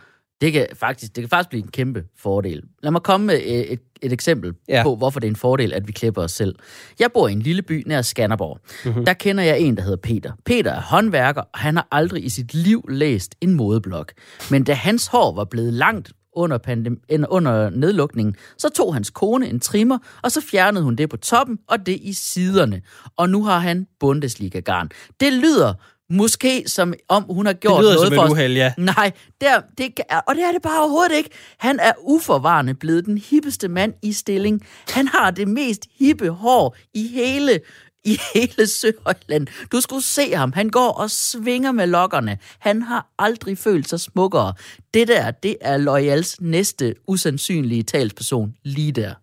det 0.43 0.53
kan 0.53 0.67
faktisk, 0.73 1.15
det 1.15 1.21
kan 1.21 1.29
faktisk 1.29 1.49
blive 1.49 1.63
en 1.63 1.71
kæmpe 1.71 2.03
fordel. 2.17 2.61
Lad 2.83 2.91
mig 2.91 3.01
komme 3.01 3.27
med 3.27 3.41
et, 3.43 3.79
et 4.01 4.13
eksempel 4.13 4.53
ja. 4.69 4.83
på, 4.83 4.95
hvorfor 4.95 5.19
det 5.19 5.27
er 5.27 5.31
en 5.31 5.35
fordel, 5.35 5.73
at 5.73 5.87
vi 5.87 5.91
klipper 5.91 6.21
os 6.21 6.31
selv. 6.31 6.55
Jeg 6.99 7.09
bor 7.13 7.27
i 7.27 7.31
en 7.31 7.41
lille 7.41 7.61
by 7.61 7.83
nær 7.85 8.01
Skanderborg. 8.01 8.59
Mm-hmm. 8.85 9.05
Der 9.05 9.13
kender 9.13 9.43
jeg 9.43 9.59
en, 9.59 9.77
der 9.77 9.83
hedder 9.83 9.97
Peter. 9.97 10.31
Peter 10.45 10.71
er 10.71 10.81
håndværker, 10.81 11.41
og 11.41 11.59
han 11.59 11.75
har 11.75 11.87
aldrig 11.91 12.25
i 12.25 12.29
sit 12.29 12.53
liv 12.53 12.85
læst 12.89 13.35
en 13.41 13.53
modeblog. 13.53 14.05
Men 14.51 14.63
da 14.63 14.73
hans 14.73 15.07
hår 15.07 15.35
var 15.35 15.45
blevet 15.45 15.73
langt 15.73 16.11
under, 16.35 16.57
pandem- 16.57 17.25
under 17.29 17.69
nedlukningen, 17.69 18.35
så 18.57 18.69
tog 18.69 18.93
hans 18.93 19.09
kone 19.09 19.49
en 19.49 19.59
trimmer, 19.59 19.97
og 20.21 20.31
så 20.31 20.41
fjernede 20.41 20.83
hun 20.83 20.95
det 20.95 21.09
på 21.09 21.17
toppen, 21.17 21.57
og 21.67 21.85
det 21.85 21.99
i 22.01 22.13
siderne. 22.13 22.81
Og 23.17 23.29
nu 23.29 23.43
har 23.43 23.59
han 23.59 23.87
Bundesliga-garn. 23.99 24.89
Det 25.19 25.33
lyder 25.33 25.73
Måske 26.13 26.63
som 26.67 26.93
om 27.07 27.23
hun 27.29 27.45
har 27.45 27.53
gjort 27.53 27.77
det 27.77 27.83
lyder 27.83 27.93
noget 27.93 28.07
som 28.07 28.15
for 28.15 28.23
et 28.23 28.31
uheld, 28.31 28.53
ja. 28.53 28.73
Nej, 28.77 29.11
der, 29.41 29.61
det, 29.77 29.93
og 30.27 30.35
det 30.35 30.43
er 30.43 30.51
det 30.51 30.61
bare 30.61 30.81
overhovedet 30.81 31.15
ikke. 31.15 31.29
Han 31.57 31.79
er 31.79 31.91
uforvarende 32.01 32.73
blevet 32.73 33.05
den 33.05 33.17
hippeste 33.17 33.67
mand 33.67 33.93
i 34.01 34.13
stilling. 34.13 34.61
Han 34.89 35.07
har 35.07 35.31
det 35.31 35.47
mest 35.47 35.87
hippe 35.99 36.29
hår 36.29 36.75
i 36.93 37.07
hele 37.07 37.59
i 38.05 38.19
hele 38.33 38.67
Søhøjland. 38.67 39.47
Du 39.71 39.81
skulle 39.81 40.03
se 40.03 40.33
ham. 40.33 40.53
Han 40.53 40.69
går 40.69 40.89
og 40.89 41.11
svinger 41.11 41.71
med 41.71 41.87
lokkerne. 41.87 42.37
Han 42.59 42.81
har 42.81 43.07
aldrig 43.19 43.57
følt 43.57 43.89
sig 43.89 43.99
smukkere. 43.99 44.53
Det 44.93 45.07
der, 45.07 45.31
det 45.31 45.55
er 45.61 45.77
Loyals 45.77 46.41
næste 46.41 46.95
usandsynlige 47.07 47.83
talsperson 47.83 48.53
lige 48.63 48.91
der. 48.91 49.13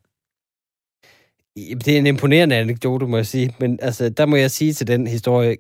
Det 1.56 1.88
er 1.88 1.98
en 1.98 2.06
imponerende 2.06 2.56
anekdote, 2.56 3.06
må 3.06 3.16
jeg 3.16 3.26
sige. 3.26 3.56
Men 3.60 3.78
altså, 3.82 4.08
der 4.08 4.26
må 4.26 4.36
jeg 4.36 4.50
sige 4.50 4.72
til 4.72 4.86
den 4.86 5.06
historie, 5.06 5.56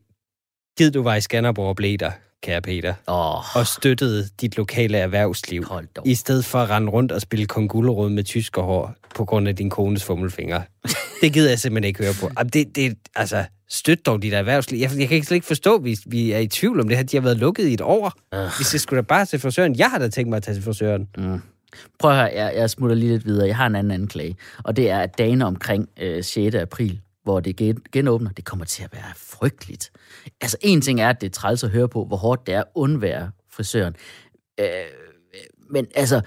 Gid 0.80 0.90
du 0.90 1.02
var 1.02 1.14
i 1.14 1.20
Skanderborg 1.20 1.68
og 1.68 1.76
blev 1.76 1.98
der, 1.98 2.10
kære 2.42 2.62
Peter, 2.62 2.94
oh. 3.06 3.56
og 3.56 3.66
støttede 3.66 4.28
dit 4.40 4.56
lokale 4.56 4.98
erhvervsliv, 4.98 5.64
i 6.04 6.14
stedet 6.14 6.44
for 6.44 6.58
at 6.58 6.70
rende 6.70 6.92
rundt 6.92 7.12
og 7.12 7.20
spille 7.20 7.46
kongullerod 7.46 8.10
med 8.10 8.24
tyskerhår 8.24 8.94
på 9.14 9.24
grund 9.24 9.48
af 9.48 9.56
din 9.56 9.70
kones 9.70 10.04
fummelfinger. 10.04 10.62
det 11.22 11.32
gider 11.32 11.48
jeg 11.48 11.58
simpelthen 11.58 11.88
ikke 11.88 12.04
høre 12.04 12.14
på. 12.20 12.44
Det, 12.52 12.76
det, 12.76 12.98
altså, 13.16 13.44
støt 13.68 14.06
dog 14.06 14.22
dit 14.22 14.34
erhvervsliv. 14.34 14.80
Jeg, 14.80 14.90
jeg 14.98 15.08
kan 15.08 15.14
ikke 15.14 15.26
slet 15.26 15.34
ikke 15.34 15.46
forstå, 15.46 15.78
hvis 15.78 15.98
vi 16.06 16.32
er 16.32 16.38
i 16.38 16.46
tvivl 16.46 16.80
om 16.80 16.88
det 16.88 16.96
her. 16.96 17.04
De 17.04 17.16
har 17.16 17.22
været 17.22 17.38
lukket 17.38 17.66
i 17.66 17.74
et 17.74 17.80
år. 17.80 18.12
Uh. 18.32 18.38
Hvis 18.56 18.72
jeg 18.72 18.80
skulle 18.80 19.02
da 19.02 19.06
bare 19.06 19.26
til 19.26 19.38
frisøren. 19.38 19.78
Jeg 19.78 19.90
har 19.90 19.98
da 19.98 20.08
tænkt 20.08 20.28
mig 20.30 20.36
at 20.36 20.42
tage 20.42 20.54
til 20.54 20.62
frisøren. 20.62 21.08
Mm. 21.18 21.40
Prøv 21.98 22.10
at 22.10 22.16
høre, 22.16 22.30
jeg, 22.34 22.52
jeg 22.56 22.70
smutter 22.70 22.96
lige 22.96 23.12
lidt 23.12 23.26
videre. 23.26 23.46
Jeg 23.46 23.56
har 23.56 23.66
en 23.66 23.74
anden 23.74 23.90
anklage, 23.90 24.36
og 24.64 24.76
det 24.76 24.90
er, 24.90 24.98
at 24.98 25.18
dagen 25.18 25.42
omkring 25.42 25.88
øh, 26.00 26.24
6. 26.24 26.54
april 26.54 27.00
hvor 27.30 27.40
det 27.40 27.76
genåbner, 27.92 28.30
det 28.30 28.44
kommer 28.44 28.64
til 28.64 28.82
at 28.82 28.92
være 28.92 29.12
frygteligt. 29.16 29.92
Altså, 30.40 30.56
en 30.60 30.80
ting 30.80 31.00
er, 31.00 31.08
at 31.08 31.20
det 31.20 31.26
er 31.26 31.30
træls 31.30 31.64
at 31.64 31.70
høre 31.70 31.88
på, 31.88 32.04
hvor 32.04 32.16
hårdt 32.16 32.46
det 32.46 32.54
er 32.54 32.60
at 32.60 32.66
undvære 32.74 33.30
frisøren. 33.50 33.96
Øh, 34.60 34.66
men 35.70 35.86
altså, 35.94 36.20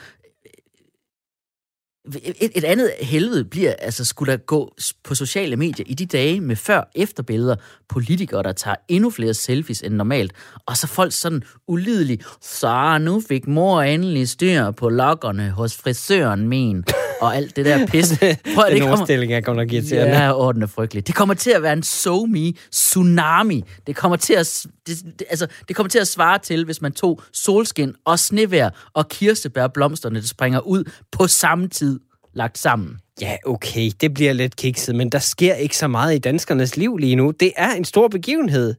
et, 2.16 2.52
et 2.56 2.64
andet 2.64 2.92
helvede 3.02 3.46
bliver, 3.46 3.74
altså 3.80 4.06
skulle 4.06 4.32
der 4.32 4.38
gå 4.38 4.76
på 5.04 5.16
sociale 5.16 5.56
medier 5.56 5.86
i 5.90 5.94
de 5.94 6.06
dage 6.06 6.42
med 6.42 6.56
før-efter-billeder, 6.56 7.56
politikere, 7.90 8.44
der 8.44 8.52
tager 8.52 8.76
endnu 8.88 9.10
flere 9.10 9.34
selfies 9.34 9.82
end 9.82 9.94
normalt, 9.94 10.34
og 10.66 10.78
så 10.78 10.88
folk 10.88 11.14
sådan 11.14 11.44
ulideligt, 11.68 12.26
så 12.42 12.98
nu 12.98 13.22
fik 13.28 13.48
mor 13.48 13.82
endelig 13.82 14.30
styr 14.30 14.72
på 14.72 14.90
lokkerne 14.90 15.50
hos 15.50 15.78
frisøren 15.78 16.48
min, 16.48 16.84
og 17.24 17.36
alt 17.36 17.56
det 17.56 17.66
der 17.66 17.88
pis. 17.88 18.10
Prøv, 18.20 18.66
den 18.70 18.74
det 18.74 18.82
kommer, 18.82 19.36
er 19.36 19.42
godt 19.42 19.58
nok 19.58 19.72
irriterende. 19.72 20.18
Ja, 20.18 20.52
den 20.54 20.62
er 20.62 20.68
frygtelig. 20.68 21.08
Det 21.08 21.16
kommer 21.16 21.34
til 21.36 21.52
at 21.52 21.64
være 21.64 21.74
en 21.74 21.84
so 21.84 22.26
me 22.26 22.54
tsunami. 22.72 23.64
Det 23.88 23.96
kommer 23.96 24.16
til 24.16 24.34
at, 24.34 24.66
det, 24.88 24.98
det, 25.20 25.28
altså, 25.30 25.48
det 25.68 25.76
kommer 25.76 25.90
til 25.90 26.00
at 26.00 26.08
svare 26.08 26.40
til, 26.40 26.66
hvis 26.66 26.82
man 26.82 26.92
tog 26.92 27.22
solskin 27.34 27.94
og 28.06 28.20
snevær 28.20 28.70
og 28.94 29.10
kirsebærblomsterne, 29.10 30.20
der 30.22 30.28
springer 30.28 30.60
ud 30.60 30.84
på 31.12 31.28
samme 31.28 31.68
tid. 31.68 32.00
lagt 32.34 32.58
sammen. 32.58 32.98
Ja, 33.22 33.36
okay, 33.46 33.92
det 34.02 34.14
bliver 34.14 34.34
lidt 34.34 34.56
kikset, 34.56 34.96
men 34.96 35.10
der 35.10 35.20
sker 35.20 35.54
ikke 35.54 35.78
så 35.78 35.88
meget 35.88 36.16
i 36.16 36.18
danskernes 36.18 36.78
liv 36.78 36.98
lige 36.98 37.16
nu. 37.16 37.32
Det 37.40 37.52
er 37.58 37.72
en 37.72 37.86
stor 37.86 38.08
begivenhed. 38.08 38.76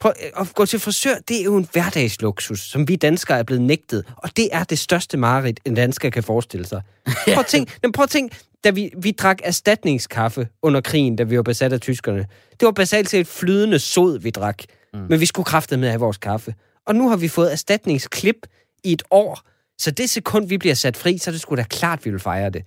Prøv, 0.00 0.12
øh, 0.24 0.40
at 0.40 0.54
gå 0.54 0.66
til 0.66 0.78
frisør, 0.78 1.14
det 1.28 1.40
er 1.40 1.44
jo 1.44 1.56
en 1.56 1.68
hverdagsluksus, 1.72 2.60
som 2.60 2.88
vi 2.88 2.96
danskere 2.96 3.38
er 3.38 3.42
blevet 3.42 3.62
nægtet. 3.62 4.04
Og 4.16 4.36
det 4.36 4.48
er 4.52 4.64
det 4.64 4.78
største 4.78 5.16
mareridt, 5.16 5.60
en 5.64 5.74
dansker 5.74 6.10
kan 6.10 6.22
forestille 6.22 6.66
sig. 6.66 6.82
Prøv 7.24 7.38
at 7.38 7.46
tænk, 7.46 7.78
men 7.82 7.92
prøv 7.92 8.02
at 8.02 8.10
tænk 8.10 8.32
da 8.64 8.70
vi, 8.70 8.90
vi 8.96 9.10
drak 9.10 9.38
erstatningskaffe 9.44 10.48
under 10.62 10.80
krigen, 10.80 11.16
da 11.16 11.22
vi 11.22 11.36
var 11.36 11.42
besat 11.42 11.72
af 11.72 11.80
tyskerne. 11.80 12.26
Det 12.60 12.66
var 12.66 12.72
basalt 12.72 13.10
set 13.10 13.26
flydende 13.26 13.78
sod, 13.78 14.18
vi 14.18 14.30
drak. 14.30 14.62
Mm. 14.94 15.00
Men 15.08 15.20
vi 15.20 15.26
skulle 15.26 15.46
kraftedeme 15.46 15.80
med 15.80 15.88
have 15.88 16.00
vores 16.00 16.16
kaffe. 16.16 16.54
Og 16.86 16.94
nu 16.94 17.08
har 17.08 17.16
vi 17.16 17.28
fået 17.28 17.52
erstatningsklip 17.52 18.36
i 18.84 18.92
et 18.92 19.02
år. 19.10 19.40
Så 19.78 19.90
det 19.90 20.10
sekund, 20.10 20.48
vi 20.48 20.58
bliver 20.58 20.74
sat 20.74 20.96
fri, 20.96 21.18
så 21.18 21.30
er 21.30 21.32
det 21.32 21.40
sgu 21.40 21.56
da 21.56 21.62
klart, 21.62 22.04
vi 22.04 22.10
vil 22.10 22.20
fejre 22.20 22.50
det. 22.50 22.64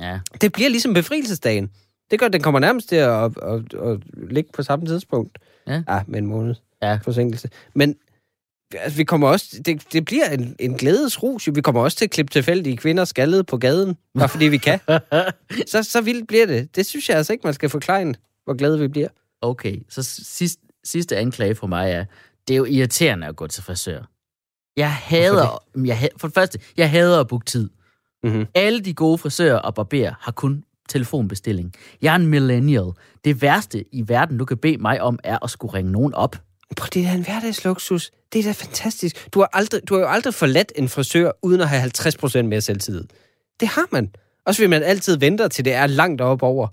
Ja. 0.00 0.18
Det 0.40 0.52
bliver 0.52 0.68
ligesom 0.68 0.94
befrielsesdagen. 0.94 1.70
Det 2.10 2.18
gør, 2.18 2.26
at 2.26 2.32
den 2.32 2.42
kommer 2.42 2.60
nærmest 2.60 2.88
til 2.88 2.96
at, 2.96 3.24
at, 3.24 3.32
at, 3.42 3.74
at 3.74 4.00
ligge 4.30 4.50
på 4.52 4.62
samme 4.62 4.86
tidspunkt. 4.86 5.38
Ja. 5.66 5.82
ja 5.88 6.02
med 6.06 6.18
en 6.18 6.26
måned 6.26 6.54
Ja. 6.82 6.98
forsinkelse. 7.04 7.50
Men 7.74 7.96
altså, 8.74 8.96
vi 8.96 9.04
kommer 9.04 9.28
også, 9.28 9.62
det, 9.66 9.92
det 9.92 10.04
bliver 10.04 10.30
en, 10.30 10.56
en 10.58 10.74
glædesrus. 10.74 11.48
Vi 11.54 11.60
kommer 11.60 11.80
også 11.82 11.96
til 11.96 12.04
at 12.04 12.10
klippe 12.10 12.30
tilfældige 12.30 12.76
kvinder 12.76 13.04
skaldet 13.04 13.46
på 13.46 13.56
gaden, 13.56 13.96
bare 14.18 14.28
fordi 14.28 14.44
vi 14.44 14.56
kan. 14.58 14.80
så, 15.72 15.82
så 15.82 16.00
vildt 16.00 16.28
bliver 16.28 16.46
det. 16.46 16.76
Det 16.76 16.86
synes 16.86 17.08
jeg 17.08 17.16
altså 17.16 17.32
ikke, 17.32 17.46
man 17.46 17.54
skal 17.54 17.68
forklare, 17.68 18.14
hvor 18.44 18.54
glade 18.54 18.78
vi 18.78 18.88
bliver. 18.88 19.08
Okay, 19.42 19.82
så 19.88 20.02
sidst, 20.02 20.60
sidste 20.84 21.16
anklage 21.16 21.54
fra 21.54 21.66
mig 21.66 21.90
er, 21.90 22.04
det 22.48 22.54
er 22.54 22.58
jo 22.58 22.64
irriterende 22.64 23.26
at 23.26 23.36
gå 23.36 23.46
til 23.46 23.62
frisør. 23.62 24.02
Jeg 24.76 24.92
hader, 24.92 25.62
jeg, 25.84 26.08
for 26.16 26.28
det 26.28 26.34
første, 26.34 26.58
jeg 26.76 26.90
hader 26.90 27.20
at 27.20 27.28
booke 27.28 27.44
tid. 27.44 27.70
Mhm. 28.24 28.46
Alle 28.54 28.80
de 28.80 28.94
gode 28.94 29.18
frisører 29.18 29.56
og 29.56 29.74
barberer 29.74 30.14
har 30.20 30.32
kun 30.32 30.64
telefonbestilling. 30.88 31.74
Jeg 32.02 32.12
er 32.12 32.16
en 32.16 32.26
millennial. 32.26 32.92
Det 33.24 33.42
værste 33.42 33.84
i 33.92 34.08
verden, 34.08 34.38
du 34.38 34.44
kan 34.44 34.56
bede 34.56 34.78
mig 34.78 35.00
om, 35.00 35.18
er 35.24 35.44
at 35.44 35.50
skulle 35.50 35.74
ringe 35.74 35.92
nogen 35.92 36.14
op. 36.14 36.36
Prøv, 36.76 36.88
det 36.94 37.06
er 37.06 37.12
en 37.12 37.24
hverdagsluksus. 37.24 38.10
Det 38.32 38.38
er 38.38 38.42
da 38.42 38.52
fantastisk. 38.52 39.28
Du 39.34 39.38
har, 39.40 39.50
aldrig, 39.52 39.80
du 39.88 39.94
har 39.94 40.00
jo 40.00 40.08
aldrig 40.08 40.34
forladt 40.34 40.72
en 40.76 40.88
frisør, 40.88 41.30
uden 41.42 41.60
at 41.60 41.68
have 41.68 41.90
50% 41.98 42.42
mere 42.42 42.60
selvtid. 42.60 43.04
Det 43.60 43.68
har 43.68 43.86
man. 43.92 44.10
Og 44.46 44.54
så 44.54 44.62
vil 44.62 44.70
man 44.70 44.82
altid 44.82 45.16
vente 45.18 45.48
til 45.48 45.64
det 45.64 45.72
er 45.74 45.86
langt 45.86 46.20
oppe 46.20 46.46
over. 46.46 46.68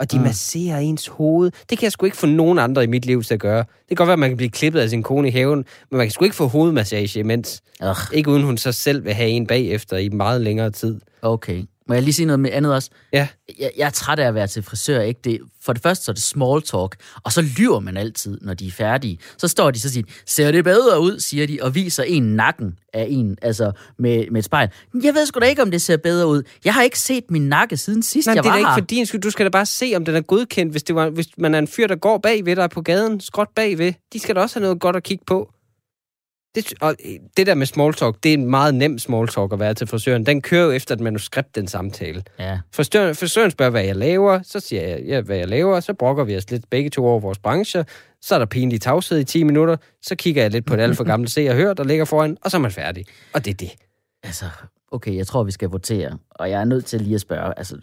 Og 0.00 0.12
de 0.12 0.16
Mm. 0.18 0.22
masserer 0.24 0.78
ens 0.78 1.06
hoved. 1.06 1.50
Det 1.70 1.78
kan 1.78 1.82
jeg 1.84 1.92
sgu 1.92 2.06
ikke 2.06 2.16
få 2.16 2.26
nogen 2.26 2.58
andre 2.58 2.84
i 2.84 2.86
mit 2.86 3.06
liv 3.06 3.22
til 3.22 3.34
at 3.34 3.40
gøre. 3.40 3.58
Det 3.58 3.88
kan 3.88 3.96
godt 3.96 4.06
være, 4.06 4.12
at 4.12 4.18
man 4.18 4.30
kan 4.30 4.36
blive 4.36 4.50
klippet 4.50 4.80
af 4.80 4.88
sin 4.90 5.02
kone 5.02 5.28
i 5.28 5.30
haven, 5.30 5.58
men 5.90 5.96
man 5.96 6.06
kan 6.06 6.10
sgu 6.10 6.24
ikke 6.24 6.36
få 6.36 6.46
hovedmassage 6.46 7.18
imens. 7.20 7.62
Ugh, 7.84 7.96
Ikke 8.12 8.30
uden 8.30 8.42
hun 8.42 8.58
så 8.58 8.72
selv 8.72 9.04
vil 9.04 9.14
have 9.14 9.28
en 9.30 9.46
bagefter 9.46 9.96
i 9.96 10.08
meget 10.08 10.40
længere 10.40 10.70
tid. 10.70 11.00
okay. 11.22 11.64
Må 11.88 11.94
jeg 11.94 12.02
lige 12.02 12.14
sige 12.14 12.26
noget 12.26 12.40
med 12.40 12.50
andet 12.52 12.74
også? 12.74 12.90
Ja. 13.12 13.28
Jeg, 13.58 13.70
jeg 13.76 13.86
er 13.86 13.90
træt 13.90 14.18
af 14.18 14.28
at 14.28 14.34
være 14.34 14.46
til 14.46 14.62
frisør, 14.62 15.00
ikke? 15.00 15.20
Det, 15.24 15.38
for 15.64 15.72
det 15.72 15.82
første 15.82 16.04
så 16.04 16.10
er 16.10 16.14
det 16.14 16.22
small 16.22 16.62
talk, 16.62 16.96
og 17.24 17.32
så 17.32 17.42
lyver 17.58 17.80
man 17.80 17.96
altid, 17.96 18.38
når 18.42 18.54
de 18.54 18.66
er 18.66 18.70
færdige. 18.70 19.18
Så 19.38 19.48
står 19.48 19.70
de 19.70 19.80
så 19.80 19.88
og 19.88 19.92
siger, 19.92 20.04
ser 20.26 20.52
det 20.52 20.64
bedre 20.64 21.00
ud, 21.00 21.20
siger 21.20 21.46
de, 21.46 21.58
og 21.62 21.74
viser 21.74 22.02
en 22.02 22.22
nakken 22.22 22.78
af 22.94 23.06
en, 23.10 23.38
altså 23.42 23.72
med, 23.98 24.24
med 24.30 24.38
et 24.38 24.44
spejl. 24.44 24.68
Jeg 25.02 25.14
ved 25.14 25.26
sgu 25.26 25.40
da 25.40 25.46
ikke, 25.46 25.62
om 25.62 25.70
det 25.70 25.82
ser 25.82 25.96
bedre 25.96 26.26
ud. 26.26 26.42
Jeg 26.64 26.74
har 26.74 26.82
ikke 26.82 26.98
set 26.98 27.24
min 27.30 27.48
nakke 27.48 27.76
siden 27.76 28.02
sidst, 28.02 28.26
Nej, 28.26 28.34
jeg 28.34 28.42
det 28.42 28.48
er 28.48 28.52
var 28.52 28.56
da 28.56 28.58
ikke 28.58 28.68
her. 28.70 28.76
for 28.76 28.86
din 28.86 29.06
skyld. 29.06 29.20
Du 29.20 29.30
skal 29.30 29.46
da 29.46 29.50
bare 29.50 29.66
se, 29.66 29.92
om 29.96 30.04
den 30.04 30.16
er 30.16 30.20
godkendt, 30.20 30.72
hvis, 30.72 30.82
det 30.82 30.94
var, 30.94 31.10
hvis 31.10 31.26
man 31.38 31.54
er 31.54 31.58
en 31.58 31.68
fyr, 31.68 31.86
der 31.86 31.96
går 31.96 32.18
bag 32.18 32.46
ved 32.46 32.56
dig 32.56 32.70
på 32.70 32.82
gaden, 32.82 33.20
skråt 33.20 33.48
bagved. 33.56 33.92
De 34.12 34.18
skal 34.18 34.34
da 34.36 34.40
også 34.40 34.54
have 34.58 34.62
noget 34.62 34.80
godt 34.80 34.96
at 34.96 35.02
kigge 35.02 35.24
på. 35.26 35.50
Det, 36.54 36.72
og 36.80 36.96
øh, 37.04 37.12
det 37.36 37.46
der 37.46 37.54
med 37.54 37.66
small 37.66 37.94
talk, 37.94 38.16
det 38.22 38.28
er 38.28 38.34
en 38.34 38.50
meget 38.50 38.74
nem 38.74 38.98
small 38.98 39.28
talk 39.28 39.52
at 39.52 39.60
være 39.60 39.74
til 39.74 39.86
frisøren. 39.86 40.26
Den 40.26 40.42
kører 40.42 40.64
jo 40.64 40.70
efter 40.70 40.94
et 40.94 41.00
manuskript, 41.00 41.54
den 41.54 41.68
samtale. 41.68 42.22
Ja. 42.38 42.58
Frisøren, 42.74 43.14
frisøren 43.14 43.50
spørger, 43.50 43.70
hvad 43.70 43.84
jeg 43.84 43.96
laver. 43.96 44.42
Så 44.42 44.60
siger 44.60 44.88
jeg, 44.88 45.02
ja, 45.02 45.20
hvad 45.20 45.36
jeg 45.36 45.48
laver. 45.48 45.80
Så 45.80 45.94
brokker 45.94 46.24
vi 46.24 46.36
os 46.36 46.50
lidt 46.50 46.70
begge 46.70 46.90
to 46.90 47.06
over 47.06 47.20
vores 47.20 47.38
branche. 47.38 47.84
Så 48.20 48.34
er 48.34 48.38
der 48.38 48.46
pinlig 48.46 48.80
tavshed 48.80 49.18
i 49.18 49.24
10 49.24 49.42
minutter. 49.42 49.76
Så 50.02 50.14
kigger 50.14 50.42
jeg 50.42 50.50
lidt 50.50 50.66
på 50.66 50.74
et 50.74 50.80
alt 50.80 50.96
for 50.96 51.04
gammelt 51.04 51.30
se 51.34 51.48
og 51.48 51.54
hør, 51.54 51.74
der 51.74 51.84
ligger 51.84 52.04
foran. 52.04 52.36
Og 52.42 52.50
så 52.50 52.56
er 52.56 52.60
man 52.60 52.70
færdig. 52.70 53.06
Og 53.32 53.44
det 53.44 53.50
er 53.50 53.54
det. 53.54 53.70
Altså, 54.22 54.44
okay, 54.90 55.16
jeg 55.16 55.26
tror, 55.26 55.42
vi 55.42 55.50
skal 55.50 55.68
votere. 55.68 56.18
Og 56.30 56.50
jeg 56.50 56.60
er 56.60 56.64
nødt 56.64 56.84
til 56.84 57.00
lige 57.00 57.14
at 57.14 57.20
spørge, 57.20 57.58
altså, 57.58 57.76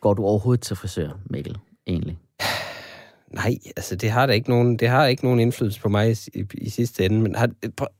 går 0.00 0.14
du 0.14 0.24
overhovedet 0.24 0.62
til 0.62 0.76
frisør, 0.76 1.10
Mikkel, 1.30 1.58
egentlig? 1.86 2.18
Nej, 3.34 3.58
altså 3.76 3.96
det 3.96 4.10
har 4.10 4.26
da 4.26 4.32
ikke 4.32 4.48
nogen, 4.48 4.78
det 4.78 4.88
har 4.88 5.06
ikke 5.06 5.24
nogen 5.24 5.40
indflydelse 5.40 5.80
på 5.80 5.88
mig 5.88 6.10
i, 6.10 6.16
i, 6.34 6.44
i 6.54 6.70
sidste 6.70 7.04
ende. 7.04 7.20
Men 7.20 7.34
har, 7.34 7.50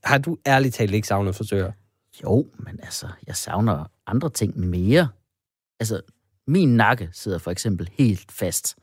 har 0.03 0.17
du 0.17 0.37
ærligt 0.47 0.75
talt 0.75 0.93
ikke 0.93 1.07
savnet 1.07 1.35
frisører? 1.35 1.71
Jo, 2.23 2.47
men 2.59 2.79
altså, 2.83 3.07
jeg 3.27 3.35
savner 3.35 3.91
andre 4.07 4.29
ting 4.29 4.59
mere. 4.59 5.07
Altså, 5.79 6.01
min 6.47 6.77
nakke 6.77 7.09
sidder 7.13 7.37
for 7.37 7.51
eksempel 7.51 7.89
helt 7.93 8.31
fast. 8.31 8.75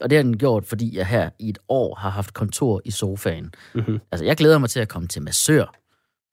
Og 0.00 0.10
det 0.10 0.16
har 0.16 0.22
den 0.22 0.38
gjort, 0.38 0.66
fordi 0.66 0.96
jeg 0.96 1.06
her 1.06 1.30
i 1.38 1.48
et 1.48 1.58
år 1.68 1.94
har 1.94 2.10
haft 2.10 2.34
kontor 2.34 2.82
i 2.84 2.90
sofaen. 2.90 3.54
Mhm. 3.74 3.98
Altså, 4.12 4.24
jeg 4.24 4.36
glæder 4.36 4.58
mig 4.58 4.70
til 4.70 4.80
at 4.80 4.88
komme 4.88 5.08
til 5.08 5.22
massør. 5.22 5.74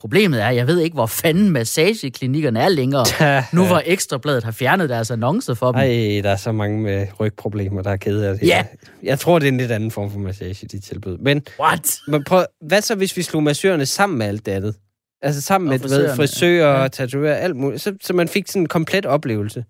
Problemet 0.03 0.41
er, 0.41 0.47
at 0.47 0.55
jeg 0.55 0.67
ved 0.67 0.79
ikke, 0.79 0.93
hvor 0.93 1.05
fanden 1.05 1.49
massageklinikkerne 1.49 2.59
er 2.59 2.69
længere. 2.69 3.05
Nu 3.57 3.65
hvor 3.65 3.81
Ekstrabladet 3.85 4.43
har 4.43 4.51
fjernet 4.51 4.89
deres 4.89 5.11
annoncer 5.11 5.53
for 5.53 5.71
dem. 5.71 5.81
Ej, 5.81 6.21
der 6.23 6.29
er 6.29 6.35
så 6.35 6.51
mange 6.51 6.81
med 6.81 7.07
rygproblemer, 7.19 7.81
der 7.81 7.91
er 7.91 7.97
kede 7.97 8.27
af 8.27 8.39
det. 8.39 8.47
Ja. 8.47 8.65
Jeg 9.03 9.19
tror, 9.19 9.39
det 9.39 9.47
er 9.47 9.51
en 9.51 9.57
lidt 9.57 9.71
anden 9.71 9.91
form 9.91 10.11
for 10.11 10.19
massage, 10.19 10.67
de 10.67 10.79
tilbyder. 10.79 11.17
Men, 11.19 11.45
What? 11.59 11.97
men 12.07 12.23
prøv, 12.23 12.45
hvad 12.61 12.81
så, 12.81 12.95
hvis 12.95 13.17
vi 13.17 13.21
slog 13.21 13.43
massørerne 13.43 13.85
sammen 13.85 14.17
med 14.17 14.25
alt 14.25 14.45
det 14.45 14.51
andet? 14.51 14.75
Altså 15.21 15.41
sammen 15.41 15.67
Og 15.67 15.71
med 15.73 15.79
frisørerne, 15.79 16.15
frisører, 16.15 16.75
ja. 16.75 16.81
ja. 16.81 16.87
tatovører, 16.87 17.35
alt 17.35 17.55
muligt. 17.55 17.81
Så, 17.81 17.95
så 18.01 18.13
man 18.13 18.27
fik 18.27 18.47
sådan 18.47 18.61
en 18.61 18.67
komplet 18.67 19.05
oplevelse. 19.05 19.65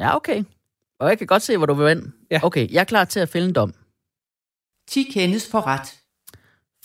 Ja, 0.00 0.16
okay. 0.16 0.44
Og 1.00 1.08
jeg 1.08 1.18
kan 1.18 1.26
godt 1.26 1.42
se, 1.42 1.56
hvor 1.56 1.66
du 1.66 1.74
vil 1.74 1.88
hen. 1.88 2.12
Ja. 2.30 2.40
Okay, 2.42 2.72
jeg 2.72 2.80
er 2.80 2.84
klar 2.84 3.04
til 3.04 3.20
at 3.20 3.28
fælde 3.28 3.48
en 3.48 3.54
dom. 3.54 3.74
10 4.88 5.02
kendes 5.02 5.48
for 5.50 5.66
ret. 5.66 5.94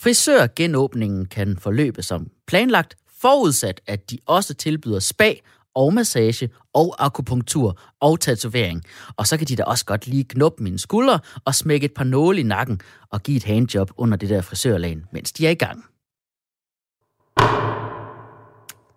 Frisørgenåbningen 0.00 1.26
kan 1.26 1.56
forløbe 1.56 2.02
som 2.02 2.30
planlagt, 2.48 2.96
forudsat 3.20 3.80
at 3.86 4.10
de 4.10 4.18
også 4.26 4.54
tilbyder 4.54 4.98
spa 4.98 5.34
og 5.74 5.94
massage 5.94 6.50
og 6.74 6.94
akupunktur 6.98 7.80
og 8.00 8.20
tatovering. 8.20 8.84
Og 9.16 9.26
så 9.26 9.36
kan 9.36 9.46
de 9.46 9.56
da 9.56 9.62
også 9.62 9.84
godt 9.84 10.06
lige 10.06 10.24
knuppe 10.24 10.62
mine 10.62 10.78
skuldre 10.78 11.20
og 11.44 11.54
smække 11.54 11.84
et 11.84 11.94
par 11.94 12.04
nåle 12.04 12.40
i 12.40 12.42
nakken 12.42 12.80
og 13.10 13.22
give 13.22 13.36
et 13.36 13.44
handjob 13.44 13.90
under 13.96 14.16
det 14.16 14.28
der 14.28 14.40
frisørlagen, 14.40 15.04
mens 15.12 15.32
de 15.32 15.46
er 15.46 15.50
i 15.50 15.54
gang. 15.54 15.84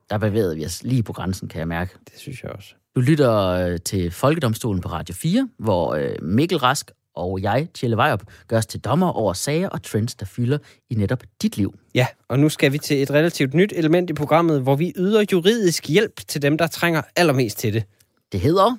Der 0.10 0.18
bevægede 0.18 0.56
vi 0.56 0.66
os 0.66 0.84
lige 0.84 1.04
på 1.04 1.14
grænsen, 1.14 1.48
kan 1.48 1.60
jeg 1.60 1.68
mærke. 1.68 1.98
Det 2.10 2.20
synes 2.20 2.44
jeg 2.44 2.52
også. 2.52 2.76
Du 2.96 3.02
lytter 3.02 3.38
øh, 3.38 3.80
til 3.86 4.12
Folkedomstolen 4.12 4.82
på 4.82 4.90
Radio 4.90 5.16
4, 5.16 5.50
hvor 5.60 5.94
øh, 5.94 6.16
Mikkel 6.22 6.58
Rask 6.58 6.92
og 7.16 7.42
jeg, 7.42 7.68
Tjelle 7.74 7.98
Vejrup, 7.98 8.24
gør 8.48 8.58
os 8.58 8.66
til 8.66 8.80
dommer 8.80 9.08
over 9.12 9.34
sager 9.34 9.70
og 9.70 9.84
trends, 9.84 10.16
der 10.16 10.26
fylder 10.26 10.58
i 10.90 10.96
netop 10.96 11.24
dit 11.42 11.58
liv. 11.58 11.76
Ja, 11.96 12.08
og 12.28 12.40
nu 12.40 12.50
skal 12.50 12.72
vi 12.72 12.78
til 12.78 13.02
et 13.02 13.12
relativt 13.12 13.54
nyt 13.54 13.74
element 13.76 14.10
i 14.10 14.14
programmet, 14.14 14.62
hvor 14.62 14.76
vi 14.76 14.94
yder 14.96 15.26
juridisk 15.32 15.88
hjælp 15.88 16.22
til 16.28 16.42
dem, 16.42 16.58
der 16.58 16.68
trænger 16.68 17.02
allermest 17.16 17.58
til 17.58 17.74
det. 17.74 17.84
Det 18.32 18.40
hedder... 18.40 18.78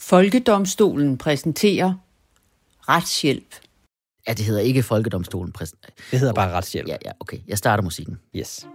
Folkedomstolen 0.00 1.18
præsenterer 1.18 1.94
retshjælp. 2.88 3.54
Ja, 4.28 4.32
det 4.32 4.44
hedder 4.44 4.60
ikke 4.60 4.82
Folkedomstolen. 4.82 5.54
Præs- 5.58 5.72
Det 6.10 6.18
hedder 6.18 6.34
bare 6.34 6.50
retshjælp. 6.52 6.88
Ja, 6.88 6.96
ja, 7.04 7.10
okay. 7.20 7.38
Jeg 7.48 7.58
starter 7.58 7.82
musikken. 7.82 8.18
Yes. 8.36 8.66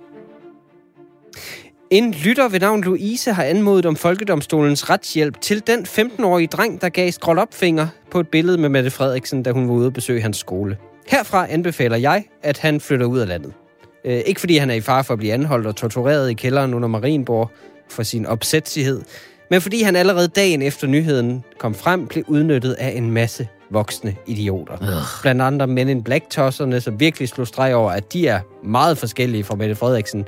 En 1.90 2.12
lytter 2.12 2.50
ved 2.50 2.60
navn 2.60 2.84
Louise 2.84 3.34
har 3.34 3.44
anmodet 3.44 3.86
om 3.86 3.96
Folkedomstolens 3.96 4.90
retshjælp 4.90 5.42
til 5.42 5.68
den 5.68 5.80
15-årige 5.80 6.48
dreng, 6.48 6.82
der 6.82 6.90
gav 6.90 7.12
skrål 7.12 7.38
opfinger 7.38 7.88
på 8.12 8.20
et 8.20 8.28
billede 8.28 8.58
med 8.58 8.70
Mette 8.70 8.92
Frederiksen, 8.92 9.44
da 9.44 9.52
hun 9.52 9.68
var 9.68 9.74
ude 9.74 9.88
at 9.88 9.94
besøge 9.94 10.22
hans 10.22 10.38
skole. 10.38 10.78
Herfra 11.08 11.48
anbefaler 11.50 11.98
jeg, 11.98 12.26
at 12.44 12.58
han 12.58 12.80
flytter 12.82 13.06
ud 13.06 13.20
af 13.20 13.28
landet. 13.28 13.54
Øh, 14.06 14.22
ikke 14.26 14.40
fordi 14.40 14.58
han 14.58 14.70
er 14.70 14.74
i 14.74 14.82
fare 14.82 15.04
for 15.04 15.14
at 15.14 15.18
blive 15.18 15.34
anholdt 15.34 15.68
og 15.68 15.76
tortureret 15.76 16.30
i 16.32 16.34
kælderen 16.34 16.74
under 16.74 16.88
Marienborg 16.88 17.52
for 17.90 18.04
sin 18.04 18.26
opsætsighed, 18.26 19.02
men 19.50 19.62
fordi 19.62 19.82
han 19.82 19.96
allerede 19.96 20.28
dagen 20.28 20.62
efter 20.62 20.88
nyheden 20.88 21.44
kom 21.58 21.74
frem, 21.74 22.08
blev 22.08 22.24
udnyttet 22.28 22.74
af 22.74 22.90
en 22.90 23.12
masse 23.12 23.48
voksne 23.70 24.16
idioter. 24.28 24.74
Ugh. 24.82 25.22
Blandt 25.22 25.42
andre 25.42 25.68
Men 25.68 25.90
in 25.90 26.04
Black-tosserne, 26.04 26.82
som 26.82 27.00
virkelig 27.00 27.30
slog 27.30 27.48
streg 27.48 27.76
over, 27.76 27.92
at 27.92 28.14
de 28.14 28.28
er 28.28 28.40
meget 28.64 28.98
forskellige 28.98 29.44
fra 29.44 29.56
Mette 29.56 29.76
Frederiksen, 29.76 30.26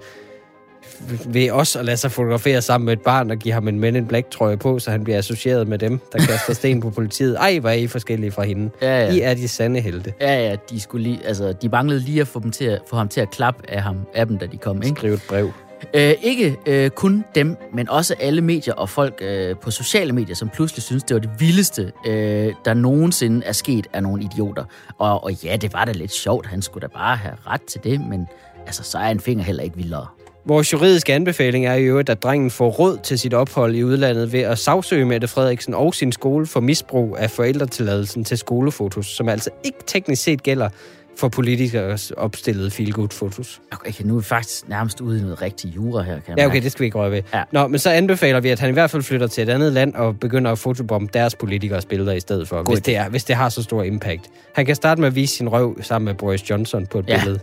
ved 1.26 1.52
også 1.52 1.80
at 1.80 1.86
lade 1.86 1.98
sig 1.98 2.12
fotografere 2.12 2.62
sammen 2.62 2.86
med 2.86 2.94
et 2.94 3.02
barn 3.02 3.32
og 3.32 3.38
give 3.38 3.54
ham 3.54 3.68
en 3.68 3.80
Men 3.80 3.96
in 3.96 4.08
Black-trøje 4.08 4.58
på, 4.58 4.80
så 4.80 4.91
han 4.91 5.04
bliver 5.04 5.18
associeret 5.18 5.68
med 5.68 5.78
dem, 5.78 6.00
der 6.12 6.20
kaster 6.20 6.54
sten 6.54 6.82
på 6.82 6.89
politiet. 6.89 7.36
Ej, 7.36 7.60
hvor 7.60 7.70
er 7.70 7.74
I 7.74 7.88
forskellige 7.88 8.32
fra 8.32 8.44
hende. 8.44 8.70
Ja, 8.82 9.06
ja. 9.06 9.12
I 9.12 9.20
er 9.20 9.34
de 9.34 9.48
sande 9.48 9.80
helte. 9.80 10.13
Ja, 10.22 10.50
ja, 10.50 10.56
de, 10.70 10.80
skulle 10.80 11.04
lige, 11.04 11.20
altså, 11.26 11.54
de 11.62 11.70
manglede 11.70 12.00
lige 12.00 12.22
at 12.22 12.28
få, 12.28 12.39
dem 12.39 12.52
til 12.52 12.65
at, 12.65 12.82
få 12.89 12.96
ham 12.96 13.08
til 13.08 13.22
at 13.22 13.32
klappe 13.32 13.70
af, 13.70 13.82
ham, 13.82 13.98
af 14.13 14.28
dem, 14.28 14.38
da 14.38 14.46
de 14.46 14.58
kom. 14.58 14.84
Ikke? 14.84 14.96
Skriv 14.96 15.13
et 15.13 15.24
brev. 15.30 15.52
Øh, 15.94 16.13
ikke 16.22 16.58
øh, 16.65 16.89
kun 16.89 17.26
dem, 17.36 17.58
men 17.74 17.89
også 17.89 18.15
alle 18.20 18.41
medier 18.41 18.74
og 18.74 18.89
folk 18.89 19.18
øh, 19.22 19.56
på 19.56 19.72
sociale 19.72 20.13
medier, 20.13 20.36
som 20.36 20.50
pludselig 20.50 20.84
synes, 20.84 21.04
det 21.04 21.13
var 21.13 21.22
det 21.22 21.30
vildeste, 21.39 21.91
øh, 22.08 22.54
der 22.65 22.74
nogensinde 22.74 23.46
er 23.46 23.52
sket 23.52 23.88
af 23.94 24.04
nogle 24.04 24.24
idioter. 24.24 24.63
Og, 24.98 25.24
og 25.24 25.32
ja, 25.32 25.58
det 25.62 25.74
var 25.74 25.86
da 25.86 25.91
lidt 25.91 26.12
sjovt. 26.12 26.46
Han 26.46 26.62
skulle 26.62 26.82
da 26.82 26.94
bare 26.94 27.18
have 27.18 27.36
ret 27.48 27.62
til 27.62 27.84
det, 27.84 28.02
men 28.02 28.28
altså, 28.65 28.84
så 28.84 28.98
er 28.98 29.08
en 29.08 29.20
finger 29.20 29.44
heller 29.44 29.63
ikke 29.63 29.78
vildere. 29.78 30.08
Vores 30.47 30.73
juridiske 30.73 31.13
anbefaling 31.13 31.65
er 31.65 31.73
i 31.73 31.84
øvrigt, 31.84 32.10
at 32.10 32.23
drengen 32.23 32.51
får 32.51 32.69
råd 32.69 32.97
til 33.03 33.19
sit 33.19 33.34
ophold 33.34 33.75
i 33.75 33.84
udlandet 33.84 34.34
ved 34.34 34.39
at 34.39 34.58
sagsøge 34.60 35.05
Mette 35.05 35.27
Frederiksen 35.27 35.73
og 35.73 35.93
sin 35.93 36.12
skole 36.12 36.45
for 36.45 36.60
misbrug 36.60 37.17
af 37.19 37.31
forældretilladelsen 37.31 38.23
til 38.23 38.38
skolefotos, 38.38 39.05
som 39.08 39.29
altså 39.29 39.49
ikke 39.63 39.77
teknisk 39.88 40.23
set 40.23 40.43
gælder 40.43 40.69
for 41.17 41.27
politikers 41.29 42.12
opstillede 42.12 42.71
feelgood-fotos. 42.71 43.62
Okay, 43.71 44.03
nu 44.03 44.13
er 44.15 44.19
vi 44.19 44.23
faktisk 44.23 44.69
nærmest 44.69 45.01
ude 45.01 45.19
i 45.19 45.21
noget 45.21 45.41
rigtig 45.41 45.75
jura 45.75 46.01
her, 46.03 46.13
kan 46.13 46.23
jeg 46.27 46.38
Ja, 46.38 46.45
okay, 46.47 46.62
det 46.63 46.71
skal 46.71 46.79
vi 46.79 46.86
ikke 46.86 46.97
røre 46.97 47.12
ved. 47.12 47.21
Ja. 47.34 47.43
Nå, 47.51 47.67
men 47.67 47.79
så 47.79 47.89
anbefaler 47.89 48.39
vi, 48.39 48.49
at 48.49 48.60
han 48.60 48.69
i 48.69 48.73
hvert 48.73 48.91
fald 48.91 49.03
flytter 49.03 49.27
til 49.27 49.43
et 49.43 49.49
andet 49.49 49.73
land 49.73 49.93
og 49.95 50.19
begynder 50.19 50.51
at 50.51 50.60
fotobombe 50.60 51.10
deres 51.13 51.36
politikers 51.36 51.86
billeder 51.86 52.13
i 52.13 52.19
stedet 52.19 52.47
for, 52.47 52.63
hvis 52.63 52.81
det, 52.81 52.95
er, 52.95 53.10
hvis 53.10 53.23
det 53.23 53.36
har 53.36 53.49
så 53.49 53.63
stor 53.63 53.84
impact. 53.84 54.21
Han 54.55 54.65
kan 54.65 54.75
starte 54.75 55.01
med 55.01 55.08
at 55.08 55.15
vise 55.15 55.36
sin 55.36 55.49
røv 55.49 55.81
sammen 55.81 56.05
med 56.05 56.13
Boris 56.13 56.49
Johnson 56.49 56.86
på 56.86 56.99
et 56.99 57.05
Ja. 57.08 57.17
billede. 57.19 57.39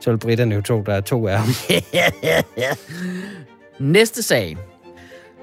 Så 0.00 0.10
vil 0.10 0.18
britterne 0.18 0.54
jo 0.54 0.62
to, 0.62 0.82
der 0.86 0.94
er 0.94 1.00
to 1.00 1.26
af 1.28 1.38
ham. 1.38 1.48
Næste 3.94 4.22
sag. 4.22 4.56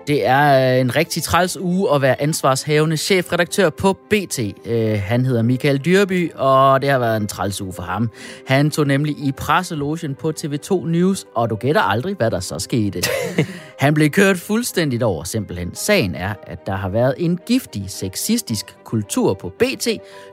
Det 0.07 0.25
er 0.25 0.73
øh, 0.73 0.81
en 0.81 0.95
rigtig 0.95 1.23
træls 1.23 1.57
uge 1.57 1.95
at 1.95 2.01
være 2.01 2.21
ansvarshavende 2.21 2.97
chefredaktør 2.97 3.69
på 3.69 3.93
BT. 4.09 4.39
Øh, 4.65 4.99
han 5.01 5.25
hedder 5.25 5.41
Michael 5.41 5.77
Dyrby, 5.77 6.31
og 6.35 6.81
det 6.81 6.89
har 6.89 6.99
været 6.99 7.17
en 7.17 7.27
træls 7.27 7.61
uge 7.61 7.73
for 7.73 7.83
ham. 7.83 8.09
Han 8.47 8.71
tog 8.71 8.87
nemlig 8.87 9.15
i 9.17 9.31
presselogen 9.31 10.15
på 10.15 10.33
TV2 10.39 10.85
News, 10.85 11.25
og 11.35 11.49
du 11.49 11.55
gætter 11.55 11.81
aldrig, 11.81 12.15
hvad 12.15 12.31
der 12.31 12.39
så 12.39 12.59
skete. 12.59 13.01
han 13.79 13.93
blev 13.93 14.09
kørt 14.09 14.37
fuldstændigt 14.37 15.03
over, 15.03 15.23
simpelthen. 15.23 15.75
Sagen 15.75 16.15
er, 16.15 16.33
at 16.43 16.65
der 16.65 16.75
har 16.75 16.89
været 16.89 17.15
en 17.17 17.39
giftig, 17.45 17.83
sexistisk 17.87 18.75
kultur 18.83 19.33
på 19.33 19.49
BT, 19.49 19.87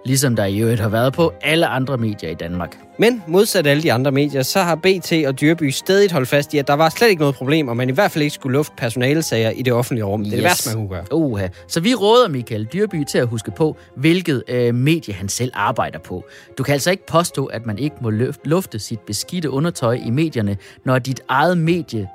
ligesom 0.05 0.37
der 0.37 0.45
i 0.45 0.59
øvrigt 0.59 0.81
har 0.81 0.89
været 0.89 1.13
på 1.13 1.33
alle 1.43 1.67
andre 1.67 1.99
medier 1.99 2.31
i 2.31 2.35
Danmark. 2.35 2.79
Men 2.99 3.23
modsat 3.27 3.67
alle 3.67 3.83
de 3.83 3.93
andre 3.93 4.13
medier, 4.13 4.43
så 4.43 4.61
har 4.61 4.75
BT 4.75 5.13
og 5.27 5.41
Dyrby 5.41 5.71
stadig 5.71 6.13
holdt 6.13 6.29
fast 6.29 6.55
i, 6.55 6.59
at 6.59 6.67
der 6.69 6.75
var 6.75 6.89
slet 6.89 7.09
ikke 7.09 7.21
noget 7.21 7.35
problem, 7.35 7.69
og 7.69 7.77
man 7.77 7.89
i 7.89 7.93
hvert 7.93 8.11
fald 8.11 8.23
ikke 8.23 8.35
skulle 8.35 8.53
lufte 8.53 8.75
personalesager 8.77 9.51
i 9.51 9.63
det 9.63 9.73
offentlige 9.73 10.05
rum. 10.05 10.25
Det 10.25 10.33
er 10.33 10.37
det 10.37 10.45
værste, 10.45 10.77
man 10.77 10.87
kunne 10.87 10.97
gøre. 10.97 11.05
Uha. 11.13 11.49
Så 11.69 11.81
vi 11.81 11.95
råder 11.95 12.29
Michael 12.29 12.65
Dyrby 12.65 13.05
til 13.05 13.19
at 13.19 13.27
huske 13.27 13.51
på, 13.51 13.77
hvilket 13.97 14.43
øh, 14.49 14.75
medie 14.75 15.15
han 15.15 15.29
selv 15.29 15.51
arbejder 15.55 15.99
på. 15.99 16.25
Du 16.59 16.63
kan 16.63 16.73
altså 16.73 16.91
ikke 16.91 17.07
påstå, 17.07 17.47
at 17.47 17.67
man 17.67 17.79
ikke 17.79 17.97
må 18.01 18.11
lufte 18.45 18.79
sit 18.79 19.01
beskidte 19.01 19.51
undertøj 19.51 19.99
i 20.05 20.11
medierne, 20.11 20.57
når 20.85 20.99
dit 20.99 21.21
eget 21.29 21.59
medie 21.59 22.09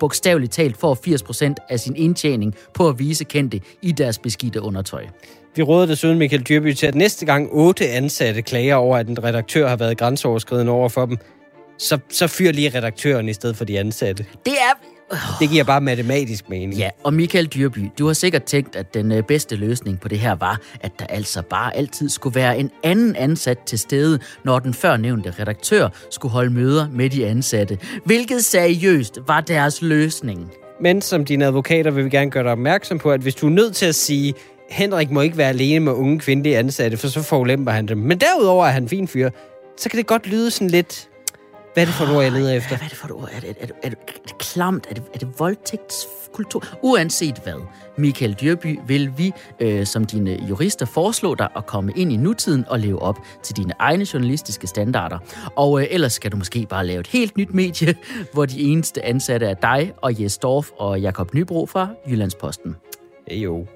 bogstaveligt 0.00 0.52
talt 0.52 0.76
får 0.76 0.94
80% 1.50 1.54
af 1.68 1.80
sin 1.80 1.96
indtjening 1.96 2.54
på 2.74 2.88
at 2.88 2.98
vise 2.98 3.24
kendte 3.24 3.60
i 3.82 3.92
deres 3.92 4.18
beskidte 4.18 4.62
undertøj. 4.62 5.06
Vi 5.56 5.62
råder 5.62 5.86
desuden 5.86 6.18
Michael 6.18 6.42
Dyrby 6.42 6.72
til, 6.72 6.86
at 6.86 6.94
næste 6.94 7.26
gang 7.26 7.48
otte 7.52 7.88
ansatte 7.88 8.42
klager 8.42 8.74
over, 8.74 8.96
at 8.96 9.08
en 9.08 9.24
redaktør 9.24 9.68
har 9.68 9.76
været 9.76 9.98
grænseoverskridende 9.98 10.72
over 10.72 10.88
for 10.88 11.06
dem, 11.06 11.18
så, 11.78 11.98
så 12.08 12.26
fyr 12.26 12.52
lige 12.52 12.70
redaktøren 12.78 13.28
i 13.28 13.32
stedet 13.32 13.56
for 13.56 13.64
de 13.64 13.78
ansatte. 13.78 14.26
Det 14.44 14.52
er... 14.52 14.95
Det 15.40 15.50
giver 15.50 15.64
bare 15.64 15.80
matematisk 15.80 16.48
mening. 16.48 16.74
Ja, 16.74 16.90
og 17.04 17.14
Michael 17.14 17.46
Dyrby, 17.46 17.90
du 17.98 18.06
har 18.06 18.12
sikkert 18.12 18.44
tænkt, 18.44 18.76
at 18.76 18.94
den 18.94 19.12
øh, 19.12 19.22
bedste 19.22 19.56
løsning 19.56 20.00
på 20.00 20.08
det 20.08 20.18
her 20.18 20.34
var, 20.34 20.60
at 20.80 20.92
der 20.98 21.06
altså 21.06 21.42
bare 21.42 21.76
altid 21.76 22.08
skulle 22.08 22.34
være 22.34 22.58
en 22.58 22.70
anden 22.82 23.16
ansat 23.16 23.58
til 23.58 23.78
stede, 23.78 24.18
når 24.44 24.58
den 24.58 24.74
førnævnte 24.74 25.34
redaktør 25.38 25.88
skulle 26.10 26.32
holde 26.32 26.50
møder 26.50 26.88
med 26.92 27.10
de 27.10 27.26
ansatte. 27.26 27.78
Hvilket 28.04 28.44
seriøst 28.44 29.18
var 29.26 29.40
deres 29.40 29.82
løsning? 29.82 30.50
Men 30.80 31.02
som 31.02 31.24
dine 31.24 31.46
advokater 31.46 31.90
vil 31.90 32.04
vi 32.04 32.10
gerne 32.10 32.30
gøre 32.30 32.44
dig 32.44 32.52
opmærksom 32.52 32.98
på, 32.98 33.10
at 33.10 33.20
hvis 33.20 33.34
du 33.34 33.46
er 33.46 33.50
nødt 33.50 33.76
til 33.76 33.86
at 33.86 33.94
sige, 33.94 34.34
Henrik 34.70 35.10
må 35.10 35.20
ikke 35.20 35.36
være 35.36 35.48
alene 35.48 35.84
med 35.84 35.92
unge 35.92 36.18
kvindelige 36.18 36.58
ansatte, 36.58 36.96
for 36.96 37.08
så 37.08 37.22
forulemper 37.22 37.72
han 37.72 37.88
dem. 37.88 37.98
Men 37.98 38.18
derudover 38.18 38.66
er 38.66 38.70
han 38.70 38.88
fin 38.88 39.08
fyr, 39.08 39.30
så 39.76 39.88
kan 39.88 39.98
det 39.98 40.06
godt 40.06 40.26
lyde 40.26 40.50
sådan 40.50 40.70
lidt... 40.70 41.08
Hvad 41.76 41.84
er 41.84 41.86
det 41.86 41.94
for 41.94 42.04
et 42.04 42.16
ord, 42.16 42.22
jeg 42.22 42.32
leder 42.32 42.52
efter? 42.52 42.76
Hvad 42.76 42.84
er 42.84 42.88
det 42.88 42.98
for 42.98 43.06
et 43.06 43.12
ord? 43.12 43.28
Er 43.32 43.40
det, 43.40 43.48
er 43.60 43.66
det, 43.66 43.76
er 43.82 43.88
det, 43.88 43.98
er 43.98 44.20
det 44.26 44.38
klamt? 44.38 44.86
Er 44.90 44.94
det, 44.94 45.02
er 45.14 45.18
det 45.18 45.28
voldtægtskultur? 45.38 46.64
Uanset 46.82 47.40
hvad, 47.44 47.62
Michael 47.98 48.32
Dyrby, 48.32 48.78
vil 48.86 49.12
vi 49.16 49.32
øh, 49.60 49.86
som 49.86 50.04
dine 50.04 50.46
jurister 50.48 50.86
foreslå 50.86 51.34
dig 51.34 51.48
at 51.56 51.66
komme 51.66 51.92
ind 51.96 52.12
i 52.12 52.16
nutiden 52.16 52.64
og 52.68 52.80
leve 52.80 53.02
op 53.02 53.18
til 53.42 53.56
dine 53.56 53.72
egne 53.78 54.06
journalistiske 54.14 54.66
standarder. 54.66 55.18
Og 55.56 55.80
øh, 55.80 55.86
ellers 55.90 56.12
skal 56.12 56.32
du 56.32 56.36
måske 56.36 56.66
bare 56.70 56.86
lave 56.86 57.00
et 57.00 57.06
helt 57.06 57.36
nyt 57.36 57.54
medie, 57.54 57.94
hvor 58.32 58.46
de 58.46 58.60
eneste 58.60 59.04
ansatte 59.04 59.46
er 59.46 59.54
dig 59.54 59.92
og 59.96 60.22
Jes 60.22 60.38
Dorf 60.38 60.70
og 60.78 61.00
Jakob 61.00 61.34
Nybro 61.34 61.66
fra 61.66 61.88
Jyllandsposten. 62.08 62.76
Jo. 63.30 63.66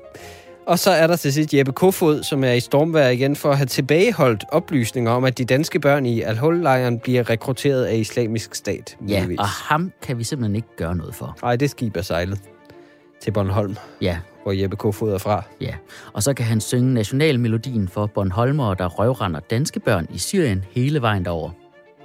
Og 0.67 0.79
så 0.79 0.91
er 0.91 1.07
der 1.07 1.17
til 1.17 1.33
sidst 1.33 1.55
Jeppe 1.55 1.73
Kofod, 1.73 2.23
som 2.23 2.45
er 2.45 2.53
i 2.53 2.61
stormvær 2.61 3.09
igen 3.09 3.37
for 3.37 3.51
at 3.51 3.57
have 3.57 3.67
tilbageholdt 3.67 4.45
oplysninger 4.49 5.11
om, 5.11 5.25
at 5.25 5.39
de 5.39 5.45
danske 5.45 5.81
børn 5.81 6.07
i 6.07 6.21
Al-Hol-lejren 6.21 6.99
bliver 6.99 7.31
rekrutteret 7.31 7.85
af 7.85 7.97
islamisk 7.97 8.55
stat. 8.55 8.97
Ja, 9.09 9.19
muligvis. 9.21 9.39
og 9.39 9.47
ham 9.49 9.93
kan 10.03 10.19
vi 10.19 10.25
simpelthen 10.25 10.57
ikke 10.57 10.69
gøre 10.77 10.97
noget 10.97 11.15
for. 11.15 11.37
Ej, 11.43 11.57
det 11.57 11.71
skib 11.71 11.97
er 11.97 12.03
sejlet 12.03 12.39
til 13.23 13.31
Bornholm, 13.31 13.77
Ja, 14.01 14.19
hvor 14.43 14.53
Jeppe 14.53 14.77
Kofod 14.77 15.13
er 15.13 15.19
fra. 15.19 15.43
Ja, 15.61 15.75
og 16.13 16.23
så 16.23 16.35
kan 16.35 16.47
han 16.47 16.61
synge 16.61 16.95
nationalmelodien 16.95 17.89
for 17.89 18.07
Bornholmere, 18.07 18.75
der 18.79 18.87
røvrender 18.87 19.41
danske 19.41 19.81
børn 19.81 20.07
i 20.15 20.19
Syrien 20.19 20.65
hele 20.71 21.03
vejen 21.03 21.25
derover. 21.25 21.51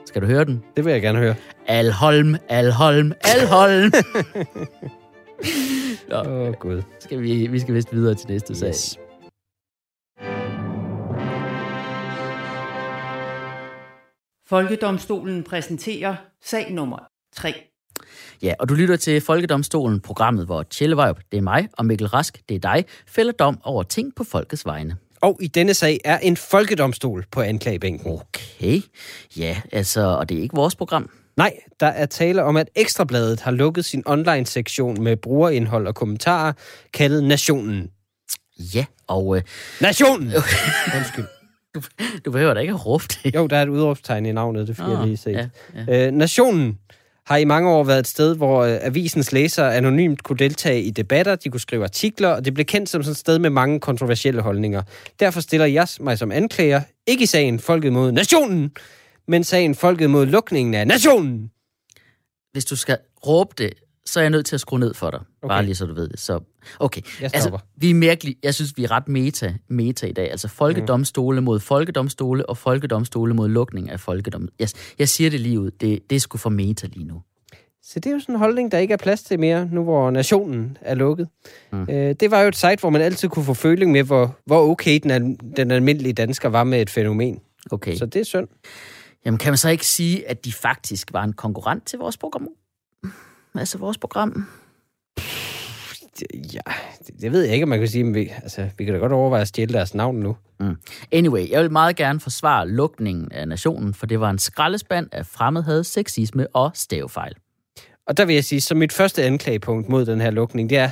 Skal 0.05 0.21
du 0.21 0.27
høre 0.27 0.45
den? 0.45 0.63
Det 0.75 0.85
vil 0.85 0.91
jeg 0.91 1.01
gerne 1.01 1.19
høre. 1.19 1.35
Alholm, 1.67 2.35
Alholm, 2.49 3.13
Alholm. 3.23 3.91
Nå, 6.09 6.15
Åh, 6.15 6.47
oh, 6.47 6.53
Gud. 6.53 6.81
skal 6.99 7.21
vi, 7.21 7.47
vi 7.47 7.59
skal 7.59 7.75
vist 7.75 7.93
videre 7.93 8.15
til 8.15 8.29
næste 8.29 8.55
sag. 8.55 8.69
Yes. 8.69 8.99
Folkedomstolen 14.47 15.43
præsenterer 15.43 16.15
sag 16.43 16.71
nummer 16.71 16.97
3. 17.35 17.53
Ja, 18.41 18.53
og 18.59 18.69
du 18.69 18.73
lytter 18.73 18.95
til 18.95 19.21
Folkedomstolen, 19.21 19.99
programmet, 19.99 20.45
hvor 20.45 20.63
Tjellevejp, 20.63 21.17
det 21.31 21.37
er 21.37 21.41
mig, 21.41 21.69
og 21.73 21.85
Mikkel 21.85 22.07
Rask, 22.07 22.41
det 22.49 22.55
er 22.55 22.59
dig, 22.59 22.85
fælder 23.07 23.31
dom 23.31 23.59
over 23.63 23.83
ting 23.83 24.15
på 24.15 24.23
folkets 24.23 24.65
vegne. 24.65 24.97
Og 25.21 25.37
i 25.41 25.47
denne 25.47 25.73
sag 25.73 25.99
er 26.05 26.17
en 26.17 26.37
folkedomstol 26.37 27.25
på 27.31 27.41
anklagebænken. 27.41 28.11
Okay, 28.11 28.81
ja, 29.37 29.61
altså, 29.71 30.01
og 30.01 30.29
det 30.29 30.37
er 30.37 30.41
ikke 30.41 30.55
vores 30.55 30.75
program. 30.75 31.09
Nej, 31.37 31.53
der 31.79 31.87
er 31.87 32.05
tale 32.05 32.43
om, 32.43 32.57
at 32.57 32.69
Ekstrabladet 32.75 33.39
har 33.41 33.51
lukket 33.51 33.85
sin 33.85 34.03
online-sektion 34.05 35.03
med 35.03 35.17
brugerindhold 35.17 35.87
og 35.87 35.95
kommentarer, 35.95 36.53
kaldet 36.93 37.23
Nationen. 37.23 37.89
Ja, 38.59 38.85
og 39.07 39.37
øh, 39.37 39.43
Nationen! 39.81 40.27
Undskyld. 40.97 41.25
du 42.25 42.31
behøver 42.31 42.53
da 42.53 42.59
ikke 42.59 42.73
at 42.73 42.85
råbe 42.85 43.03
det. 43.23 43.35
Jo, 43.35 43.47
der 43.47 43.57
er 43.57 43.63
et 43.63 43.69
udråbstegn 43.69 44.25
i 44.25 44.31
navnet, 44.31 44.67
det 44.67 44.75
fik 44.75 44.85
jeg 44.85 45.05
lige 45.05 45.17
set. 45.17 45.33
ja, 45.33 45.47
ja. 45.87 46.07
Øh, 46.07 46.11
Nationen 46.11 46.77
har 47.25 47.37
i 47.37 47.45
mange 47.45 47.69
år 47.69 47.83
været 47.83 47.99
et 47.99 48.07
sted, 48.07 48.35
hvor 48.35 48.63
øh, 48.63 48.77
avisens 48.81 49.31
læsere 49.31 49.75
anonymt 49.75 50.23
kunne 50.23 50.37
deltage 50.37 50.81
i 50.81 50.91
debatter, 50.91 51.35
de 51.35 51.49
kunne 51.49 51.59
skrive 51.59 51.83
artikler, 51.83 52.29
og 52.29 52.45
det 52.45 52.53
blev 52.53 52.65
kendt 52.65 52.89
som 52.89 53.03
sådan 53.03 53.11
et 53.11 53.17
sted 53.17 53.39
med 53.39 53.49
mange 53.49 53.79
kontroversielle 53.79 54.41
holdninger. 54.41 54.81
Derfor 55.19 55.41
stiller 55.41 55.65
jeg 55.65 55.87
mig 55.99 56.17
som 56.17 56.31
anklager, 56.31 56.81
ikke 57.07 57.23
i 57.23 57.25
sagen 57.25 57.59
Folket 57.59 57.93
mod 57.93 58.11
Nationen, 58.11 58.71
men 59.27 59.43
sagen 59.43 59.75
Folket 59.75 60.09
mod 60.09 60.25
lukningen 60.25 60.73
af 60.73 60.87
Nationen. 60.87 61.51
hvis 62.51 62.65
du 62.65 62.75
skal 62.75 62.97
råbe 63.27 63.53
det, 63.57 63.73
så 64.05 64.19
er 64.19 64.23
jeg 64.23 64.29
nødt 64.29 64.45
til 64.45 64.55
at 64.55 64.59
skrue 64.61 64.79
ned 64.79 64.93
for 64.93 65.09
dig. 65.11 65.19
Okay. 65.41 65.53
Bare 65.53 65.63
lige 65.65 65.75
så 65.75 65.85
du 65.85 65.93
ved 65.93 66.07
det. 66.09 66.19
Så, 66.19 66.39
okay. 66.79 67.01
Jeg 67.21 67.23
Altså, 67.23 67.39
stopper. 67.41 67.59
vi 67.77 67.89
er 67.91 67.95
virkelig, 67.99 68.35
jeg 68.43 68.53
synes, 68.53 68.73
vi 68.77 68.83
er 68.83 68.91
ret 68.91 69.07
meta, 69.07 69.53
meta 69.69 70.07
i 70.07 70.11
dag. 70.11 70.31
Altså 70.31 70.47
folkedomstole 70.47 71.41
mod 71.41 71.59
folkedomstole, 71.59 72.49
og 72.49 72.57
folkedomstole 72.57 73.33
mod 73.33 73.49
lukning 73.49 73.89
af 73.89 73.99
folkedom. 73.99 74.47
Jeg, 74.59 74.69
jeg 74.99 75.09
siger 75.09 75.29
det 75.29 75.39
lige 75.39 75.59
ud. 75.59 75.71
Det, 75.71 76.09
det 76.09 76.15
er 76.15 76.19
sgu 76.19 76.37
for 76.37 76.49
meta 76.49 76.87
lige 76.87 77.05
nu. 77.05 77.21
Så 77.83 77.99
det 77.99 78.05
er 78.05 78.11
jo 78.13 78.19
sådan 78.19 78.35
en 78.35 78.39
holdning, 78.39 78.71
der 78.71 78.77
ikke 78.77 78.93
er 78.93 78.97
plads 78.97 79.23
til 79.23 79.39
mere, 79.39 79.69
nu 79.71 79.83
hvor 79.83 80.11
nationen 80.11 80.77
er 80.81 80.95
lukket. 80.95 81.27
Mm. 81.71 81.81
Øh, 81.89 82.15
det 82.19 82.31
var 82.31 82.41
jo 82.41 82.47
et 82.47 82.55
site, 82.55 82.77
hvor 82.79 82.89
man 82.89 83.01
altid 83.01 83.29
kunne 83.29 83.45
få 83.45 83.53
føling 83.53 83.91
med, 83.91 84.03
hvor, 84.03 84.37
hvor 84.45 84.69
okay 84.69 84.99
den, 85.03 85.11
al- 85.11 85.37
den 85.57 85.71
almindelige 85.71 86.13
dansker 86.13 86.49
var 86.49 86.63
med 86.63 86.81
et 86.81 86.89
fænomen. 86.89 87.39
Okay. 87.71 87.95
Så 87.95 88.05
det 88.05 88.19
er 88.19 88.23
synd. 88.25 88.47
Jamen, 89.25 89.37
kan 89.37 89.51
man 89.51 89.57
så 89.57 89.69
ikke 89.69 89.87
sige, 89.87 90.29
at 90.29 90.45
de 90.45 90.53
faktisk 90.53 91.13
var 91.13 91.23
en 91.23 91.33
konkurrent 91.33 91.85
til 91.85 91.99
vores 91.99 92.17
program? 92.17 92.47
Altså 93.55 93.77
vores 93.77 93.97
program? 93.97 94.47
Ja, 96.53 96.73
det, 97.07 97.21
det 97.21 97.31
ved 97.31 97.43
jeg 97.43 97.53
ikke, 97.53 97.63
om 97.63 97.69
man 97.69 97.79
kan 97.79 97.87
sige, 97.87 98.03
men 98.03 98.13
vi, 98.13 98.31
altså, 98.43 98.69
vi 98.77 98.85
kan 98.85 98.93
da 98.93 98.99
godt 98.99 99.11
overveje 99.11 99.41
at 99.41 99.47
stjæle 99.47 99.73
deres 99.73 99.93
navn 99.93 100.15
nu. 100.15 100.37
Anyway, 101.11 101.49
jeg 101.49 101.61
vil 101.61 101.71
meget 101.71 101.95
gerne 101.95 102.19
forsvare 102.19 102.69
lukningen 102.69 103.31
af 103.31 103.47
nationen, 103.47 103.93
for 103.93 104.05
det 104.05 104.19
var 104.19 104.29
en 104.29 104.39
skraldespand 104.39 105.09
af 105.11 105.25
fremmedhed, 105.25 105.83
sexisme 105.83 106.47
og 106.55 106.71
stavefejl. 106.73 107.35
Og 108.07 108.17
der 108.17 108.25
vil 108.25 108.35
jeg 108.35 108.43
sige, 108.43 108.61
som 108.61 108.77
mit 108.77 108.93
første 108.93 109.23
anklagepunkt 109.23 109.89
mod 109.89 110.05
den 110.05 110.21
her 110.21 110.31
lukning, 110.31 110.69
det 110.69 110.77
er, 110.77 110.91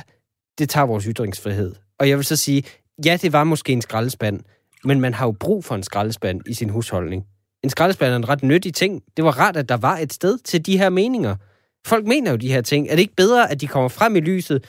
det 0.58 0.68
tager 0.68 0.86
vores 0.86 1.04
ytringsfrihed. 1.04 1.74
Og 1.98 2.08
jeg 2.08 2.16
vil 2.16 2.24
så 2.24 2.36
sige, 2.36 2.62
ja, 3.04 3.18
det 3.22 3.32
var 3.32 3.44
måske 3.44 3.72
en 3.72 3.82
skraldespand, 3.82 4.40
men 4.84 5.00
man 5.00 5.14
har 5.14 5.26
jo 5.26 5.32
brug 5.32 5.64
for 5.64 5.74
en 5.74 5.82
skraldespand 5.82 6.40
i 6.46 6.54
sin 6.54 6.70
husholdning. 6.70 7.26
En 7.64 7.70
skraldespand 7.70 8.12
er 8.12 8.16
en 8.16 8.28
ret 8.28 8.42
nyttig 8.42 8.74
ting. 8.74 9.02
Det 9.16 9.24
var 9.24 9.30
rart, 9.30 9.56
at 9.56 9.68
der 9.68 9.76
var 9.76 9.98
et 9.98 10.12
sted 10.12 10.38
til 10.38 10.66
de 10.66 10.78
her 10.78 10.88
meninger. 10.88 11.36
Folk 11.86 12.06
mener 12.06 12.30
jo 12.30 12.36
de 12.36 12.52
her 12.52 12.60
ting. 12.60 12.86
Er 12.88 12.90
det 12.90 13.02
ikke 13.02 13.16
bedre, 13.16 13.50
at 13.50 13.60
de 13.60 13.66
kommer 13.66 13.88
frem 13.88 14.16
i 14.16 14.20
lyset 14.20 14.64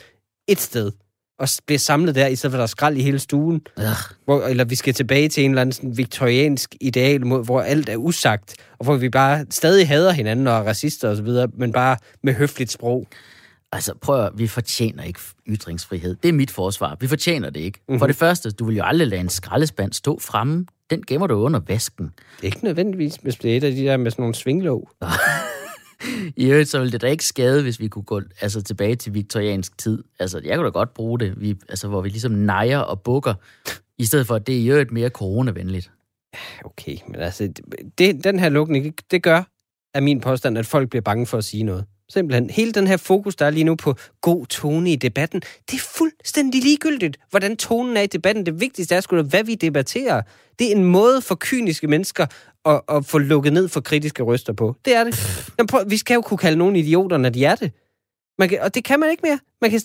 et 0.48 0.60
sted? 0.60 0.92
og 1.38 1.48
bliver 1.66 1.78
samlet 1.78 2.14
der, 2.14 2.26
i 2.26 2.36
stedet 2.36 2.52
for 2.52 2.56
at 2.56 2.58
der 2.58 2.62
er 2.62 2.66
skrald 2.66 2.96
i 2.96 3.02
hele 3.02 3.18
stuen. 3.18 3.60
Hvor, 4.24 4.42
eller 4.42 4.64
vi 4.64 4.74
skal 4.74 4.94
tilbage 4.94 5.28
til 5.28 5.44
en 5.44 5.50
eller 5.50 5.60
anden 5.60 5.72
sådan 5.72 5.96
viktoriansk 5.96 6.74
ideal, 6.80 7.26
mod, 7.26 7.44
hvor 7.44 7.60
alt 7.60 7.88
er 7.88 7.96
usagt, 7.96 8.54
og 8.78 8.84
hvor 8.84 8.96
vi 8.96 9.08
bare 9.08 9.46
stadig 9.50 9.88
hader 9.88 10.12
hinanden 10.12 10.46
og 10.46 10.56
er 10.56 10.62
racister 10.62 11.08
osv., 11.08 11.28
men 11.58 11.72
bare 11.72 11.96
med 12.22 12.34
høfligt 12.34 12.72
sprog. 12.72 13.06
Altså, 13.72 13.94
prøv 14.00 14.24
at, 14.24 14.32
vi 14.34 14.46
fortjener 14.46 15.02
ikke 15.02 15.20
ytringsfrihed. 15.48 16.16
Det 16.22 16.28
er 16.28 16.32
mit 16.32 16.50
forsvar. 16.50 16.96
Vi 17.00 17.06
fortjener 17.06 17.50
det 17.50 17.60
ikke. 17.60 17.80
Mm-hmm. 17.88 17.98
For 17.98 18.06
det 18.06 18.16
første, 18.16 18.50
du 18.50 18.64
vil 18.64 18.76
jo 18.76 18.82
aldrig 18.84 19.08
lade 19.08 19.20
en 19.20 19.28
skraldespand 19.28 19.92
stå 19.92 20.18
fremme. 20.18 20.66
Den 20.90 21.02
gemmer 21.06 21.26
du 21.26 21.34
under 21.34 21.60
vasken. 21.60 22.04
Det 22.36 22.42
er 22.42 22.46
ikke 22.46 22.64
nødvendigvis, 22.64 23.16
hvis 23.16 23.36
det 23.36 23.52
er 23.52 23.56
et 23.56 23.64
af 23.64 23.72
de 23.72 23.84
der 23.84 23.96
med 23.96 24.10
sådan 24.10 24.22
nogle 24.22 24.34
svinglåg. 24.34 24.90
I 26.36 26.50
øvrigt, 26.50 26.68
så 26.68 26.78
ville 26.78 26.92
det 26.92 27.00
da 27.00 27.06
ikke 27.06 27.24
skade, 27.24 27.62
hvis 27.62 27.80
vi 27.80 27.88
kunne 27.88 28.02
gå 28.02 28.20
altså, 28.40 28.62
tilbage 28.62 28.96
til 28.96 29.14
viktoriansk 29.14 29.78
tid. 29.78 30.04
Altså, 30.18 30.40
jeg 30.44 30.56
kunne 30.56 30.64
da 30.64 30.70
godt 30.70 30.94
bruge 30.94 31.18
det, 31.18 31.40
vi, 31.40 31.56
altså, 31.68 31.88
hvor 31.88 32.00
vi 32.00 32.08
ligesom 32.08 32.32
nejer 32.32 32.78
og 32.78 33.00
bukker, 33.00 33.34
i 33.98 34.04
stedet 34.04 34.26
for, 34.26 34.34
at 34.34 34.46
det 34.46 34.54
er 34.54 34.60
i 34.60 34.70
øvrigt 34.70 34.92
mere 34.92 35.08
coronavenligt. 35.08 35.90
Okay, 36.64 36.96
men 37.08 37.20
altså, 37.20 37.52
det, 37.98 38.24
den 38.24 38.38
her 38.38 38.48
lukning, 38.48 38.94
det 39.10 39.22
gør, 39.22 39.42
er 39.94 40.00
min 40.00 40.20
påstand, 40.20 40.58
at 40.58 40.66
folk 40.66 40.90
bliver 40.90 41.02
bange 41.02 41.26
for 41.26 41.38
at 41.38 41.44
sige 41.44 41.62
noget. 41.62 41.84
Simpelthen. 42.08 42.50
Hele 42.50 42.72
den 42.72 42.86
her 42.86 42.96
fokus, 42.96 43.36
der 43.36 43.46
er 43.46 43.50
lige 43.50 43.64
nu 43.64 43.74
på 43.74 43.94
god 44.20 44.46
tone 44.46 44.92
i 44.92 44.96
debatten, 44.96 45.40
det 45.70 45.76
er 45.76 45.84
fuldstændig 45.96 46.62
ligegyldigt, 46.62 47.16
hvordan 47.30 47.56
tonen 47.56 47.96
er 47.96 48.02
i 48.02 48.06
debatten. 48.06 48.46
Det 48.46 48.60
vigtigste 48.60 48.94
er 48.94 49.00
sgu 49.00 49.16
da, 49.16 49.22
hvad 49.22 49.44
vi 49.44 49.54
debatterer. 49.54 50.22
Det 50.58 50.66
er 50.72 50.76
en 50.76 50.84
måde 50.84 51.22
for 51.22 51.36
kyniske 51.40 51.86
mennesker 51.86 52.26
at, 52.64 52.80
at 52.88 53.06
få 53.06 53.18
lukket 53.18 53.52
ned 53.52 53.68
for 53.68 53.80
kritiske 53.80 54.22
røster 54.22 54.52
på. 54.52 54.76
Det 54.84 54.94
er 54.96 55.04
det. 55.04 55.14
Jamen, 55.58 55.66
prøv, 55.66 55.90
vi 55.90 55.96
skal 55.96 56.14
jo 56.14 56.20
kunne 56.20 56.38
kalde 56.38 56.58
nogen 56.58 56.76
idioter, 56.76 57.16
når 57.16 57.28
de 57.28 57.44
er 57.44 57.54
det. 57.54 57.72
Man 58.38 58.48
kan, 58.48 58.58
og 58.62 58.74
det 58.74 58.84
kan 58.84 59.00
man 59.00 59.10
ikke 59.10 59.22
mere. 59.26 59.38
Man 59.60 59.70
kan, 59.70 59.80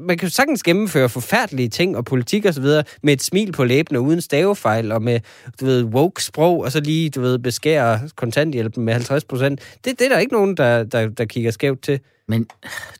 man 0.00 0.18
kan 0.18 0.30
sagtens 0.30 0.62
gennemføre 0.62 1.08
forfærdelige 1.08 1.68
ting 1.68 1.96
og 1.96 2.04
politik 2.04 2.44
og 2.44 2.54
så 2.54 2.60
videre 2.60 2.84
med 3.02 3.12
et 3.12 3.22
smil 3.22 3.52
på 3.52 3.64
læben 3.64 3.96
og 3.96 4.02
uden 4.02 4.20
stavefejl 4.20 4.92
og 4.92 5.02
med, 5.02 5.20
du 5.60 5.64
ved, 5.64 5.84
woke 5.84 6.24
sprog, 6.24 6.60
og 6.60 6.72
så 6.72 6.80
lige, 6.80 7.10
du 7.10 7.20
ved, 7.20 7.38
beskære 7.38 8.00
kontanthjælpen 8.16 8.84
med 8.84 8.92
50 8.92 9.24
procent. 9.24 9.60
Det, 9.84 9.98
det 9.98 10.04
er 10.04 10.08
der 10.08 10.18
ikke 10.18 10.32
nogen, 10.32 10.56
der, 10.56 10.84
der, 10.84 11.08
der 11.08 11.24
kigger 11.24 11.50
skævt 11.50 11.82
til. 11.82 12.00
Men 12.28 12.46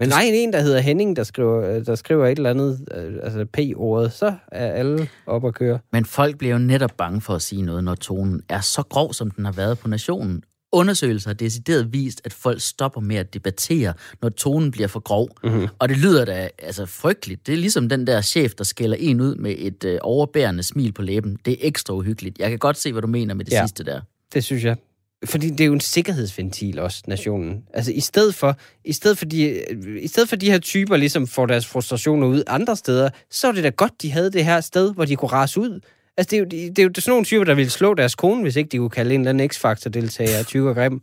Men 0.00 0.08
nej, 0.08 0.30
en, 0.34 0.52
der 0.52 0.60
hedder 0.60 0.80
Henning, 0.80 1.16
der 1.16 1.22
skriver, 1.22 1.80
der 1.84 1.94
skriver 1.94 2.26
et 2.26 2.36
eller 2.36 2.50
andet, 2.50 2.88
øh, 2.94 3.14
altså 3.22 3.46
P-ordet, 3.52 4.12
så 4.12 4.34
er 4.52 4.72
alle 4.72 5.08
op 5.26 5.46
at 5.46 5.54
køre. 5.54 5.78
Men 5.92 6.04
folk 6.04 6.38
bliver 6.38 6.52
jo 6.52 6.58
netop 6.58 6.92
bange 6.98 7.20
for 7.20 7.34
at 7.34 7.42
sige 7.42 7.62
noget, 7.62 7.84
når 7.84 7.94
tonen 7.94 8.42
er 8.48 8.60
så 8.60 8.82
grov, 8.82 9.12
som 9.12 9.30
den 9.30 9.44
har 9.44 9.52
været 9.52 9.78
på 9.78 9.88
nationen. 9.88 10.42
Undersøgelser 10.76 11.28
har 11.28 11.34
decideret 11.34 11.92
vist, 11.92 12.20
at 12.24 12.32
folk 12.32 12.60
stopper 12.60 13.00
med 13.00 13.16
at 13.16 13.34
debattere, 13.34 13.92
når 14.22 14.28
tonen 14.28 14.70
bliver 14.70 14.88
for 14.88 15.00
grov. 15.00 15.28
Mm-hmm. 15.44 15.68
Og 15.78 15.88
det 15.88 15.96
lyder 15.98 16.24
da 16.24 16.48
altså 16.58 16.86
frygteligt. 16.86 17.46
Det 17.46 17.52
er 17.52 17.56
ligesom 17.56 17.88
den 17.88 18.06
der 18.06 18.20
chef, 18.20 18.54
der 18.54 18.64
skælder 18.64 18.96
en 19.00 19.20
ud 19.20 19.34
med 19.34 19.54
et 19.58 19.84
øh, 19.84 19.98
overbærende 20.02 20.62
smil 20.62 20.92
på 20.92 21.02
læben. 21.02 21.38
Det 21.44 21.52
er 21.52 21.56
ekstra 21.60 21.94
uhyggeligt. 21.94 22.38
Jeg 22.38 22.50
kan 22.50 22.58
godt 22.58 22.76
se, 22.76 22.92
hvad 22.92 23.02
du 23.02 23.08
mener 23.08 23.34
med 23.34 23.44
det 23.44 23.52
Ja. 23.52 23.66
sidste 23.66 23.84
der. 23.84 24.00
Det 24.34 24.44
synes 24.44 24.64
jeg. 24.64 24.76
Fordi 25.24 25.50
det 25.50 25.60
er 25.60 25.64
jo 25.64 25.72
en 25.72 25.80
sikkerhedsventil 25.80 26.78
også, 26.78 27.02
nationen. 27.06 27.62
Altså 27.74 27.92
i 27.92 28.00
stedet 28.00 28.34
for, 28.34 28.56
i 28.84 28.92
stedet 28.92 29.18
for, 29.18 29.24
de, 29.24 29.64
i 30.00 30.06
stedet 30.08 30.28
for 30.28 30.36
de 30.36 30.50
her 30.50 30.58
typer 30.58 30.96
ligesom 30.96 31.26
får 31.26 31.46
deres 31.46 31.66
frustrationer 31.66 32.26
ud 32.26 32.42
andre 32.46 32.76
steder, 32.76 33.10
så 33.30 33.48
er 33.48 33.52
det 33.52 33.64
da 33.64 33.68
godt, 33.68 34.02
de 34.02 34.10
havde 34.10 34.32
det 34.32 34.44
her 34.44 34.60
sted, 34.60 34.94
hvor 34.94 35.04
de 35.04 35.16
kunne 35.16 35.32
rase 35.32 35.60
ud. 35.60 35.80
Altså 36.16 36.30
det 36.30 36.36
er 36.36 36.40
jo, 36.40 36.44
det 36.44 36.78
er 36.78 36.82
jo 36.82 36.90
sådan 36.94 37.10
nogle 37.10 37.24
typer, 37.24 37.44
der 37.44 37.54
ville 37.54 37.70
slå 37.70 37.94
deres 37.94 38.14
kone, 38.14 38.42
hvis 38.42 38.56
ikke 38.56 38.68
de 38.68 38.78
kunne 38.78 38.90
kalde 38.90 39.14
en 39.14 39.20
eller 39.20 39.30
anden 39.30 39.50
X-Factor-deltager 39.50 40.42
tyk 40.42 40.62
og 40.62 40.74
grim. 40.74 41.00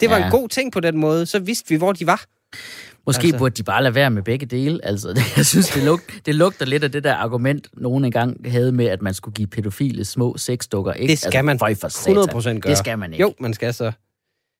Det 0.00 0.10
var 0.10 0.18
ja. 0.18 0.24
En 0.24 0.30
god 0.30 0.48
ting 0.48 0.72
på 0.72 0.80
den 0.80 0.96
måde. 0.98 1.26
Så 1.26 1.38
vidste 1.38 1.68
vi, 1.68 1.76
hvor 1.76 1.92
de 1.92 2.06
var. 2.06 2.24
Måske 3.06 3.18
Altså- 3.18 3.26
altså... 3.26 3.38
burde 3.38 3.54
de 3.54 3.62
bare 3.62 3.82
lade 3.82 3.94
være 3.94 4.10
med 4.10 4.22
begge 4.22 4.46
dele. 4.46 4.80
Altså, 4.84 5.08
det, 5.16 5.36
jeg 5.36 5.46
synes, 5.46 5.68
det, 5.68 5.82
lug, 5.82 6.00
det 6.26 6.34
lugter 6.34 6.66
lidt 6.66 6.84
af 6.84 6.92
det 6.92 7.04
der 7.04 7.14
argument, 7.14 7.68
nogen 7.72 8.04
engang 8.04 8.50
havde 8.50 8.72
med, 8.72 8.86
at 8.86 9.02
man 9.02 9.14
skulle 9.14 9.34
give 9.34 9.48
pædofile 9.48 10.04
små 10.04 10.36
sexdukker. 10.36 10.92
Ikke? 10.92 11.10
Det 11.10 11.18
skal 11.18 11.44
man 11.44 11.58
føj 11.58 11.74
for 11.74 11.88
satan. 11.88 12.12
100 12.12 12.32
procent 12.32 12.62
gøre. 12.62 12.70
Det 12.70 12.78
skal 12.78 12.98
man 12.98 13.12
ikke. 13.12 13.22
Jo, 13.22 13.34
man 13.40 13.54
skal 13.54 13.74
så. 13.74 13.92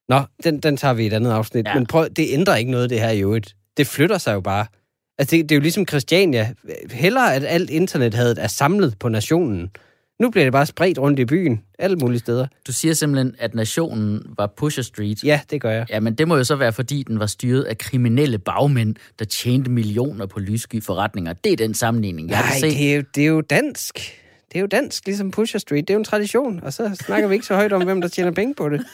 Nå, 0.08 0.20
den, 0.44 0.60
den 0.60 0.76
tager 0.76 0.94
vi 0.94 1.02
i 1.04 1.06
et 1.06 1.12
andet 1.12 1.30
afsnit. 1.30 1.66
Ja. 1.66 1.74
Men 1.74 1.86
prøv, 1.86 2.08
det 2.08 2.26
ændrer 2.30 2.56
ikke 2.56 2.70
noget, 2.70 2.90
det 2.90 3.00
her 3.00 3.10
i 3.10 3.20
øvrigt. 3.20 3.56
Det 3.76 3.86
flytter 3.86 4.18
sig 4.18 4.34
jo 4.34 4.40
bare. 4.40 4.66
Altså, 5.18 5.36
det, 5.36 5.48
det 5.48 5.54
er 5.54 5.56
jo 5.56 5.62
ligesom 5.62 5.86
Christiania. 5.88 6.52
Hellere, 6.90 7.34
at 7.34 7.44
alt 7.44 7.70
internethadet 7.70 8.38
er 8.42 8.46
samlet 8.46 8.98
på 8.98 9.08
nationen. 9.08 9.70
Nu 10.20 10.30
bliver 10.30 10.44
det 10.44 10.52
bare 10.52 10.66
spredt 10.66 10.98
rundt 10.98 11.18
i 11.18 11.24
byen, 11.24 11.60
alle 11.78 11.96
mulige 11.96 12.18
steder. 12.18 12.46
Du 12.66 12.72
siger 12.72 12.94
simpelthen, 12.94 13.34
at 13.38 13.54
nationen 13.54 14.22
var 14.38 14.52
Pusher 14.56 14.82
Street. 14.82 15.24
Ja, 15.24 15.40
det 15.50 15.60
gør 15.60 15.70
jeg. 15.70 15.86
Ja, 15.90 16.00
men 16.00 16.14
det 16.14 16.28
må 16.28 16.36
jo 16.36 16.44
så 16.44 16.56
være, 16.56 16.72
fordi 16.72 17.02
den 17.02 17.18
var 17.18 17.26
styret 17.26 17.62
af 17.62 17.78
kriminelle 17.78 18.38
bagmænd, 18.38 18.94
der 19.18 19.24
tjente 19.24 19.70
millioner 19.70 20.26
på 20.26 20.40
lyssky 20.40 20.82
forretninger. 20.82 21.32
Det 21.32 21.52
er 21.52 21.56
den 21.56 21.74
sammenligning, 21.74 22.30
jeg 22.30 22.40
Nej, 22.40 22.58
se. 22.58 22.66
det 22.66 22.90
er, 22.92 22.96
jo, 22.96 23.02
det 23.14 23.22
er 23.22 23.28
jo 23.28 23.40
dansk. 23.40 23.94
Det 24.48 24.56
er 24.56 24.60
jo 24.60 24.66
dansk, 24.66 25.06
ligesom 25.06 25.30
Pusher 25.30 25.60
Street. 25.60 25.88
Det 25.88 25.94
er 25.94 25.94
jo 25.94 25.98
en 25.98 26.04
tradition, 26.04 26.60
og 26.62 26.72
så 26.72 26.94
snakker 26.94 27.28
vi 27.28 27.34
ikke 27.34 27.46
så 27.46 27.54
højt 27.54 27.72
om, 27.72 27.84
hvem 27.84 28.00
der 28.00 28.08
tjener 28.08 28.30
penge 28.30 28.54
på 28.54 28.68
det. 28.68 28.86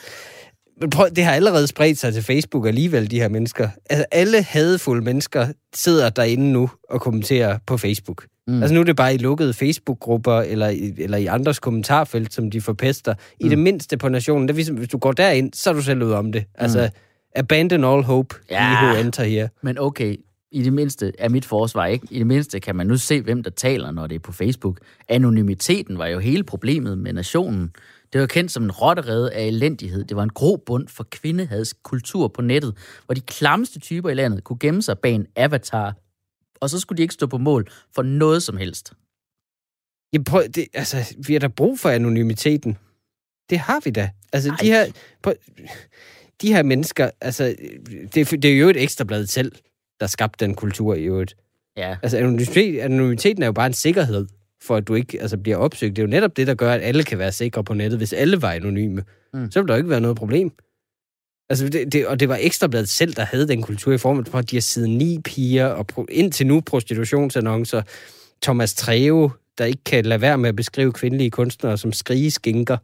Men 0.81 0.91
prøv, 0.91 1.09
det 1.16 1.25
har 1.25 1.33
allerede 1.33 1.66
spredt 1.66 1.99
sig 1.99 2.14
til 2.14 2.23
Facebook 2.23 2.66
alligevel, 2.66 3.11
de 3.11 3.20
her 3.20 3.29
mennesker. 3.29 3.68
Altså, 3.91 4.05
alle 4.12 4.43
hadefulde 4.43 5.05
mennesker 5.05 5.47
sidder 5.75 6.11
derinde 6.11 6.53
nu 6.53 6.70
og 6.91 7.01
kommenterer 7.01 7.59
på 7.66 7.77
Facebook. 7.77 8.27
Mm. 8.47 8.62
Altså, 8.62 8.75
nu 8.75 8.81
er 8.81 8.85
det 8.85 8.97
bare 8.97 9.14
i 9.14 9.18
lukkede 9.18 9.53
Facebook-grupper, 9.55 10.41
eller 10.41 10.68
i, 10.68 10.93
eller 10.99 11.18
i 11.18 11.27
andres 11.27 11.59
kommentarfelt, 11.59 12.35
som 12.35 12.51
de 12.51 12.61
forpester. 12.61 13.14
I 13.41 13.49
det 13.49 13.59
mindste 13.59 13.97
på 13.97 14.09
nationen, 14.09 14.49
det 14.49 14.55
er 14.55 14.57
ligesom, 14.57 14.77
hvis 14.77 14.89
du 14.89 14.99
går 14.99 15.12
derind, 15.12 15.53
så 15.55 15.70
er 15.70 15.75
du 15.75 15.83
selv 15.83 16.03
ude 16.03 16.16
om 16.16 16.33
det. 16.33 16.45
Altså, 16.55 16.91
abandon 17.37 17.85
all 17.85 18.03
hope, 18.03 18.35
Ja. 18.51 18.93
ja. 18.95 19.01
enter 19.01 19.25
her. 19.25 19.49
Men 19.62 19.79
okay, 19.79 20.16
i 20.53 20.63
det 20.63 20.73
mindste 20.73 21.13
er 21.19 21.29
mit 21.29 21.45
forsvar 21.45 21.87
ikke. 21.87 22.07
I 22.11 22.19
det 22.19 22.27
mindste 22.27 22.61
kan 22.61 22.77
man 22.77 22.87
nu 22.87 22.97
se, 22.97 23.21
hvem 23.23 23.43
der 23.43 23.51
taler, 23.51 23.91
når 23.91 24.07
det 24.07 24.15
er 24.15 24.19
på 24.19 24.33
Facebook. 24.33 24.79
Anonymiteten 25.09 25.99
var 25.99 26.07
jo 26.07 26.19
hele 26.19 26.45
problemet 26.45 26.99
med 26.99 27.13
nationen. 27.13 27.71
Det 28.13 28.21
var 28.21 28.27
kendt 28.27 28.51
som 28.53 28.63
en 28.63 28.71
rotterede 28.73 29.33
af 29.33 29.45
elendighed. 29.47 30.05
Det 30.05 30.17
var 30.17 30.23
en 30.23 30.31
grobund 30.33 30.89
for 30.89 31.07
kvindehads 31.11 31.75
kultur 31.83 32.29
på 32.29 32.43
nettet, 32.43 32.77
hvor 33.07 33.15
de 33.15 33.21
klammeste 33.21 33.81
typer 33.81 34.11
i 34.11 34.15
landet 34.15 34.45
kunne 34.45 34.59
gemme 34.61 34.83
sig 34.83 34.99
bag 34.99 35.15
en 35.15 35.27
avatar, 35.37 35.95
og 36.61 36.71
så 36.71 36.81
skulle 36.81 36.97
de 36.97 37.03
ikke 37.03 37.15
stå 37.15 37.27
på 37.27 37.39
mål 37.39 37.69
for 37.95 38.03
noget 38.03 38.43
som 38.43 38.57
helst. 38.57 38.93
Ja, 40.13 40.19
prøv, 40.23 40.43
det, 40.49 40.67
altså, 40.75 41.15
vi 41.27 41.33
har 41.33 41.41
da 41.41 41.49
brug 41.49 41.79
for 41.79 41.89
anonymiteten. 41.89 42.79
Det 43.51 43.59
har 43.59 43.81
vi 43.85 43.91
da. 43.91 44.11
Altså, 44.33 44.51
Ej. 44.51 44.57
de 44.61 44.67
her, 44.67 44.87
prøv, 45.23 45.35
de 46.43 46.53
her 46.53 46.63
mennesker, 46.63 47.11
altså, 47.21 47.55
det, 48.15 48.33
er- 48.33 48.37
det 48.37 48.45
er 48.45 48.59
jo 48.59 48.69
et 48.69 48.83
ekstrablad 48.83 49.27
selv, 49.27 49.53
der 50.03 50.09
skabte 50.09 50.45
den 50.47 50.55
kultur 50.55 50.95
i 50.95 51.03
øvrigt. 51.05 51.37
Ja, 51.77 51.97
Altså, 52.03 52.19
anonymitet, 52.19 52.81
anonymiteten 52.81 53.43
er 53.43 53.47
jo 53.47 53.53
bare 53.53 53.67
en 53.67 53.73
sikkerhed 53.73 54.27
for, 54.63 54.77
at 54.77 54.89
du 54.89 54.95
ikke 54.95 55.21
altså, 55.21 55.37
bliver 55.39 55.57
opsøgt. 55.57 55.97
Det 55.97 56.03
er 56.03 56.07
jo 56.07 56.11
netop 56.11 56.37
det, 56.37 56.47
der 56.47 56.55
gør, 56.55 56.73
at 56.73 56.81
alle 56.83 57.05
kan 57.05 57.19
være 57.19 57.33
sikre 57.33 57.65
på 57.65 57.75
nettet. 57.75 57.99
Hvis 57.99 58.13
alle 58.13 58.43
var 58.43 58.51
anonyme, 58.53 59.05
Mm. 59.35 59.51
så 59.51 59.61
ville 59.61 59.69
der 59.69 59.75
jo 59.75 59.79
ikke 59.79 59.91
være 59.91 60.01
noget 60.01 60.17
problem. 60.17 60.53
Altså, 61.51 61.69
det, 61.69 61.93
det, 61.93 62.07
og 62.07 62.21
det 62.21 62.29
var 62.29 62.39
Ekstrabladet 62.41 62.89
selv, 62.89 63.13
der 63.13 63.25
havde 63.25 63.49
den 63.49 63.63
kultur 63.63 63.93
i 63.93 63.99
form 63.99 64.19
af, 64.35 64.39
at 64.39 64.51
de 64.51 64.57
har 64.57 64.61
siddet 64.61 64.91
ni 64.91 65.19
piger, 65.25 65.67
og 65.67 65.87
pro, 65.87 66.07
indtil 66.11 66.47
nu 66.47 66.61
prostitutionsannoncer. 66.61 67.83
Thomas 68.43 68.75
Treve, 68.75 69.31
der 69.59 69.65
ikke 69.65 69.85
kan 69.85 70.05
lade 70.05 70.21
være 70.21 70.39
med 70.39 70.49
at 70.49 70.57
beskrive 70.57 70.93
kvindelige 70.93 71.31
kunstnere 71.31 71.79
som 71.79 71.93
skrigeskinker. 71.93 72.77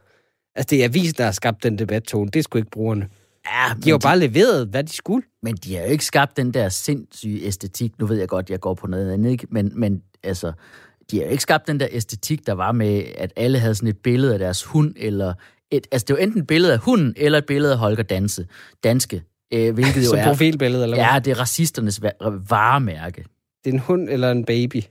Altså, 0.55 0.66
det 0.71 0.81
er 0.81 0.85
avisen, 0.85 1.14
der 1.19 1.25
har 1.25 1.33
skabt 1.33 1.62
den 1.62 1.79
debattone. 1.79 2.31
Det 2.31 2.45
skulle 2.45 2.61
ikke 2.61 2.71
brugerne. 2.71 3.09
Ja 3.53 3.74
De 3.74 3.82
har 3.82 3.90
jo 3.90 3.99
bare 3.99 4.18
leveret, 4.18 4.68
hvad 4.68 4.84
de 4.84 4.92
skulle. 4.96 5.22
men 5.42 5.55
de 5.57 5.74
har 5.76 5.82
jo 5.82 5.88
ikke 5.90 6.05
skabt 6.05 6.36
den 6.36 6.55
der 6.55 6.68
sindssyge 6.68 7.42
æstetik. 7.42 7.99
Nu 7.99 8.07
ved 8.07 8.16
jeg 8.18 8.28
godt, 8.28 8.51
jeg 8.51 8.61
går 8.61 8.74
på 8.74 8.86
noget 8.86 9.12
andet, 9.12 9.30
ikke? 9.30 9.46
Men, 9.51 9.72
men 9.74 10.03
altså, 10.22 10.53
de 11.11 11.16
har 11.18 11.24
jo 11.24 11.30
ikke 11.30 11.42
skabt 11.42 11.66
den 11.68 11.80
der 11.80 11.86
æstetik, 11.90 12.46
der 12.46 12.53
var 12.53 12.72
med, 12.72 13.03
at 13.18 13.32
alle 13.36 13.59
havde 13.59 13.74
sådan 13.74 13.88
et 13.88 13.99
billede 13.99 14.32
af 14.32 14.38
deres 14.38 14.64
hund, 14.64 14.94
eller 14.96 15.34
et, 15.70 15.86
altså 15.92 16.05
det 16.09 16.16
var 16.16 16.22
enten 16.22 16.40
et 16.40 16.46
billede 16.46 16.72
af 16.72 16.78
hunden, 16.78 17.14
eller 17.16 17.38
et 17.38 17.46
billede 17.46 17.72
af 17.72 17.78
Holger 17.78 18.03
Danse, 18.03 18.46
danske, 18.84 19.22
øh, 19.55 19.74
hvilket 19.74 20.05
jo 20.05 20.09
Som 20.09 20.18
er, 20.18 20.24
profilbillede, 20.24 20.82
eller 20.82 20.96
hvad? 20.96 21.05
ja, 21.12 21.18
det 21.18 21.30
er 21.30 21.40
racisternes 21.40 22.01
va- 22.05 22.28
varemærke. 22.49 23.24
Det 23.64 23.70
er 23.70 23.74
en 23.74 23.78
hund 23.80 24.09
eller 24.09 24.30
en 24.30 24.44
baby 24.44 24.82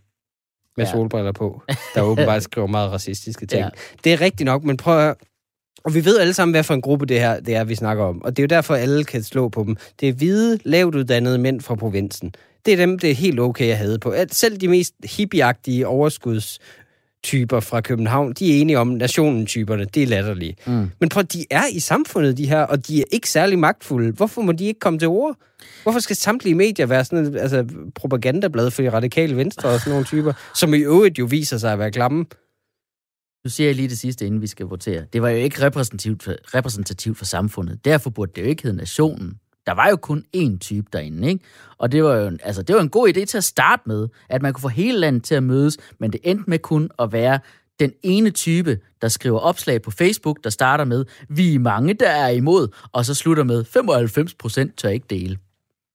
med 0.77 0.85
Ja. 0.85 0.91
solbriller 0.91 1.31
på, 1.31 1.61
der 1.95 2.01
åbenbart 2.01 2.43
skriver 2.43 2.67
meget 2.67 2.91
racistiske 2.91 3.45
ting. 3.51 3.61
Ja. 3.61 3.69
Det 4.03 4.13
er 4.13 4.21
rigtigt 4.21 4.45
nok, 4.45 4.63
men 4.63 4.77
prøv 4.77 4.97
at 4.97 5.03
høre. 5.03 5.15
Og 5.87 5.93
vi 5.93 6.05
ved 6.05 6.19
alle 6.19 6.33
sammen, 6.33 6.53
hvad 6.53 6.63
for 6.63 6.73
en 6.73 6.81
gruppe 6.81 7.05
det 7.05 7.19
her 7.19 7.39
det 7.39 7.55
er, 7.55 7.63
vi 7.63 7.75
snakker 7.75 8.03
om. 8.03 8.23
Og 8.23 8.37
det 8.37 8.43
er 8.43 8.43
jo 8.43 8.55
derfor, 8.55 8.75
alle 8.75 9.03
kan 9.03 9.23
slå 9.23 9.49
på 9.49 9.63
dem. 9.63 9.75
Det 9.99 10.09
er 10.09 10.13
hvide, 10.13 10.59
lavt 10.63 10.95
uddannede 10.95 11.37
mænd 11.37 11.61
fra 11.61 11.75
provinsen. 11.75 12.33
Det 12.65 12.73
er 12.73 12.77
dem, 12.77 12.99
det 12.99 13.11
er 13.11 13.15
helt 13.15 13.39
okay 13.39 13.71
at 13.71 13.77
have 13.77 13.99
på. 13.99 14.09
At 14.09 14.35
selv 14.35 14.57
de 14.57 14.67
mest 14.67 14.93
hippieagtige 15.17 15.87
overskudstyper 15.87 17.59
fra 17.59 17.81
København, 17.81 18.33
de 18.33 18.57
er 18.57 18.61
enige 18.61 18.79
om 18.79 18.87
nationen-typerne. 18.87 19.85
Det 19.85 20.03
er 20.03 20.07
latterlige. 20.07 20.55
Mm. 20.65 20.89
Men 20.99 21.09
prøv, 21.09 21.23
de 21.23 21.45
er 21.51 21.63
i 21.71 21.79
samfundet, 21.79 22.37
de 22.37 22.47
her, 22.47 22.61
og 22.61 22.87
de 22.87 22.99
er 22.99 23.05
ikke 23.11 23.29
særlig 23.29 23.59
magtfulde. 23.59 24.11
Hvorfor 24.11 24.41
må 24.41 24.51
de 24.51 24.65
ikke 24.65 24.79
komme 24.79 24.99
til 24.99 25.07
ord? 25.07 25.35
Hvorfor 25.83 25.99
skal 25.99 26.15
samtlige 26.15 26.55
medier 26.55 26.85
være 26.85 27.05
sådan 27.05 27.25
et 27.25 27.37
altså, 27.39 27.65
propagandablad 27.95 28.71
for 28.71 28.81
de 28.81 28.89
radikale 28.89 29.37
venstre 29.37 29.69
og 29.69 29.79
sådan 29.79 29.91
nogle 29.91 30.05
typer, 30.05 30.33
som 30.55 30.73
i 30.73 30.77
øvrigt 30.77 31.19
jo 31.19 31.25
viser 31.25 31.57
sig 31.57 31.73
at 31.73 31.79
være 31.79 31.91
klamme? 31.91 32.25
Nu 33.47 33.51
siger 33.51 33.67
jeg 33.67 33.75
lige 33.75 33.89
det 33.89 33.97
sidste, 33.97 34.25
inden 34.25 34.41
vi 34.41 34.47
skal 34.47 34.65
votere. 34.65 35.05
Det 35.13 35.21
var 35.21 35.29
jo 35.29 35.37
ikke 35.37 35.65
repræsentativt 35.65 36.23
for, 36.23 36.33
repræsentativt 36.55 37.17
for 37.17 37.25
samfundet. 37.25 37.85
Derfor 37.85 38.09
burde 38.09 38.31
det 38.35 38.41
jo 38.41 38.47
ikke 38.47 38.63
hedde 38.63 38.77
nationen. 38.77 39.39
Der 39.65 39.71
var 39.71 39.89
jo 39.89 39.95
kun 39.95 40.23
én 40.37 40.57
type 40.57 40.87
derinde, 40.93 41.27
ikke? 41.27 41.43
Og 41.77 41.91
det 41.91 42.03
var 42.03 42.15
jo 42.15 42.27
en, 42.27 42.39
altså, 42.43 42.61
det 42.61 42.75
var 42.75 42.81
en 42.81 42.89
god 42.89 43.09
idé 43.09 43.25
til 43.25 43.37
at 43.37 43.43
starte 43.43 43.83
med, 43.85 44.07
at 44.29 44.41
man 44.41 44.53
kunne 44.53 44.61
få 44.61 44.67
hele 44.67 44.99
landet 44.99 45.23
til 45.23 45.35
at 45.35 45.43
mødes, 45.43 45.77
men 45.99 46.11
det 46.11 46.19
endte 46.23 46.43
med 46.49 46.59
kun 46.59 46.89
at 46.99 47.11
være 47.11 47.39
den 47.79 47.93
ene 48.03 48.29
type, 48.29 48.79
der 49.01 49.07
skriver 49.07 49.39
opslag 49.39 49.81
på 49.81 49.91
Facebook, 49.91 50.43
der 50.43 50.49
starter 50.49 50.83
med, 50.83 51.05
vi 51.29 51.55
er 51.55 51.59
mange, 51.59 51.93
der 51.93 52.09
er 52.09 52.29
imod, 52.29 52.67
og 52.91 53.05
så 53.05 53.13
slutter 53.13 53.43
med, 53.43 53.65
95 53.65 54.33
procent 54.33 54.77
tør 54.77 54.89
ikke 54.89 55.07
dele. 55.09 55.37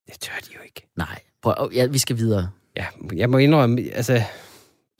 Det 0.06 0.20
tør 0.20 0.38
de 0.40 0.48
jo 0.54 0.60
ikke. 0.64 0.86
Nej, 0.96 1.20
prøv, 1.42 1.70
ja, 1.74 1.86
vi 1.86 1.98
skal 1.98 2.16
videre. 2.16 2.48
Ja, 2.76 2.86
jeg 3.16 3.30
må 3.30 3.38
indrømme, 3.38 3.82
altså, 3.92 4.22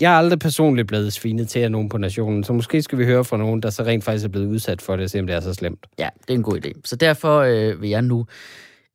jeg 0.03 0.12
er 0.12 0.16
aldrig 0.16 0.38
personligt 0.38 0.88
blevet 0.88 1.12
svinet 1.12 1.48
til 1.48 1.59
af 1.59 1.70
nogen 1.70 1.88
på 1.88 1.98
nationen, 1.98 2.44
så 2.44 2.53
måske 2.53 2.82
skal 2.82 2.98
vi 2.98 3.05
høre 3.05 3.24
fra 3.24 3.36
nogen, 3.36 3.62
der 3.62 3.70
så 3.70 3.82
rent 3.82 4.05
faktisk 4.05 4.24
er 4.24 4.28
blevet 4.28 4.46
udsat 4.46 4.82
for 4.82 4.96
det, 4.96 5.11
selvom 5.11 5.26
det 5.26 5.36
er 5.36 5.40
så 5.40 5.55
slemt. 5.55 5.86
Ja, 5.98 6.09
det 6.20 6.30
er 6.30 6.34
en 6.34 6.42
god 6.42 6.64
idé. 6.64 6.72
Så 6.84 6.96
derfor 6.96 7.40
øh, 7.40 7.82
vil 7.82 7.90
jeg 7.90 8.03
nu 8.03 8.26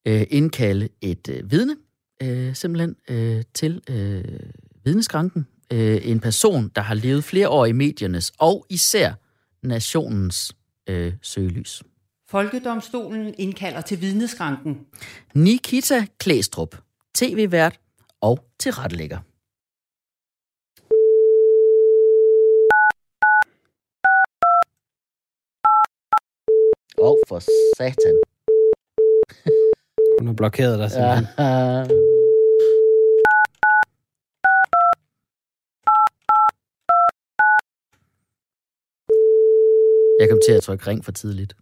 øh, 0.08 0.24
indkalde 0.30 0.90
et 1.02 1.30
øh, 1.30 1.52
vidne, 1.52 1.76
øh, 2.24 2.56
simpelthen, 2.56 2.96
øh, 3.10 3.44
til 3.54 3.82
øh, 3.90 4.24
vidneskranken. 4.86 5.48
Øh, 5.74 6.02
en 6.04 6.20
person, 6.20 6.72
der 6.76 6.82
har 6.82 6.96
levet 6.96 7.24
flere 7.24 7.50
år 7.50 7.66
i 7.66 7.72
mediernes 7.72 8.32
og 8.40 8.66
især 8.70 9.14
nationens 9.64 10.56
øh, 10.90 11.14
søgelys. 11.22 11.84
Folkedomstolen 12.30 13.34
indkalder 13.38 13.82
til 13.82 14.02
vidneskranken. 14.02 14.78
Nikita 15.34 16.06
Klæstrup, 16.20 16.76
tv-vært 17.16 17.80
og 18.22 18.40
tilrettelægger. 18.60 19.18
Åh, 27.02 27.12
oh, 27.12 27.18
for 27.28 27.40
satan. 27.78 28.16
Hun 30.20 30.28
har 30.28 30.34
blokeret 30.34 30.80
dig 30.80 30.92
simpelthen. 30.92 31.26
Ja. 31.38 31.48
Jeg 40.20 40.30
kom 40.30 40.40
til 40.48 40.54
at 40.58 40.64
trykke 40.64 40.88
ring 40.88 41.06
for 41.06 41.12
tidligt. 41.12 41.54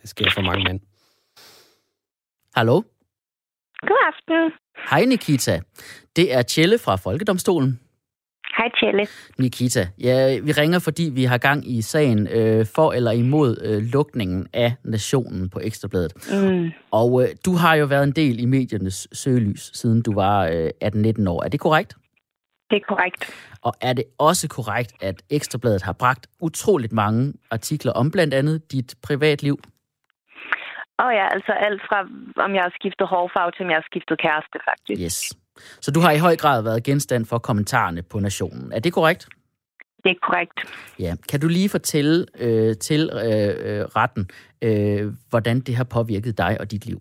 Det 0.00 0.08
sker 0.10 0.30
for 0.34 0.42
mange 0.42 0.64
mænd. 0.64 0.80
Hallo? 2.54 2.82
God 3.88 4.02
aften. 4.12 4.52
Hej 4.90 5.04
Nikita. 5.04 5.60
Det 6.16 6.34
er 6.34 6.42
Tjelle 6.42 6.78
fra 6.78 6.96
Folkedomstolen. 6.96 7.80
Hej, 8.62 8.70
Tjelle. 8.80 9.06
Nikita, 9.38 9.80
ja, 9.98 10.40
vi 10.46 10.52
ringer, 10.52 10.78
fordi 10.78 11.10
vi 11.14 11.24
har 11.24 11.38
gang 11.38 11.70
i 11.70 11.82
sagen 11.82 12.28
øh, 12.28 12.66
for 12.74 12.92
eller 12.92 13.10
imod 13.10 13.50
øh, 13.64 13.82
lukningen 13.92 14.46
af 14.52 14.72
nationen 14.84 15.50
på 15.50 15.58
Ekstrabladet. 15.62 16.12
Mm. 16.32 16.70
Og 16.90 17.22
øh, 17.22 17.28
du 17.46 17.52
har 17.62 17.74
jo 17.74 17.86
været 17.86 18.04
en 18.04 18.12
del 18.12 18.40
i 18.40 18.44
mediernes 18.44 19.08
søgelys, 19.12 19.70
siden 19.74 20.02
du 20.02 20.14
var 20.14 20.46
øh, 20.46 20.70
18-19 20.84 21.28
år. 21.28 21.42
Er 21.44 21.48
det 21.48 21.60
korrekt? 21.60 21.96
Det 22.70 22.76
er 22.76 22.86
korrekt. 22.88 23.20
Og 23.62 23.72
er 23.80 23.92
det 23.92 24.04
også 24.18 24.48
korrekt, 24.48 24.92
at 25.00 25.22
Ekstrabladet 25.30 25.82
har 25.82 25.92
bragt 25.92 26.26
utroligt 26.40 26.92
mange 26.92 27.32
artikler 27.50 27.92
om 27.92 28.10
blandt 28.10 28.34
andet 28.34 28.72
dit 28.72 28.94
privatliv? 29.02 29.56
Og 30.98 31.10
ja, 31.18 31.26
altså 31.34 31.52
alt 31.52 31.82
fra, 31.88 31.98
om 32.44 32.54
jeg 32.54 32.62
har 32.62 32.72
skiftet 32.80 33.06
hårfarve, 33.08 33.50
til 33.50 33.64
om 33.64 33.70
jeg 33.70 33.76
har 33.76 33.88
skiftet 33.90 34.18
kæreste, 34.18 34.58
faktisk. 34.70 35.02
Yes. 35.02 35.41
Så 35.56 35.90
du 35.90 36.00
har 36.00 36.12
i 36.12 36.18
høj 36.18 36.36
grad 36.36 36.62
været 36.62 36.84
genstand 36.84 37.26
for 37.26 37.38
kommentarerne 37.38 38.02
på 38.02 38.18
Nationen. 38.18 38.72
Er 38.72 38.80
det 38.80 38.92
korrekt? 38.92 39.28
Det 40.04 40.10
er 40.10 40.20
korrekt. 40.28 40.58
Ja. 40.98 41.12
Kan 41.30 41.40
du 41.40 41.48
lige 41.48 41.68
fortælle 41.68 42.26
øh, 42.44 42.76
til 42.76 43.10
øh, 43.12 43.52
øh, 43.66 43.82
retten, 43.98 44.24
øh, 44.66 45.04
hvordan 45.30 45.60
det 45.60 45.74
har 45.76 45.84
påvirket 45.84 46.38
dig 46.38 46.52
og 46.60 46.70
dit 46.70 46.86
liv? 46.86 47.00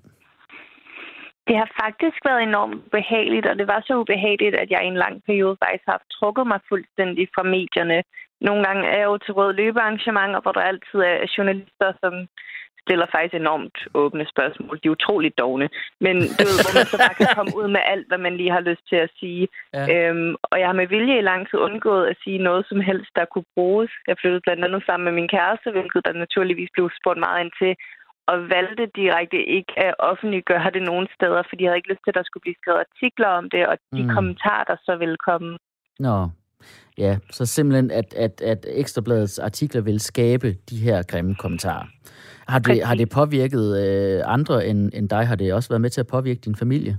Det 1.47 1.55
har 1.61 1.69
faktisk 1.83 2.19
været 2.29 2.43
enormt 2.43 2.75
ubehageligt, 2.85 3.45
og 3.51 3.55
det 3.59 3.67
var 3.73 3.81
så 3.87 3.93
ubehageligt, 4.01 4.55
at 4.55 4.69
jeg 4.71 4.81
i 4.83 4.91
en 4.93 5.01
lang 5.05 5.15
periode 5.27 5.57
faktisk 5.63 5.87
har 5.91 6.01
trukket 6.17 6.45
mig 6.51 6.59
fuldstændig 6.69 7.25
fra 7.35 7.43
medierne. 7.55 7.97
Nogle 8.47 8.61
gange 8.67 8.83
er 8.91 8.97
jeg 9.01 9.09
jo 9.11 9.17
til 9.17 9.33
rød 9.39 9.51
løbearrangementer, 9.53 10.39
hvor 10.41 10.53
der 10.57 10.69
altid 10.71 10.99
er 11.11 11.31
journalister, 11.37 11.89
som 12.03 12.13
stiller 12.85 13.07
faktisk 13.15 13.35
enormt 13.35 13.77
åbne 13.93 14.25
spørgsmål. 14.33 14.79
De 14.81 14.87
er 14.87 14.95
utroligt 14.97 15.37
dogne. 15.43 15.67
Men 16.05 16.15
du 16.37 16.41
ved, 16.49 16.57
hvor 16.63 16.73
man 16.77 16.85
så 16.91 16.97
bare 17.05 17.17
kan 17.19 17.29
komme 17.37 17.51
ud 17.59 17.67
med 17.75 17.81
alt, 17.93 18.07
hvad 18.09 18.21
man 18.27 18.37
lige 18.37 18.51
har 18.57 18.63
lyst 18.69 18.83
til 18.91 18.99
at 19.05 19.11
sige. 19.19 19.43
Ja. 19.73 19.83
Øhm, 19.93 20.31
og 20.49 20.55
jeg 20.59 20.67
har 20.69 20.77
med 20.81 20.87
vilje 20.87 21.17
i 21.19 21.27
lang 21.31 21.41
tid 21.49 21.59
undgået 21.67 22.05
at 22.11 22.17
sige 22.23 22.37
noget 22.49 22.63
som 22.69 22.79
helst, 22.89 23.11
der 23.15 23.25
kunne 23.25 23.49
bruges. 23.55 23.91
Jeg 24.07 24.15
flyttede 24.21 24.45
blandt 24.45 24.63
andet 24.65 24.83
sammen 24.85 25.05
med 25.07 25.15
min 25.19 25.31
kæreste, 25.35 25.71
hvilket 25.71 26.01
der 26.05 26.13
naturligvis 26.25 26.69
blev 26.73 26.85
spurgt 26.99 27.19
meget 27.25 27.41
ind 27.43 27.53
til 27.61 27.73
og 28.31 28.37
valgte 28.55 28.85
direkte 29.01 29.39
ikke 29.57 29.73
at 29.85 29.93
offentliggøre 29.99 30.71
det 30.75 30.81
nogen 30.91 31.07
steder, 31.15 31.41
fordi 31.49 31.63
jeg 31.63 31.69
havde 31.69 31.81
ikke 31.81 31.91
lyst 31.93 32.03
til, 32.03 32.11
at 32.13 32.19
der 32.19 32.23
skulle 32.27 32.45
blive 32.45 32.61
skrevet 32.61 32.83
artikler 32.87 33.27
om 33.39 33.49
det, 33.53 33.67
og 33.67 33.75
de 33.95 34.01
Mm. 34.01 34.07
mm. 34.07 34.13
kommentarer, 34.15 34.63
der 34.63 34.75
så 34.87 34.93
ville 34.95 35.17
komme. 35.29 35.57
Nå, 35.99 36.15
ja, 37.05 37.17
så 37.31 37.45
simpelthen, 37.45 37.91
at, 37.91 38.13
at, 38.13 38.41
at 38.41 38.65
Ekstrabladets 38.81 39.39
artikler 39.39 39.81
vil 39.81 39.99
skabe 39.99 40.47
de 40.69 40.77
her 40.77 41.03
grimme 41.03 41.35
kommentarer. 41.35 41.85
Har 42.47 42.59
det, 42.59 42.67
Præcis. 42.67 42.83
har 42.83 42.95
det 42.95 43.09
påvirket 43.09 43.65
øh, 43.83 44.21
andre 44.35 44.67
end, 44.67 44.91
end 44.93 45.09
dig? 45.09 45.27
Har 45.27 45.35
det 45.35 45.53
også 45.53 45.69
været 45.69 45.81
med 45.81 45.89
til 45.89 46.01
at 46.01 46.07
påvirke 46.07 46.41
din 46.45 46.55
familie? 46.55 46.97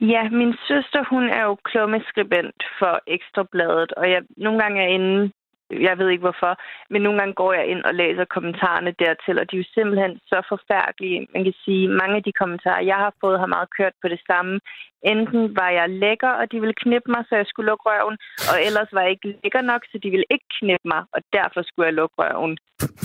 Ja, 0.00 0.22
min 0.40 0.54
søster, 0.68 1.00
hun 1.10 1.24
er 1.38 1.42
jo 1.48 1.54
klummeskribent 1.70 2.60
for 2.78 2.94
Ekstrabladet, 3.06 3.92
og 3.92 4.10
jeg, 4.10 4.20
nogle 4.36 4.60
gange 4.62 4.82
er 4.82 4.90
inde, 4.98 5.32
jeg 5.88 5.98
ved 5.98 6.08
ikke 6.08 6.26
hvorfor, 6.28 6.52
men 6.92 7.02
nogle 7.02 7.18
gange 7.18 7.34
går 7.34 7.52
jeg 7.52 7.66
ind 7.66 7.82
og 7.84 7.94
læser 7.94 8.24
kommentarerne 8.24 8.92
dertil, 8.98 9.38
og 9.40 9.50
de 9.50 9.56
er 9.56 9.62
jo 9.62 9.74
simpelthen 9.74 10.12
så 10.30 10.38
forfærdelige. 10.48 11.26
Man 11.34 11.44
kan 11.44 11.54
sige, 11.64 11.88
mange 12.00 12.16
af 12.16 12.22
de 12.22 12.32
kommentarer, 12.32 12.88
jeg 12.92 12.98
har 13.04 13.12
fået, 13.20 13.42
har 13.42 13.54
meget 13.56 13.68
kørt 13.78 13.94
på 14.02 14.08
det 14.08 14.20
samme. 14.30 14.60
Enten 15.12 15.56
var 15.56 15.70
jeg 15.70 15.88
lækker, 16.04 16.32
og 16.40 16.52
de 16.52 16.60
ville 16.60 16.80
knippe 16.84 17.10
mig, 17.14 17.22
så 17.28 17.34
jeg 17.36 17.46
skulle 17.46 17.70
lukke 17.70 17.84
røven, 17.90 18.16
og 18.50 18.56
ellers 18.66 18.90
var 18.92 19.02
jeg 19.02 19.10
ikke 19.10 19.36
lækker 19.42 19.62
nok, 19.72 19.82
så 19.90 19.98
de 20.02 20.10
ville 20.10 20.30
ikke 20.34 20.48
knippe 20.58 20.86
mig, 20.94 21.02
og 21.14 21.20
derfor 21.32 21.60
skulle 21.62 21.86
jeg 21.86 21.94
lukke 22.00 22.16
røven. 22.18 22.54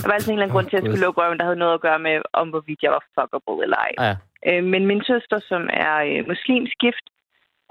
Der 0.00 0.06
var 0.08 0.14
altså 0.14 0.30
en 0.30 0.34
eller 0.34 0.44
anden 0.44 0.56
grund 0.56 0.66
til, 0.66 0.76
at 0.76 0.82
jeg 0.82 0.90
skulle 0.90 1.06
lukke 1.06 1.20
røven, 1.20 1.38
der 1.38 1.48
havde 1.48 1.62
noget 1.62 1.74
at 1.74 1.84
gøre 1.86 1.98
med, 1.98 2.16
om 2.32 2.46
hvorvidt 2.48 2.82
jeg 2.82 2.92
var 2.96 3.04
fuckable 3.14 3.62
eller 3.64 3.78
ej. 3.86 3.92
Ja. 4.06 4.14
Øh, 4.48 4.64
men 4.72 4.82
min 4.90 5.02
søster, 5.10 5.38
som 5.50 5.62
er 5.86 5.94
øh, 6.08 6.20
muslimsk 6.32 6.76
gift, 6.84 7.06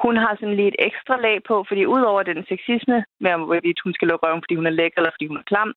hun 0.03 0.15
har 0.23 0.33
sådan 0.39 0.55
lige 0.59 0.71
et 0.73 0.79
ekstra 0.89 1.15
lag 1.27 1.37
på, 1.49 1.55
fordi 1.69 1.83
udover 1.95 2.21
den 2.31 2.39
sexisme 2.51 2.97
med, 3.23 3.31
hvorvidt 3.49 3.79
hun 3.83 3.93
skal 3.93 4.07
lukke 4.07 4.25
røven, 4.25 4.41
fordi 4.43 4.55
hun 4.59 4.67
er 4.71 4.75
lækker 4.79 4.97
eller 4.99 5.13
fordi 5.15 5.27
hun 5.31 5.37
er 5.41 5.47
klam, 5.51 5.69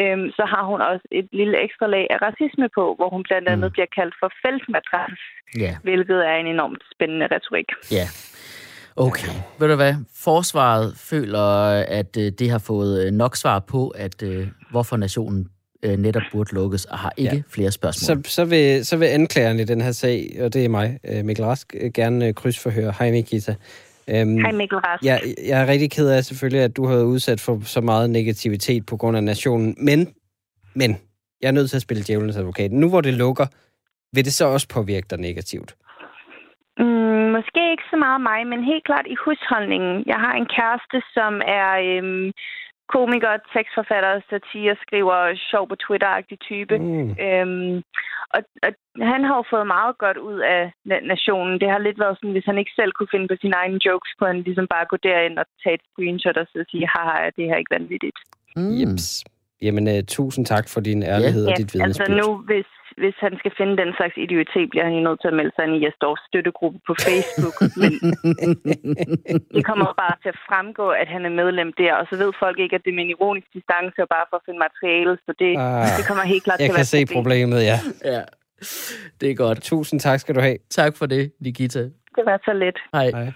øh, 0.00 0.18
så 0.36 0.44
har 0.52 0.62
hun 0.70 0.80
også 0.90 1.04
et 1.20 1.28
lille 1.40 1.56
ekstra 1.66 1.86
lag 1.94 2.06
af 2.14 2.18
racisme 2.28 2.66
på, 2.78 2.84
hvor 2.98 3.08
hun 3.14 3.22
blandt 3.28 3.48
andet 3.52 3.68
Mm. 3.70 3.74
bliver 3.76 3.90
kaldt 3.98 4.14
for 4.20 4.28
feltmatras, 4.42 5.18
Ja, 5.64 5.72
hvilket 5.86 6.18
er 6.30 6.36
en 6.42 6.46
enormt 6.56 6.82
spændende 6.94 7.26
retorik. 7.34 7.68
ja. 7.98 8.06
Okay. 8.96 9.34
Ved 9.58 9.68
du 9.68 9.76
hvad? 9.76 9.94
Forsvaret 10.24 10.88
føler, 11.10 11.46
at 12.00 12.12
øh, 12.18 12.32
det 12.38 12.50
har 12.50 12.62
fået 12.66 13.06
øh, 13.06 13.12
nok 13.12 13.36
svar 13.36 13.58
på, 13.58 13.88
at 13.88 14.22
øh, 14.22 14.46
hvorfor 14.70 14.96
nationen 14.96 15.48
øh, 15.84 15.96
netop 15.96 16.22
burde 16.32 16.54
lukkes, 16.54 16.84
og 16.84 16.98
har 16.98 17.12
ikke 17.16 17.36
ja. 17.36 17.42
flere 17.48 17.70
spørgsmål. 17.70 18.24
Så, 18.24 18.30
så, 18.30 18.44
vil, 18.44 18.86
så 18.86 18.96
vil 18.96 19.06
anklageren 19.06 19.60
i 19.60 19.64
den 19.64 19.80
her 19.80 19.92
sag, 19.92 20.36
og 20.40 20.54
det 20.54 20.64
er 20.64 20.68
mig, 20.68 20.98
øh, 21.08 21.24
Mikkel 21.24 21.44
Rask, 21.44 21.74
øh, 21.80 21.90
gerne 21.92 22.26
øh, 22.26 22.34
krydsforhøre. 22.34 22.92
Hej 22.98 23.10
Nikita. 23.10 23.54
Øhm, 24.10 24.36
Hej 24.38 24.52
Mikkel 24.52 24.78
Rask. 24.78 25.04
jeg, 25.04 25.20
jeg 25.48 25.62
er 25.62 25.66
rigtig 25.66 25.90
ked 25.90 26.08
af 26.08 26.24
selvfølgelig, 26.24 26.62
at 26.62 26.76
du 26.76 26.86
har 26.86 26.94
været 26.94 27.04
udsat 27.04 27.40
for 27.40 27.60
så 27.64 27.80
meget 27.80 28.10
negativitet 28.10 28.86
på 28.86 28.96
grund 28.96 29.16
af 29.16 29.24
nationen, 29.24 29.74
men, 29.78 30.14
men 30.74 30.90
jeg 31.40 31.48
er 31.48 31.52
nødt 31.52 31.70
til 31.70 31.76
at 31.76 31.82
spille 31.82 32.02
djævelens 32.02 32.36
advokat. 32.36 32.72
Nu 32.72 32.88
hvor 32.88 33.00
det 33.00 33.14
lukker, 33.14 33.46
vil 34.14 34.24
det 34.24 34.34
så 34.34 34.44
også 34.46 34.68
påvirke 34.68 35.06
dig 35.10 35.18
negativt? 35.18 35.74
Mm, 36.78 37.26
måske 37.36 37.60
ikke 37.72 37.86
så 37.92 37.96
meget 37.96 38.20
mig, 38.30 38.40
men 38.46 38.64
helt 38.64 38.84
klart 38.84 39.06
i 39.14 39.16
husholdningen. 39.24 40.04
Jeg 40.06 40.18
har 40.24 40.34
en 40.40 40.48
kæreste, 40.56 40.98
som 41.16 41.32
er 41.60 41.70
øhm, 41.88 42.32
komiker, 42.88 43.34
tekstforfatter, 43.56 44.12
satire, 44.30 44.76
skriver 44.84 45.18
sjov 45.50 45.68
på 45.68 45.76
Twitter-agtig 45.84 46.38
type. 46.48 46.78
Mm. 46.78 47.10
Øhm, 47.26 47.76
og, 48.34 48.40
og 48.64 48.70
han 49.12 49.24
har 49.24 49.36
jo 49.36 49.44
fået 49.52 49.66
meget 49.66 49.98
godt 49.98 50.18
ud 50.30 50.38
af 50.38 50.62
na- 50.90 51.06
nationen. 51.12 51.60
Det 51.60 51.68
har 51.70 51.78
lidt 51.78 51.98
været 52.00 52.16
sådan, 52.16 52.32
hvis 52.36 52.48
han 52.50 52.58
ikke 52.58 52.76
selv 52.80 52.92
kunne 52.92 53.12
finde 53.14 53.28
på 53.28 53.36
sine 53.40 53.56
egne 53.62 53.78
jokes, 53.86 54.10
kunne 54.12 54.32
han 54.32 54.42
ligesom 54.42 54.66
bare 54.74 54.86
gå 54.92 54.96
derind 54.96 55.38
og 55.38 55.46
tage 55.62 55.74
et 55.74 55.84
screenshot 55.90 56.36
og 56.36 56.46
så 56.52 56.64
sige, 56.70 56.88
haha, 56.94 57.16
er 57.26 57.30
det 57.36 57.44
her 57.50 57.56
ikke 57.56 57.74
vanvittigt? 57.78 58.18
Mm. 58.56 58.74
Jeps. 58.80 59.24
Jamen, 59.64 59.84
uh, 59.94 60.00
tusind 60.16 60.44
tak 60.52 60.64
for 60.72 60.80
din 60.88 61.00
ærlighed 61.14 61.44
Ja, 61.46 61.50
og 61.50 61.56
dit 61.58 61.64
altså 61.64 61.78
vidnesbyrd. 61.78 62.16
nu, 62.22 62.28
hvis, 62.50 62.68
hvis 63.02 63.16
han 63.26 63.32
skal 63.40 63.52
finde 63.58 63.74
den 63.82 63.90
slags 63.98 64.14
idiotitet, 64.24 64.66
bliver 64.72 64.84
han 64.88 64.94
jo 64.98 65.02
nødt 65.08 65.18
til 65.22 65.28
at 65.32 65.36
melde 65.40 65.52
sig 65.56 65.62
ind 65.66 65.74
i 65.78 65.80
Jesdors 65.84 66.20
støttegruppe 66.30 66.78
på 66.88 66.92
Facebook. 67.06 67.56
Men 67.82 67.92
det 69.56 69.62
kommer 69.70 69.88
bare 70.02 70.14
til 70.22 70.30
at 70.34 70.38
fremgå, 70.48 70.86
at 71.02 71.08
han 71.14 71.22
er 71.28 71.32
medlem 71.40 71.68
der, 71.82 71.92
og 72.00 72.04
så 72.10 72.14
ved 72.22 72.30
folk 72.44 72.56
ikke, 72.64 72.74
at 72.78 72.82
det 72.84 72.90
er 72.92 72.98
med 72.98 73.04
en 73.08 73.14
ironisk 73.16 73.48
distance 73.56 73.96
og 74.04 74.08
bare 74.16 74.26
for 74.30 74.36
at 74.40 74.44
finde 74.46 74.60
materiale, 74.66 75.12
så 75.26 75.30
det, 75.42 75.50
Ah, 75.58 75.88
det 75.98 76.04
kommer 76.08 76.24
helt 76.34 76.44
klart 76.46 76.58
Jeg 76.58 76.64
til 76.66 76.72
at 76.72 76.74
kan 76.74 76.82
være 76.82 76.92
se 76.94 77.00
et 77.06 77.08
problem. 77.08 77.48
problemet, 77.48 77.60
ja. 77.70 77.78
Ja, 78.14 78.22
det 79.20 79.26
er 79.30 79.36
godt. 79.44 79.58
Tusind 79.72 79.98
tak 80.06 80.18
skal 80.20 80.34
du 80.36 80.40
have. 80.48 80.58
Tak 80.78 80.92
for 80.98 81.06
det, 81.14 81.22
Nikita. 81.46 81.82
Det 82.16 82.22
var 82.30 82.36
så 82.48 82.52
lidt. 82.64 82.78
Hej. 82.96 83.08
Hej. 83.18 83.28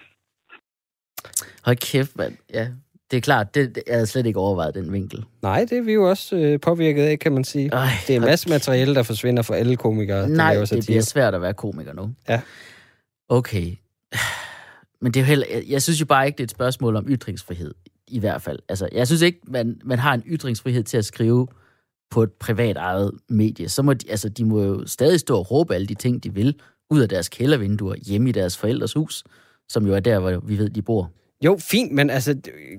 Hold 1.67 1.77
kæft, 1.93 2.17
mand. 2.17 2.35
Ja. 2.59 2.67
Det 3.11 3.17
er 3.17 3.21
klart, 3.21 3.55
det, 3.55 3.75
det 3.75 3.83
jeg 3.87 3.95
havde 3.95 4.07
slet 4.07 4.27
ikke 4.27 4.39
overvejet 4.39 4.75
den 4.75 4.93
vinkel. 4.93 5.25
Nej, 5.43 5.67
det 5.71 5.79
er 5.79 5.83
vi 5.83 5.93
jo 5.93 6.11
også 6.11 6.37
øh, 6.37 6.61
påvirket 6.61 7.03
af, 7.03 7.19
kan 7.19 7.33
man 7.33 7.45
sige. 7.45 7.71
Ej, 7.73 7.89
det 8.07 8.17
er 8.17 8.21
en 8.21 8.27
masse 8.27 8.49
materiale, 8.49 8.95
der 8.95 9.03
forsvinder 9.03 9.43
for 9.43 9.55
alle 9.55 9.77
komikere, 9.77 10.23
der 10.23 10.27
Nej, 10.27 10.53
laver 10.53 10.67
det 10.67 10.87
bliver 10.87 11.03
svært 11.03 11.35
at 11.35 11.43
være 11.43 11.55
komiker 11.55 11.93
nu. 11.93 12.11
Ja. 12.29 12.41
Okay. 13.29 13.77
Men 15.01 15.13
det 15.13 15.21
er 15.21 15.25
jo 15.25 15.27
heller, 15.27 15.47
jeg, 15.51 15.65
jeg 15.69 15.83
synes 15.83 16.01
jo 16.01 16.07
bare 16.07 16.27
ikke, 16.27 16.37
det 16.37 16.43
er 16.43 16.47
et 16.47 16.51
spørgsmål 16.51 16.97
om 16.97 17.05
ytringsfrihed, 17.09 17.75
i 18.09 18.19
hvert 18.19 18.43
fald. 18.43 18.59
Altså, 18.69 18.89
jeg 18.93 19.07
synes 19.07 19.23
ikke, 19.23 19.41
man, 19.47 19.81
man 19.85 19.99
har 19.99 20.15
en 20.15 20.23
ytringsfrihed 20.27 20.83
til 20.83 20.97
at 20.97 21.05
skrive 21.05 21.47
på 22.11 22.23
et 22.23 22.33
privat 22.33 22.77
eget 22.77 23.11
medie. 23.29 23.69
Så 23.69 23.83
må 23.83 23.95
de, 23.95 24.11
altså, 24.11 24.29
de 24.29 24.45
må 24.45 24.63
jo 24.63 24.87
stadig 24.87 25.21
stå 25.21 25.39
og 25.39 25.51
råbe 25.51 25.75
alle 25.75 25.87
de 25.87 25.95
ting, 25.95 26.25
de 26.25 26.35
vil, 26.35 26.55
ud 26.91 27.01
af 27.01 27.09
deres 27.09 27.29
kældervinduer, 27.29 27.95
hjemme 28.07 28.29
i 28.29 28.33
deres 28.33 28.57
forældres 28.57 28.93
hus, 28.93 29.25
som 29.69 29.87
jo 29.87 29.95
er 29.95 30.01
der, 30.01 30.19
hvor 30.19 30.39
vi 30.39 30.59
ved, 30.59 30.71
de 30.71 30.83
bor. 30.83 31.11
Jo, 31.45 31.59
fint, 31.61 31.93
men 31.93 32.11
altså, 32.11 32.35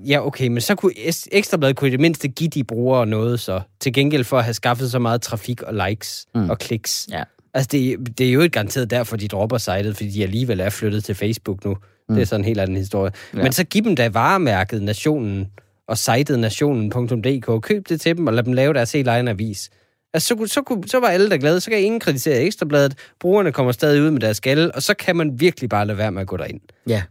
ja, 0.06 0.26
okay, 0.26 0.48
men 0.48 0.60
så 0.60 0.74
kunne 0.74 0.92
Ekstrabladet 1.32 1.76
kunne 1.76 1.88
i 1.88 1.90
det 1.90 2.00
mindste 2.00 2.28
give 2.28 2.48
de 2.50 2.64
brugere 2.64 3.06
noget 3.06 3.40
så, 3.40 3.60
til 3.80 3.92
gengæld 3.92 4.24
for 4.24 4.38
at 4.38 4.44
have 4.44 4.54
skaffet 4.54 4.90
så 4.90 4.98
meget 4.98 5.22
trafik 5.22 5.62
og 5.62 5.88
likes 5.88 6.26
Mm. 6.34 6.50
og 6.50 6.58
kliks. 6.58 7.08
Ja. 7.10 7.22
Altså, 7.54 7.68
det, 7.72 8.18
det 8.18 8.28
er 8.28 8.32
jo 8.32 8.40
ikke 8.40 8.52
garanteret 8.52 8.90
derfor, 8.90 9.16
de 9.16 9.28
dropper 9.28 9.58
sitet, 9.58 9.96
fordi 9.96 10.10
de 10.10 10.22
alligevel 10.22 10.60
er 10.60 10.70
flyttet 10.70 11.04
til 11.04 11.14
Facebook 11.14 11.64
nu. 11.64 11.76
Mm. 12.08 12.14
Det 12.14 12.22
er 12.22 12.26
sådan 12.26 12.40
en 12.40 12.44
helt 12.44 12.60
anden 12.60 12.76
historie. 12.76 13.12
Ja. 13.34 13.42
Men 13.42 13.52
så 13.52 13.64
giv 13.64 13.82
dem 13.84 13.96
da 13.96 14.08
varemærket 14.08 14.82
Nationen 14.82 15.46
og 15.88 15.98
sitet 15.98 16.38
nationen.dk. 16.38 17.62
Køb 17.62 17.88
det 17.88 18.00
til 18.00 18.16
dem 18.16 18.26
og 18.26 18.32
lad 18.34 18.42
dem 18.42 18.52
lave 18.52 18.74
deres 18.74 18.92
helt 18.92 19.08
egen 19.08 19.28
avis. 19.28 19.70
Altså, 20.14 20.28
så, 20.28 20.34
kunne, 20.36 20.48
så, 20.48 20.62
kunne, 20.62 20.88
så 20.88 21.00
var 21.00 21.08
alle 21.08 21.30
der 21.30 21.36
glade. 21.36 21.60
Så 21.60 21.70
kan 21.70 21.78
ingen 21.80 22.00
kritisere 22.00 22.36
Ekstrabladet. 22.40 22.94
Brugerne 23.20 23.52
kommer 23.52 23.72
stadig 23.72 24.02
ud 24.02 24.10
med 24.10 24.20
deres 24.20 24.36
skalle, 24.36 24.74
og 24.74 24.82
så 24.82 24.94
kan 24.94 25.16
man 25.16 25.40
virkelig 25.40 25.68
bare 25.70 25.86
lade 25.86 25.98
være 25.98 26.12
med 26.12 26.20
at 26.22 26.26
gå 26.28 26.36
derind. 26.36 26.60
Ja. 26.88 27.02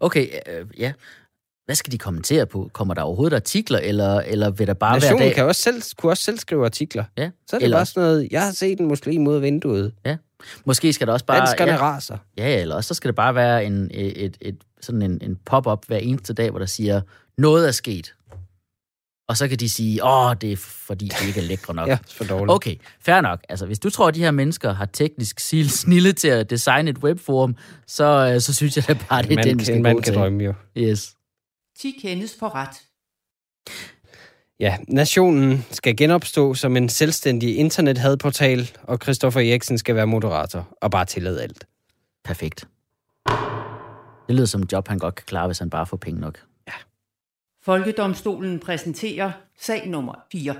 Okay, 0.00 0.28
øh, 0.48 0.66
ja. 0.78 0.92
Hvad 1.64 1.74
skal 1.74 1.92
de 1.92 1.98
kommentere 1.98 2.46
på? 2.46 2.70
Kommer 2.72 2.94
der 2.94 3.02
overhovedet 3.02 3.36
artikler, 3.36 3.78
eller, 3.78 4.20
eller 4.20 4.50
vil 4.50 4.66
der 4.66 4.74
bare 4.74 4.92
være 4.92 5.00
Nationen 5.00 5.22
dag... 5.26 5.34
kan 5.34 5.44
også 5.44 5.62
selv, 5.62 5.82
kunne 5.96 6.12
også 6.12 6.22
selv 6.22 6.38
skrive 6.38 6.64
artikler. 6.64 7.04
Ja. 7.18 7.30
Så 7.46 7.56
er 7.56 7.58
det 7.58 7.64
Eller- 7.64 7.76
bare 7.76 7.86
sådan 7.86 8.02
noget, 8.02 8.28
jeg 8.30 8.42
har 8.44 8.52
set 8.52 8.80
en 8.80 8.86
muslim 8.86 9.26
af 9.26 9.42
vinduet. 9.42 9.92
Måske 10.64 10.92
skal 10.92 11.06
der 11.06 11.12
også 11.12 11.24
bare... 11.26 11.38
Danskerne 11.38 11.72
ja, 11.72 11.78
raser. 11.80 12.16
Ja, 12.38 12.48
ja, 12.48 12.60
eller 12.60 12.74
også 12.74 12.88
så 12.88 12.94
skal 12.94 13.08
det 13.08 13.14
bare 13.16 13.34
være 13.34 13.64
en, 13.64 13.90
et, 13.94 14.24
et, 14.24 14.36
et, 14.40 14.56
sådan 14.80 15.02
en, 15.02 15.18
en 15.22 15.38
pop-up 15.46 15.86
hver 15.86 15.96
eneste 15.96 16.32
dag, 16.32 16.50
hvor 16.50 16.58
der 16.58 16.66
siger, 16.66 17.00
noget 17.38 17.68
er 17.68 17.72
sket. 17.72 18.14
Og 19.30 19.36
så 19.36 19.48
kan 19.48 19.58
de 19.58 19.68
sige, 19.70 20.04
åh, 20.04 20.34
det 20.40 20.52
er 20.52 20.56
fordi, 20.56 21.10
de 21.20 21.26
ikke 21.26 21.40
er 21.40 21.44
lækre 21.44 21.74
nok. 21.74 21.88
Ja, 21.88 21.98
for 22.08 22.24
dårligt. 22.24 22.50
Okay, 22.50 22.76
fair 23.00 23.20
nok. 23.20 23.40
Altså, 23.48 23.66
hvis 23.66 23.78
du 23.78 23.90
tror, 23.90 24.08
at 24.08 24.14
de 24.14 24.20
her 24.20 24.30
mennesker 24.30 24.72
har 24.72 24.86
teknisk 24.86 25.40
snille 25.40 26.12
til 26.12 26.28
at 26.28 26.50
designe 26.50 26.90
et 26.90 26.98
webforum, 26.98 27.56
så, 27.86 28.32
øh, 28.34 28.40
så 28.40 28.54
synes 28.54 28.76
jeg 28.76 28.88
da 28.88 28.96
bare, 29.08 29.22
det 29.22 29.32
er 29.32 29.34
man, 29.34 29.44
den, 29.44 29.58
vi 29.58 29.64
skal 29.64 29.74
kan, 29.74 29.82
gå 29.82 29.88
man 29.88 29.96
kan 29.96 30.02
til. 30.02 30.14
drømme 30.14 30.44
jo. 30.44 30.54
Yes. 30.78 31.14
10 31.78 31.98
kendes 32.02 32.36
for 32.38 32.54
ret. 32.54 32.82
Ja, 34.60 34.76
Nationen 34.88 35.64
skal 35.70 35.96
genopstå 35.96 36.54
som 36.54 36.76
en 36.76 36.88
selvstændig 36.88 37.56
internethadportal, 37.56 38.70
og 38.82 38.98
Christoffer 39.02 39.40
Eriksen 39.40 39.78
skal 39.78 39.94
være 39.94 40.06
moderator 40.06 40.68
og 40.82 40.90
bare 40.90 41.04
tillade 41.04 41.42
alt. 41.42 41.66
Perfekt. 42.24 42.68
Det 44.26 44.34
lyder 44.34 44.46
som 44.46 44.62
et 44.62 44.72
job, 44.72 44.88
han 44.88 44.98
godt 44.98 45.14
kan 45.14 45.24
klare, 45.26 45.46
hvis 45.46 45.58
han 45.58 45.70
bare 45.70 45.86
får 45.86 45.96
penge 45.96 46.20
nok. 46.20 46.38
Folkedomstolen 47.64 48.58
præsenterer 48.58 49.30
sag 49.60 49.88
nummer 49.88 50.14
4. 50.32 50.54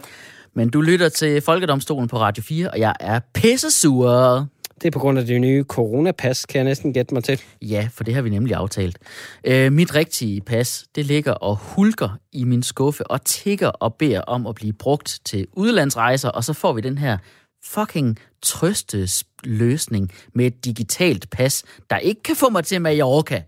Men 0.54 0.70
du 0.70 0.80
lytter 0.80 1.08
til 1.08 1.40
Folkedomstolen 1.40 2.08
på 2.08 2.18
Radio 2.18 2.42
4, 2.42 2.70
og 2.70 2.78
jeg 2.78 2.94
er 3.00 3.20
pissesur. 3.34 4.46
Det 4.74 4.86
er 4.86 4.90
på 4.90 4.98
grund 4.98 5.18
af 5.18 5.26
det 5.26 5.40
nye 5.40 5.64
coronapas, 5.64 6.46
kan 6.46 6.58
jeg 6.58 6.64
næsten 6.64 6.92
gætte 6.92 7.14
mig 7.14 7.24
til. 7.24 7.40
Ja, 7.62 7.88
for 7.92 8.04
det 8.04 8.14
har 8.14 8.22
vi 8.22 8.30
nemlig 8.30 8.54
aftalt. 8.54 8.98
Øh, 9.44 9.72
mit 9.72 9.94
rigtige 9.94 10.40
pas, 10.40 10.84
det 10.94 11.06
ligger 11.06 11.32
og 11.32 11.56
hulker 11.56 12.18
i 12.32 12.44
min 12.44 12.62
skuffe 12.62 13.06
og 13.06 13.24
tigger 13.24 13.68
og 13.68 13.94
beder 13.94 14.20
om 14.20 14.46
at 14.46 14.54
blive 14.54 14.72
brugt 14.72 15.20
til 15.24 15.46
udlandsrejser, 15.52 16.28
og 16.28 16.44
så 16.44 16.52
får 16.52 16.72
vi 16.72 16.80
den 16.80 16.98
her 16.98 17.18
fucking 17.64 18.18
trøstes 18.42 19.24
løsning 19.44 20.10
med 20.34 20.46
et 20.46 20.64
digitalt 20.64 21.30
pas, 21.30 21.64
der 21.90 21.98
ikke 21.98 22.22
kan 22.22 22.36
få 22.36 22.50
mig 22.50 22.64
til 22.64 22.80
Mallorca 22.82 23.42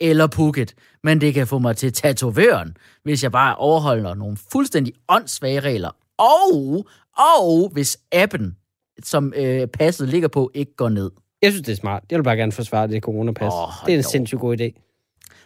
eller 0.00 0.26
Phuket, 0.26 0.74
men 1.04 1.20
det 1.20 1.34
kan 1.34 1.46
få 1.46 1.58
mig 1.58 1.76
til 1.76 1.92
tatovøren, 1.92 2.76
hvis 3.02 3.22
jeg 3.22 3.32
bare 3.32 3.56
overholder 3.56 4.14
nogle 4.14 4.36
fuldstændig 4.52 4.92
åndssvage 5.08 5.60
regler. 5.60 5.90
Og, 6.18 6.86
og 7.18 7.70
hvis 7.72 7.98
appen, 8.12 8.56
som 9.02 9.32
øh, 9.36 9.66
passet 9.66 10.08
ligger 10.08 10.28
på, 10.28 10.50
ikke 10.54 10.76
går 10.76 10.88
ned. 10.88 11.10
Jeg 11.42 11.52
synes, 11.52 11.66
det 11.66 11.72
er 11.72 11.76
smart. 11.76 12.02
Jeg 12.10 12.18
vil 12.18 12.24
bare 12.24 12.36
gerne 12.36 12.52
forsvare 12.52 12.88
det 12.88 13.02
coronapas. 13.02 13.52
Oh, 13.54 13.68
det 13.86 13.92
er 13.92 13.98
en 13.98 14.04
jo. 14.04 14.10
sindssygt 14.10 14.40
god 14.40 14.60
idé. 14.60 14.70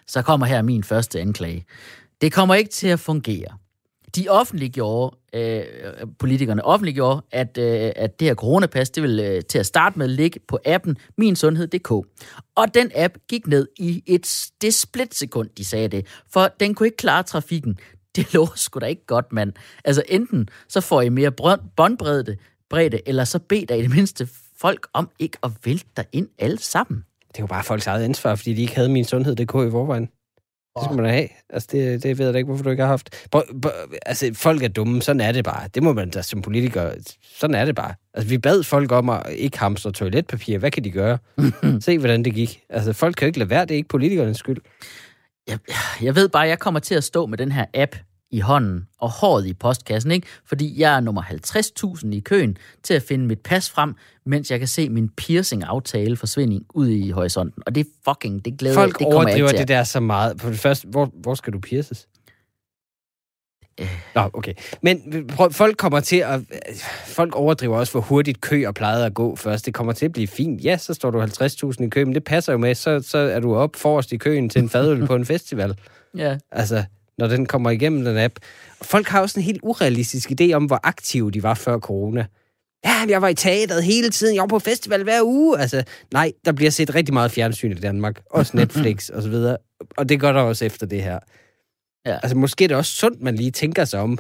så 0.07 0.23
kommer 0.23 0.47
her 0.47 0.63
min 0.63 0.85
første 0.85 1.21
anklage. 1.21 1.65
Det 2.21 2.33
kommer 2.33 2.55
ikke 2.55 2.71
til 2.71 2.89
at 2.89 3.01
fungere. 3.01 3.49
De 4.17 4.29
offentliggjorde, 4.29 5.17
øh, 5.35 5.63
politikerne 6.19 6.65
offentliggjorde, 6.65 7.23
at, 7.31 7.59
øh, 7.59 7.93
at 7.97 8.21
det 8.21 8.29
her 8.29 8.35
coronapas, 8.35 8.91
det 8.91 9.03
vil 9.03 9.21
øh, 9.21 9.43
til 9.45 9.59
at 9.59 9.67
starte 9.67 9.99
med 9.99 10.09
ligge 10.09 10.41
på 10.49 10.59
appen 10.65 10.97
minsundhed.dk. 11.19 11.91
Og 12.57 12.75
den 12.75 12.91
app 12.97 13.15
gik 13.29 13.47
ned 13.47 13.69
i 13.79 14.03
et 14.07 14.51
det 14.63 14.75
splitsekund, 14.75 15.51
de 15.59 15.65
sagde 15.65 15.89
det, 15.89 16.07
for 16.33 16.49
den 16.61 16.75
kunne 16.75 16.87
ikke 16.87 16.97
klare 16.97 17.23
trafikken. 17.23 17.79
Det 18.17 18.35
lå 18.35 18.49
sgu 18.55 18.79
da 18.79 18.87
ikke 18.87 19.07
godt, 19.07 19.33
mand. 19.33 19.53
Altså 19.85 20.03
enten 20.09 20.49
så 20.69 20.81
får 20.81 21.03
I 21.03 21.09
mere 21.09 21.33
båndbredde, 21.77 22.37
bredde, 22.71 23.09
eller 23.09 23.25
så 23.25 23.39
bed 23.39 23.67
der 23.67 23.75
i 23.75 23.83
det 23.83 23.91
mindste 23.91 24.29
folk 24.61 24.87
om 24.93 25.11
ikke 25.19 25.39
at 25.43 25.51
vælte 25.65 25.87
dig 25.97 26.05
ind 26.13 26.29
alle 26.39 26.59
sammen. 26.59 27.05
Det 27.29 27.39
er 27.39 27.43
jo 27.43 27.47
bare 27.47 27.65
folks 27.65 27.87
eget 27.87 28.05
ansvar, 28.05 28.35
fordi 28.35 28.55
de 28.55 28.63
ikke 28.63 28.75
havde 28.75 28.89
min 28.89 29.05
sundhed.dk 29.05 29.41
i 29.41 29.71
forvejen. 29.71 30.09
Det 30.77 30.85
skal 30.85 30.97
man 30.97 31.05
da 31.05 31.11
have. 31.11 31.29
Altså, 31.51 31.69
det, 31.73 32.03
det 32.03 32.19
ved 32.19 32.25
jeg 32.27 32.35
da 32.35 32.39
ikke, 32.39 32.47
hvorfor 32.47 32.65
du 32.65 32.71
ikke 32.71 32.83
har 32.83 32.91
haft. 32.91 33.29
Prøv, 33.31 33.43
prøv, 33.63 33.73
altså, 34.07 34.31
folk 34.35 34.63
er 34.63 34.69
dumme. 34.69 35.03
Sådan 35.03 35.21
er 35.21 35.33
det 35.33 35.45
bare. 35.45 35.69
Det 35.75 35.83
må 35.83 35.93
man 35.93 36.11
da 36.11 36.23
som 36.23 36.43
politiker. 36.43 36.91
Sådan 37.39 37.55
er 37.55 37.65
det 37.65 37.75
bare. 37.75 37.95
Altså, 38.15 38.29
vi 38.29 38.39
bad 38.39 38.63
folk 38.63 38.93
om 38.93 39.09
at 39.09 39.23
ikke 39.33 39.59
hamstre 39.59 39.93
toiletpapir. 39.93 40.59
Hvad 40.59 40.71
kan 40.71 40.85
de 40.85 40.91
gøre? 40.91 41.19
Se, 41.81 41.99
hvordan 41.99 42.25
det 42.25 42.35
gik. 42.35 42.61
Altså, 42.69 42.93
folk 42.93 43.17
kan 43.17 43.27
jo 43.27 43.29
ikke 43.29 43.39
lade 43.39 43.51
være. 43.51 43.63
Det 43.63 43.71
er 43.71 43.77
ikke 43.77 43.89
politikernes 43.89 44.37
skyld. 44.37 44.59
jeg, 45.49 45.59
jeg 46.03 46.15
ved 46.17 46.29
bare, 46.29 46.45
at 46.45 46.49
jeg 46.49 46.59
kommer 46.59 46.81
til 46.81 46.95
at 46.95 47.05
stå 47.05 47.27
med 47.27 47.39
den 47.39 47.53
her 47.53 47.65
app 47.75 47.97
i 48.33 48.41
hånden 48.41 48.87
og 48.99 49.11
håret 49.11 49.47
i 49.47 49.55
postkassen, 49.55 50.11
ikke? 50.11 50.27
Fordi 50.47 50.81
jeg 50.81 50.97
er 50.97 51.01
nummer 51.01 51.23
50.000 51.23 52.15
i 52.15 52.21
køen 52.21 52.57
til 52.83 52.95
at 52.95 53.03
finde 53.03 53.27
mit 53.27 53.41
pas 53.41 53.71
frem, 53.71 53.95
mens 54.27 54.51
jeg 54.51 54.59
kan 54.59 54.69
se 54.69 54.89
min 54.89 55.09
piercing-aftale 55.09 56.17
forsvinde 56.17 56.65
ud 56.75 56.89
i 56.89 57.11
horisonten. 57.11 57.63
Og 57.67 57.75
det 57.75 57.81
er 57.87 58.11
fucking, 58.11 58.45
det 58.45 58.59
glæder 58.59 58.75
Folk 58.75 58.89
jeg, 58.89 58.99
det 58.99 59.15
kommer 59.15 59.21
jeg 59.21 59.27
overdriver 59.27 59.49
ikke 59.49 59.59
til. 59.59 59.69
det 59.69 59.69
der 59.69 59.85
så 59.85 60.01
meget. 60.01 60.41
For 60.41 60.49
det 60.49 60.59
første, 60.59 60.89
hvor, 60.89 61.11
hvor 61.15 61.35
skal 61.35 61.53
du 61.53 61.59
pierces? 61.59 62.09
Øh. 63.81 63.89
Nå, 64.15 64.31
okay. 64.33 64.55
Men 64.83 65.27
prøv, 65.29 65.53
folk 65.53 65.77
kommer 65.77 66.01
til 66.01 66.17
at... 66.17 66.41
Folk 67.07 67.35
overdriver 67.35 67.79
også, 67.79 67.93
hvor 67.93 68.01
hurtigt 68.01 68.41
kø 68.41 68.67
og 68.67 68.75
plejede 68.75 69.07
at 69.07 69.15
gå 69.15 69.37
først. 69.37 69.67
Det 69.67 69.75
kommer 69.75 69.93
til 69.93 70.05
at 70.05 70.13
blive 70.13 70.27
fint. 70.27 70.65
Ja, 70.65 70.77
så 70.77 70.95
står 70.95 71.11
du 71.11 71.23
50.000 71.23 71.85
i 71.85 71.89
kø, 71.89 72.05
men 72.05 72.15
det 72.15 72.25
passer 72.25 72.53
jo 72.53 72.59
med. 72.59 72.75
Så, 72.75 73.01
så 73.07 73.19
er 73.19 73.41
du 73.41 73.55
op 73.55 73.77
forrest 73.77 74.13
i 74.13 74.17
køen 74.17 74.49
til 74.49 74.63
en 74.63 74.69
fadøl 74.69 75.07
på 75.07 75.15
en 75.15 75.27
festival. 75.27 75.79
Ja. 76.17 76.39
Altså, 76.51 76.85
når 77.19 77.27
den 77.27 77.47
kommer 77.47 77.71
igennem 77.71 78.05
den 78.05 78.19
app. 78.19 78.35
Folk 78.83 79.07
har 79.07 79.21
også 79.21 79.41
en 79.41 79.45
helt 79.45 79.61
urealistisk 79.63 80.31
idé 80.31 80.53
om, 80.53 80.65
hvor 80.65 80.81
aktive 80.83 81.31
de 81.31 81.43
var 81.43 81.55
før 81.55 81.79
corona. 81.79 82.27
Ja, 82.85 83.05
jeg 83.09 83.23
var 83.23 83.29
i 83.29 83.35
teateret 83.35 83.85
hele 83.85 84.11
tiden. 84.11 84.35
Jeg 84.35 84.41
var 84.41 84.47
på 84.47 84.59
festival 84.59 85.03
hver 85.03 85.23
uge. 85.23 85.59
Altså, 85.59 85.85
nej, 86.13 86.33
der 86.45 86.53
bliver 86.53 86.71
set 86.71 86.95
rigtig 86.95 87.15
meget 87.15 87.31
fjernsyn 87.31 87.71
i 87.71 87.75
Danmark. 87.75 88.23
Også 88.31 88.57
Netflix 88.57 89.09
og 89.15 89.23
så 89.23 89.29
videre. 89.29 89.57
Og 89.97 90.09
det 90.09 90.21
gør 90.21 90.33
der 90.33 90.41
også 90.41 90.65
efter 90.65 90.87
det 90.87 91.03
her. 91.03 91.19
Ja. 92.07 92.19
Altså, 92.23 92.37
måske 92.37 92.65
er 92.65 92.69
det 92.69 92.77
også 92.77 92.93
sundt, 92.93 93.23
man 93.23 93.35
lige 93.37 93.51
tænker 93.51 93.85
sig 93.85 94.01
om, 94.01 94.19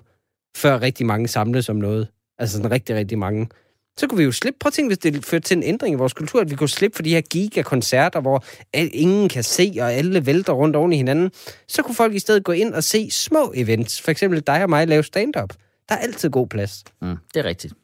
før 0.57 0.80
rigtig 0.80 1.07
mange 1.07 1.28
samles 1.28 1.68
om 1.68 1.76
noget. 1.76 2.09
Altså 2.38 2.57
sådan 2.57 2.70
rigtig, 2.70 2.97
rigtig 2.97 3.18
mange. 3.18 3.49
Så 3.97 4.07
kunne 4.07 4.18
vi 4.18 4.24
jo 4.24 4.32
slippe, 4.32 4.59
prøv 4.59 4.68
at 4.68 4.72
tænke, 4.72 4.88
hvis 4.88 4.99
det 4.99 5.24
førte 5.24 5.49
til 5.49 5.57
en 5.57 5.62
ændring 5.62 5.93
i 5.95 5.97
vores 5.97 6.12
kultur, 6.12 6.40
at 6.40 6.51
vi 6.51 6.57
kunne 6.57 6.68
slippe 6.68 6.97
for 6.97 7.03
de 7.03 7.11
her 7.11 7.20
gigakoncerter, 7.20 8.20
hvor 8.20 8.45
ingen 8.74 9.28
kan 9.28 9.45
se, 9.45 9.72
og 9.80 9.93
alle 9.93 10.26
vælter 10.26 10.53
rundt 10.53 10.76
oven 10.76 10.93
i 10.93 10.97
hinanden. 10.97 11.30
Så 11.68 11.82
kunne 11.82 11.95
folk 11.95 12.14
i 12.14 12.18
stedet 12.18 12.45
gå 12.45 12.53
ind 12.53 12.74
og 12.74 12.84
se 12.84 13.11
små 13.11 13.53
events. 13.57 14.01
For 14.01 14.11
eksempel 14.11 14.40
dig 14.40 14.62
og 14.62 14.70
mig 14.70 14.88
lave 14.88 15.03
stand-up. 15.03 15.53
Der 15.88 15.95
er 15.95 15.99
altid 15.99 16.30
god 16.30 16.47
plads. 16.47 16.84
Mm, 17.03 17.16
det 17.34 17.40
er 17.40 17.45
rigtigt. 17.45 17.74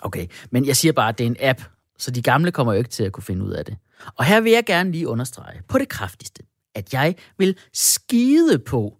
Okay, 0.00 0.26
men 0.50 0.66
jeg 0.66 0.76
siger 0.76 0.92
bare, 0.92 1.08
at 1.08 1.18
det 1.18 1.24
er 1.24 1.28
en 1.30 1.36
app, 1.40 1.62
så 1.98 2.10
de 2.10 2.22
gamle 2.22 2.52
kommer 2.52 2.72
jo 2.72 2.78
ikke 2.78 2.90
til 2.90 3.04
at 3.04 3.12
kunne 3.12 3.24
finde 3.24 3.44
ud 3.44 3.52
af 3.52 3.64
det. 3.64 3.76
Og 4.16 4.24
her 4.24 4.40
vil 4.40 4.52
jeg 4.52 4.64
gerne 4.64 4.92
lige 4.92 5.08
understrege 5.08 5.62
på 5.68 5.78
det 5.78 5.88
kraftigste, 5.88 6.42
at 6.74 6.92
jeg 6.92 7.14
vil 7.38 7.56
skide 7.72 8.58
på, 8.58 8.98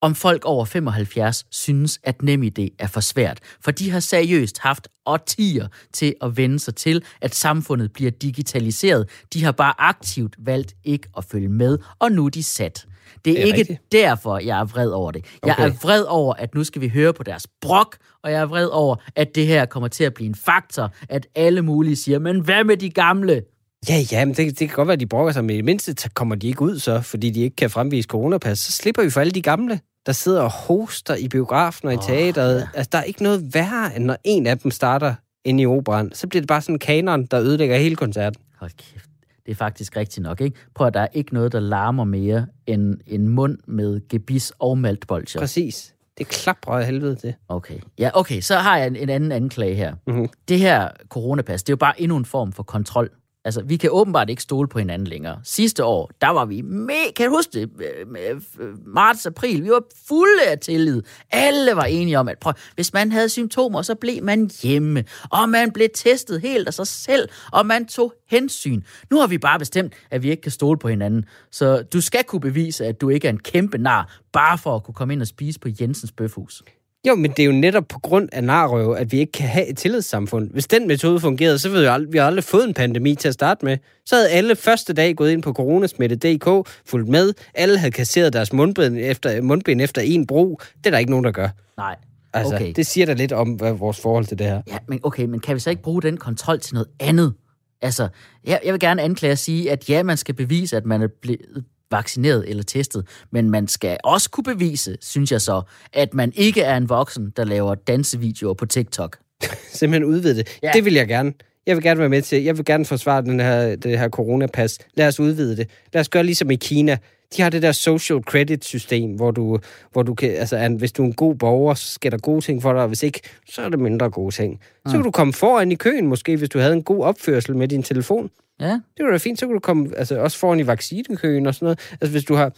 om 0.00 0.14
folk 0.14 0.44
over 0.44 0.64
75 0.64 1.46
synes, 1.50 1.98
at 2.04 2.22
NemID 2.22 2.58
er 2.78 2.86
for 2.86 3.00
svært. 3.00 3.40
For 3.60 3.70
de 3.70 3.90
har 3.90 4.00
seriøst 4.00 4.58
haft 4.58 4.88
årtier 5.06 5.68
til 5.92 6.14
at 6.22 6.36
vende 6.36 6.58
sig 6.58 6.74
til, 6.74 7.02
at 7.20 7.34
samfundet 7.34 7.92
bliver 7.92 8.10
digitaliseret. 8.10 9.08
De 9.34 9.44
har 9.44 9.52
bare 9.52 9.74
aktivt 9.78 10.36
valgt 10.38 10.74
ikke 10.84 11.08
at 11.16 11.24
følge 11.24 11.48
med, 11.48 11.78
og 11.98 12.12
nu 12.12 12.24
er 12.26 12.30
de 12.30 12.42
sat. 12.42 12.86
Det 13.24 13.30
er, 13.30 13.34
Det 13.34 13.42
er 13.42 13.46
ikke 13.46 13.58
rigtigt. 13.58 13.92
derfor, 13.92 14.38
jeg 14.38 14.60
er 14.60 14.64
vred 14.64 14.90
over 14.90 15.10
det. 15.10 15.24
Jeg 15.46 15.52
Okay. 15.54 15.68
er 15.68 15.72
vred 15.82 16.02
over, 16.02 16.34
at 16.34 16.54
nu 16.54 16.64
skal 16.64 16.82
vi 16.82 16.88
høre 16.88 17.12
på 17.12 17.22
deres 17.22 17.46
brok, 17.60 17.96
og 18.22 18.32
jeg 18.32 18.40
er 18.40 18.46
vred 18.46 18.66
over, 18.66 18.96
at 19.16 19.34
det 19.34 19.46
her 19.46 19.66
kommer 19.66 19.88
til 19.88 20.04
at 20.04 20.14
blive 20.14 20.28
en 20.28 20.34
faktor, 20.34 20.92
at 21.08 21.26
alle 21.34 21.62
mulige 21.62 21.96
siger, 21.96 22.18
men 22.18 22.40
hvad 22.40 22.64
med 22.64 22.76
de 22.76 22.90
gamle? 22.90 23.42
Ja, 23.88 23.94
ja, 24.12 24.24
men 24.24 24.34
det, 24.34 24.58
det 24.58 24.68
kan 24.68 24.76
godt 24.76 24.88
være, 24.88 24.92
at 24.92 25.00
de 25.00 25.06
brokker 25.06 25.32
sig, 25.32 25.44
men 25.44 25.50
i 25.50 25.56
det 25.56 25.64
mindste 25.64 26.08
kommer 26.14 26.34
de 26.34 26.46
ikke 26.46 26.62
ud 26.62 26.78
så, 26.78 27.00
fordi 27.00 27.30
de 27.30 27.40
ikke 27.40 27.56
kan 27.56 27.70
fremvise 27.70 28.06
coronapas. 28.06 28.58
Så 28.58 28.72
slipper 28.72 29.02
vi 29.02 29.10
for 29.10 29.20
alle 29.20 29.30
de 29.30 29.42
gamle, 29.42 29.80
der 30.06 30.12
sidder 30.12 30.42
og 30.42 30.50
hoster 30.50 31.14
i 31.16 31.28
biografen 31.28 31.88
og 31.88 31.94
i 31.94 31.96
Åh, 31.96 32.02
teateret. 32.02 32.60
ja. 32.60 32.68
Altså, 32.74 32.88
der 32.92 32.98
er 32.98 33.02
ikke 33.02 33.22
noget 33.22 33.54
værre, 33.54 33.96
end 33.96 34.04
når 34.04 34.16
en 34.24 34.46
af 34.46 34.58
dem 34.58 34.70
starter 34.70 35.14
inde 35.44 35.62
i 35.62 35.66
operan. 35.66 36.10
Så 36.14 36.26
bliver 36.26 36.40
det 36.40 36.48
bare 36.48 36.60
sådan 36.60 36.74
en 36.74 36.78
kanon, 36.78 37.24
der 37.26 37.40
ødelægger 37.40 37.76
hele 37.76 37.96
koncerten. 37.96 38.42
Hold 38.58 38.70
kæft. 38.70 39.08
Det 39.46 39.52
er 39.52 39.56
faktisk 39.56 39.96
rigtigt 39.96 40.22
nok, 40.24 40.40
ikke? 40.40 40.56
Prøv 40.74 40.86
at 40.86 40.94
der 40.94 41.00
er 41.00 41.08
ikke 41.12 41.34
noget, 41.34 41.52
der 41.52 41.60
larmer 41.60 42.04
mere 42.04 42.46
end 42.66 42.94
en 43.06 43.28
mund 43.28 43.58
med 43.66 44.00
gebis 44.08 44.52
og 44.58 44.78
maltbolcher. 44.78 45.40
Præcis. 45.40 45.94
Det 46.18 46.28
klapper 46.28 46.72
af 46.72 46.86
helvede 46.86 47.14
til. 47.14 47.34
Okay. 47.48 47.78
Ja, 47.98 48.10
okay, 48.14 48.40
så 48.40 48.56
har 48.56 48.78
jeg 48.78 48.86
en, 48.86 48.96
en 48.96 49.08
anden 49.08 49.32
anklage 49.32 49.74
her. 49.74 49.94
Mhm. 50.06 50.28
Det 50.48 50.58
her 50.58 50.88
coronapas, 51.08 51.62
det 51.62 51.68
er 51.70 51.72
jo 51.72 51.76
bare 51.76 52.00
endnu 52.00 52.16
en 52.16 52.24
form 52.24 52.52
for 52.52 52.62
kontrol. 52.62 53.10
Altså, 53.48 53.62
vi 53.62 53.76
kan 53.76 53.90
åbenbart 53.92 54.30
ikke 54.30 54.42
stole 54.42 54.68
på 54.68 54.78
hinanden 54.78 55.08
længere. 55.08 55.40
Sidste 55.44 55.84
år, 55.84 56.10
der 56.20 56.28
var 56.28 56.44
vi 56.44 56.62
med, 56.62 57.14
kan 57.16 57.26
du 57.26 57.36
huske 57.36 57.50
det? 57.52 57.70
Øh, 57.80 58.06
øh, 58.30 58.40
øh, 58.60 58.86
marts, 58.86 59.26
april, 59.26 59.64
vi 59.64 59.70
var 59.70 59.82
fulde 60.08 60.42
af 60.46 60.58
tillid. 60.58 61.02
Alle 61.30 61.76
var 61.76 61.84
enige 61.84 62.18
om, 62.18 62.28
at 62.28 62.38
prøv, 62.38 62.52
hvis 62.74 62.92
man 62.92 63.12
havde 63.12 63.28
symptomer, 63.28 63.82
så 63.82 63.94
blev 63.94 64.22
man 64.22 64.50
hjemme. 64.62 65.04
Og 65.30 65.48
man 65.48 65.72
blev 65.72 65.88
testet 65.94 66.40
helt 66.40 66.66
af 66.66 66.74
sig 66.74 66.86
selv, 66.86 67.28
og 67.52 67.66
man 67.66 67.86
tog 67.86 68.14
hensyn. 68.30 68.82
Nu 69.10 69.20
har 69.20 69.26
vi 69.26 69.38
bare 69.38 69.58
bestemt, 69.58 69.92
at 70.10 70.22
vi 70.22 70.30
ikke 70.30 70.42
kan 70.42 70.52
stole 70.52 70.78
på 70.78 70.88
hinanden. 70.88 71.24
Så 71.50 71.82
du 71.82 72.00
skal 72.00 72.24
kunne 72.24 72.40
bevise, 72.40 72.86
at 72.86 73.00
du 73.00 73.08
ikke 73.08 73.28
er 73.28 73.32
en 73.32 73.40
kæmpe 73.40 73.78
nar, 73.78 74.18
bare 74.32 74.58
for 74.58 74.76
at 74.76 74.84
kunne 74.84 74.94
komme 74.94 75.14
ind 75.14 75.20
og 75.22 75.28
spise 75.28 75.60
på 75.60 75.68
Jensens 75.80 76.12
Bøfhus. 76.12 76.62
Jo, 77.06 77.14
men 77.14 77.30
det 77.30 77.38
er 77.38 77.46
jo 77.46 77.52
netop 77.52 77.88
på 77.88 77.98
grund 77.98 78.28
af 78.32 78.44
narrøv, 78.44 78.92
at 78.92 79.12
vi 79.12 79.18
ikke 79.18 79.32
kan 79.32 79.48
have 79.48 79.66
et 79.66 79.76
tillidssamfund. 79.76 80.50
Hvis 80.50 80.66
den 80.66 80.88
metode 80.88 81.20
fungerede, 81.20 81.58
så 81.58 81.68
ville 81.68 81.82
vi 81.82 81.88
aldrig, 81.88 82.12
vi 82.12 82.18
aldrig 82.18 82.44
fået 82.44 82.68
en 82.68 82.74
pandemi 82.74 83.14
til 83.14 83.28
at 83.28 83.34
starte 83.34 83.64
med. 83.64 83.78
Så 84.06 84.14
havde 84.16 84.28
alle 84.28 84.56
første 84.56 84.92
dag 84.92 85.16
gået 85.16 85.30
ind 85.30 85.42
på 85.42 85.52
coronasmitte.dk, 85.52 86.68
fulgt 86.86 87.08
med. 87.08 87.32
Alle 87.54 87.78
havde 87.78 87.92
kasseret 87.92 88.32
deres 88.32 88.52
mundbind 88.52 88.98
efter, 88.98 89.42
mundbind 89.42 89.80
efter 89.80 90.02
en 90.02 90.26
brug. 90.26 90.60
Det 90.78 90.86
er 90.86 90.90
der 90.90 90.98
ikke 90.98 91.10
nogen, 91.10 91.24
der 91.24 91.32
gør. 91.32 91.48
Nej. 91.76 91.96
Altså, 92.32 92.54
okay. 92.54 92.72
det 92.76 92.86
siger 92.86 93.06
da 93.06 93.12
lidt 93.12 93.32
om 93.32 93.48
hvad 93.48 93.72
vores 93.72 94.00
forhold 94.00 94.24
til 94.24 94.38
det 94.38 94.46
her. 94.46 94.62
Ja, 94.68 94.78
men 94.88 95.00
okay, 95.02 95.24
men 95.24 95.40
kan 95.40 95.54
vi 95.54 95.60
så 95.60 95.70
ikke 95.70 95.82
bruge 95.82 96.02
den 96.02 96.16
kontrol 96.16 96.60
til 96.60 96.74
noget 96.74 96.88
andet? 97.00 97.34
Altså, 97.82 98.08
jeg, 98.44 98.60
jeg 98.64 98.72
vil 98.72 98.80
gerne 98.80 99.02
anklage 99.02 99.32
at 99.32 99.38
sige, 99.38 99.70
at 99.70 99.90
ja, 99.90 100.02
man 100.02 100.16
skal 100.16 100.34
bevise, 100.34 100.76
at 100.76 100.86
man 100.86 101.02
er 101.02 101.08
blevet 101.22 101.64
vaccineret 101.90 102.48
eller 102.48 102.62
testet, 102.62 103.06
men 103.30 103.50
man 103.50 103.68
skal 103.68 103.96
også 104.04 104.30
kunne 104.30 104.44
bevise, 104.44 104.96
synes 105.00 105.32
jeg 105.32 105.40
så, 105.40 105.62
at 105.92 106.14
man 106.14 106.32
ikke 106.36 106.62
er 106.62 106.76
en 106.76 106.88
voksen, 106.88 107.32
der 107.36 107.44
laver 107.44 107.74
dansevideoer 107.74 108.54
på 108.54 108.66
TikTok. 108.66 109.18
Simpelthen 109.72 110.04
udvide 110.04 110.36
det. 110.36 110.58
Ja. 110.62 110.70
Det 110.74 110.84
vil 110.84 110.94
jeg 110.94 111.08
gerne. 111.08 111.32
Jeg 111.66 111.76
vil 111.76 111.84
gerne 111.84 112.00
være 112.00 112.08
med 112.08 112.22
til. 112.22 112.42
Jeg 112.42 112.56
vil 112.56 112.64
gerne 112.64 112.84
forsvare 112.84 113.22
den 113.22 113.40
her, 113.40 113.76
det 113.76 113.98
her 113.98 114.08
coronapas. 114.08 114.78
Lad 114.94 115.08
os 115.08 115.20
udvide 115.20 115.56
det. 115.56 115.70
Lad 115.92 116.00
os 116.00 116.08
gøre 116.08 116.24
ligesom 116.24 116.50
i 116.50 116.56
Kina. 116.56 116.98
De 117.36 117.42
har 117.42 117.50
det 117.50 117.62
der 117.62 117.72
social 117.72 118.22
credit 118.22 118.64
system, 118.64 119.10
hvor 119.10 119.30
du, 119.30 119.58
hvor 119.92 120.02
du 120.02 120.14
kan, 120.14 120.30
altså, 120.30 120.68
hvis 120.78 120.92
du 120.92 121.02
er 121.02 121.06
en 121.06 121.12
god 121.12 121.34
borger, 121.34 121.74
så 121.74 121.92
sker 121.92 122.10
der 122.10 122.18
gode 122.18 122.40
ting 122.40 122.62
for 122.62 122.72
dig, 122.72 122.82
og 122.82 122.88
hvis 122.88 123.02
ikke, 123.02 123.20
så 123.50 123.62
er 123.62 123.68
det 123.68 123.78
mindre 123.78 124.10
gode 124.10 124.34
ting. 124.34 124.60
Så 124.86 124.92
kan 124.92 125.02
du 125.02 125.10
komme 125.10 125.32
foran 125.32 125.72
i 125.72 125.74
køen, 125.74 126.06
måske, 126.06 126.36
hvis 126.36 126.48
du 126.48 126.58
havde 126.58 126.72
en 126.72 126.82
god 126.82 127.04
opførsel 127.04 127.56
med 127.56 127.68
din 127.68 127.82
telefon. 127.82 128.30
Ja, 128.60 128.80
Det 128.96 129.04
var 129.04 129.10
da 129.10 129.16
fint, 129.16 129.38
så 129.38 129.46
kan 129.46 129.54
du 129.54 129.60
komme 129.60 129.90
altså, 129.96 130.18
også 130.20 130.38
foran 130.38 130.60
i 130.60 130.66
vaccinekøen 130.66 131.46
og 131.46 131.54
sådan 131.54 131.66
noget. 131.66 131.78
Altså, 131.92 132.10
hvis 132.10 132.24
du 132.24 132.34
har, 132.34 132.52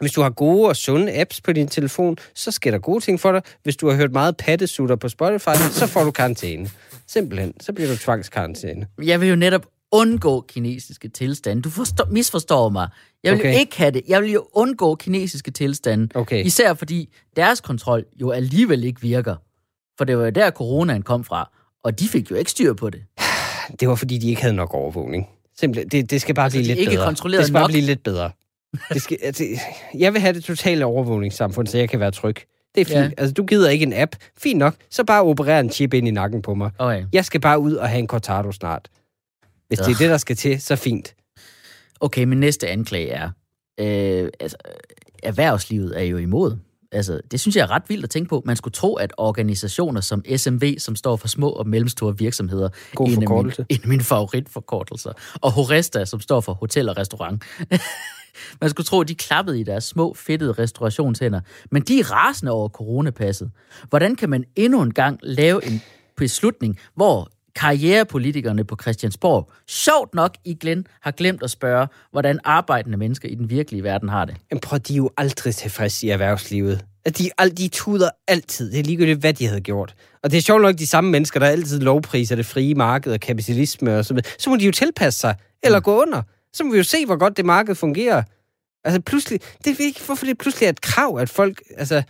hvis 0.00 0.12
du 0.12 0.20
har 0.20 0.30
gode 0.30 0.68
og 0.68 0.76
sunde 0.76 1.20
apps 1.20 1.40
på 1.40 1.52
din 1.52 1.68
telefon, 1.68 2.16
så 2.34 2.50
sker 2.50 2.70
der 2.70 2.78
gode 2.78 3.04
ting 3.04 3.20
for 3.20 3.32
dig. 3.32 3.42
Hvis 3.62 3.76
du 3.76 3.88
har 3.88 3.96
hørt 3.96 4.12
meget 4.12 4.36
pattesutter 4.36 4.96
på 4.96 5.08
Spotify, 5.08 5.54
så 5.70 5.86
får 5.86 6.04
du 6.04 6.10
karantæne. 6.10 6.70
Simpelthen. 7.06 7.60
Så 7.60 7.72
bliver 7.72 7.90
du 7.90 7.96
tvangskarantæne. 7.96 8.86
jeg 9.02 9.20
vil 9.20 9.28
jo 9.28 9.36
netop 9.36 9.66
undgå 9.92 10.40
kinesiske 10.40 11.08
tilstande. 11.08 11.62
Du 11.62 11.70
forstår, 11.70 12.04
misforstår 12.04 12.68
mig. 12.68 12.88
Jeg 13.24 13.32
vil 13.32 13.40
okay. 13.40 13.48
Okay. 13.48 13.54
jo 13.54 13.60
ikke 13.60 13.76
have 13.78 13.90
det. 13.90 14.02
Jeg 14.08 14.22
vil 14.22 14.32
jo 14.32 14.48
undgå 14.52 14.94
kinesiske 14.94 15.50
tilstande. 15.50 16.08
Okay. 16.14 16.44
Især 16.44 16.74
fordi 16.74 17.14
deres 17.36 17.60
kontrol 17.60 18.04
jo 18.20 18.30
alligevel 18.30 18.84
ikke 18.84 19.00
virker. 19.00 19.36
For 19.98 20.04
det 20.04 20.18
var 20.18 20.24
jo 20.24 20.30
der, 20.30 20.50
coronaen 20.50 21.02
kom 21.02 21.24
fra. 21.24 21.50
Og 21.84 22.00
de 22.00 22.08
fik 22.08 22.30
jo 22.30 22.36
ikke 22.36 22.50
styr 22.50 22.74
på 22.74 22.90
det. 22.90 23.02
Det 23.80 23.88
var, 23.88 23.94
fordi 23.94 24.18
de 24.18 24.28
ikke 24.28 24.42
havde 24.42 24.54
nok 24.56 24.74
overvågning. 24.74 25.28
Simpelthen. 25.60 25.88
Det, 25.88 26.10
det 26.10 26.20
skal 26.20 26.34
bare 26.34 26.50
blive 26.50 26.62
de 26.62 26.68
lidt 26.68 26.78
ikke 26.78 26.90
bedre. 26.90 27.04
kontrollerede 27.04 27.40
det 27.40 27.46
skal 27.46 27.52
bare 27.52 27.62
nok. 27.62 27.70
blive 27.70 27.84
lidt 27.84 28.02
bedre. 28.02 28.30
Det 28.92 29.02
skal, 29.02 29.18
altså, 29.22 29.44
jeg 29.94 30.12
vil 30.12 30.20
have 30.20 30.32
det 30.32 30.44
totale 30.44 30.84
overvågningssamfund, 30.84 31.66
så 31.66 31.78
jeg 31.78 31.88
kan 31.88 32.00
være 32.00 32.10
tryg. 32.10 32.36
Det 32.74 32.80
er 32.80 32.84
fint. 32.84 32.96
Ja. 32.96 33.10
Altså, 33.18 33.32
du 33.32 33.44
gider 33.44 33.70
ikke 33.70 33.82
en 33.82 33.92
app. 33.92 34.16
Fint 34.38 34.58
nok. 34.58 34.74
Så 34.90 35.04
bare 35.04 35.22
operere 35.22 35.60
en 35.60 35.70
chip 35.70 35.94
ind 35.94 36.08
i 36.08 36.10
nakken 36.10 36.42
på 36.42 36.54
mig. 36.54 36.70
Okay. 36.78 37.04
Jeg 37.12 37.24
skal 37.24 37.40
bare 37.40 37.58
ud 37.58 37.74
og 37.74 37.88
have 37.88 37.98
en 37.98 38.06
Cortado 38.06 38.52
snart. 38.52 38.88
Hvis 39.68 39.78
det 39.78 39.92
er 39.92 39.98
det, 39.98 40.10
der 40.10 40.16
skal 40.16 40.36
til, 40.36 40.60
så 40.60 40.76
fint. 40.76 41.14
Okay, 42.00 42.24
min 42.24 42.40
næste 42.40 42.68
anklage 42.68 43.08
er, 43.08 43.30
øh, 43.80 44.28
altså, 44.40 44.56
erhvervslivet 45.22 45.98
er 46.00 46.02
jo 46.02 46.16
imod. 46.16 46.56
Altså, 46.92 47.20
det 47.30 47.40
synes 47.40 47.56
jeg 47.56 47.62
er 47.62 47.70
ret 47.70 47.82
vildt 47.88 48.04
at 48.04 48.10
tænke 48.10 48.28
på. 48.28 48.42
Man 48.44 48.56
skulle 48.56 48.72
tro, 48.72 48.94
at 48.94 49.12
organisationer 49.16 50.00
som 50.00 50.22
SMV, 50.36 50.78
som 50.78 50.96
står 50.96 51.16
for 51.16 51.28
små 51.28 51.50
og 51.50 51.68
mellemstore 51.68 52.18
virksomheder, 52.18 52.68
God 52.94 53.08
en 53.08 53.22
af, 53.22 53.28
mine, 53.28 53.52
en 53.68 53.80
af 53.82 53.88
mine 53.88 54.02
favoritforkortelser, 54.02 55.12
og 55.34 55.52
Horesta, 55.52 56.04
som 56.04 56.20
står 56.20 56.40
for 56.40 56.52
hotel 56.52 56.88
og 56.88 56.96
restaurant. 56.96 57.42
Man 58.60 58.70
skulle 58.70 58.84
tro, 58.84 59.00
at 59.00 59.08
de 59.08 59.14
klappede 59.14 59.60
i 59.60 59.62
deres 59.62 59.84
små, 59.84 60.14
fedtede 60.14 60.52
restaurationshænder. 60.52 61.40
Men 61.70 61.82
de 61.82 62.00
er 62.00 62.12
rasende 62.12 62.52
over 62.52 62.68
coronapasset. 62.68 63.50
Hvordan 63.88 64.16
kan 64.16 64.30
man 64.30 64.44
endnu 64.56 64.82
en 64.82 64.94
gang 64.94 65.18
lave 65.22 65.66
en 65.66 65.82
beslutning, 66.16 66.78
hvor 66.94 67.30
karrierepolitikerne 67.54 68.64
på 68.64 68.76
Christiansborg, 68.80 69.50
sjovt 69.66 70.14
nok 70.14 70.36
i 70.44 70.54
Glenn, 70.54 70.86
har 71.00 71.10
glemt 71.10 71.42
at 71.42 71.50
spørge, 71.50 71.86
hvordan 72.10 72.40
arbejdende 72.44 72.98
mennesker 72.98 73.28
i 73.28 73.34
den 73.34 73.50
virkelige 73.50 73.82
verden 73.84 74.08
har 74.08 74.24
det. 74.24 74.36
Men 74.50 74.60
prøv, 74.60 74.78
de 74.78 74.92
er 74.92 74.96
jo 74.96 75.10
aldrig 75.16 75.54
tilfredse 75.54 76.06
i 76.06 76.10
erhvervslivet. 76.10 76.84
At 77.04 77.18
de, 77.18 77.30
de 77.58 77.68
tuder 77.68 78.10
altid. 78.28 78.72
Det 78.72 78.80
er 78.80 78.84
ligegyldigt, 78.84 79.20
hvad 79.20 79.34
de 79.34 79.46
havde 79.46 79.60
gjort. 79.60 79.94
Og 80.22 80.30
det 80.30 80.38
er 80.38 80.42
sjovt 80.42 80.62
nok 80.62 80.78
de 80.78 80.86
samme 80.86 81.10
mennesker, 81.10 81.40
der 81.40 81.46
altid 81.46 81.80
lovpriser 81.80 82.36
det 82.36 82.46
frie 82.46 82.74
marked 82.74 83.12
og 83.12 83.20
kapitalisme 83.20 83.98
og 83.98 84.04
så 84.04 84.14
videre. 84.14 84.30
Så 84.38 84.50
må 84.50 84.56
de 84.56 84.64
jo 84.64 84.72
tilpasse 84.72 85.20
sig, 85.20 85.34
eller 85.62 85.80
gå 85.80 86.02
under. 86.02 86.22
Så 86.52 86.64
må 86.64 86.72
vi 86.72 86.76
jo 86.76 86.84
se, 86.84 87.06
hvor 87.06 87.16
godt 87.16 87.36
det 87.36 87.44
marked 87.44 87.74
fungerer. 87.74 88.22
Altså 88.84 89.00
pludselig, 89.00 89.40
det 89.64 89.80
er 89.80 89.84
ikke, 89.84 90.00
hvorfor 90.06 90.26
det 90.26 90.38
pludselig 90.38 90.66
er 90.66 90.70
et 90.70 90.80
krav, 90.80 91.18
at 91.18 91.28
folk, 91.28 91.62
altså, 91.76 92.02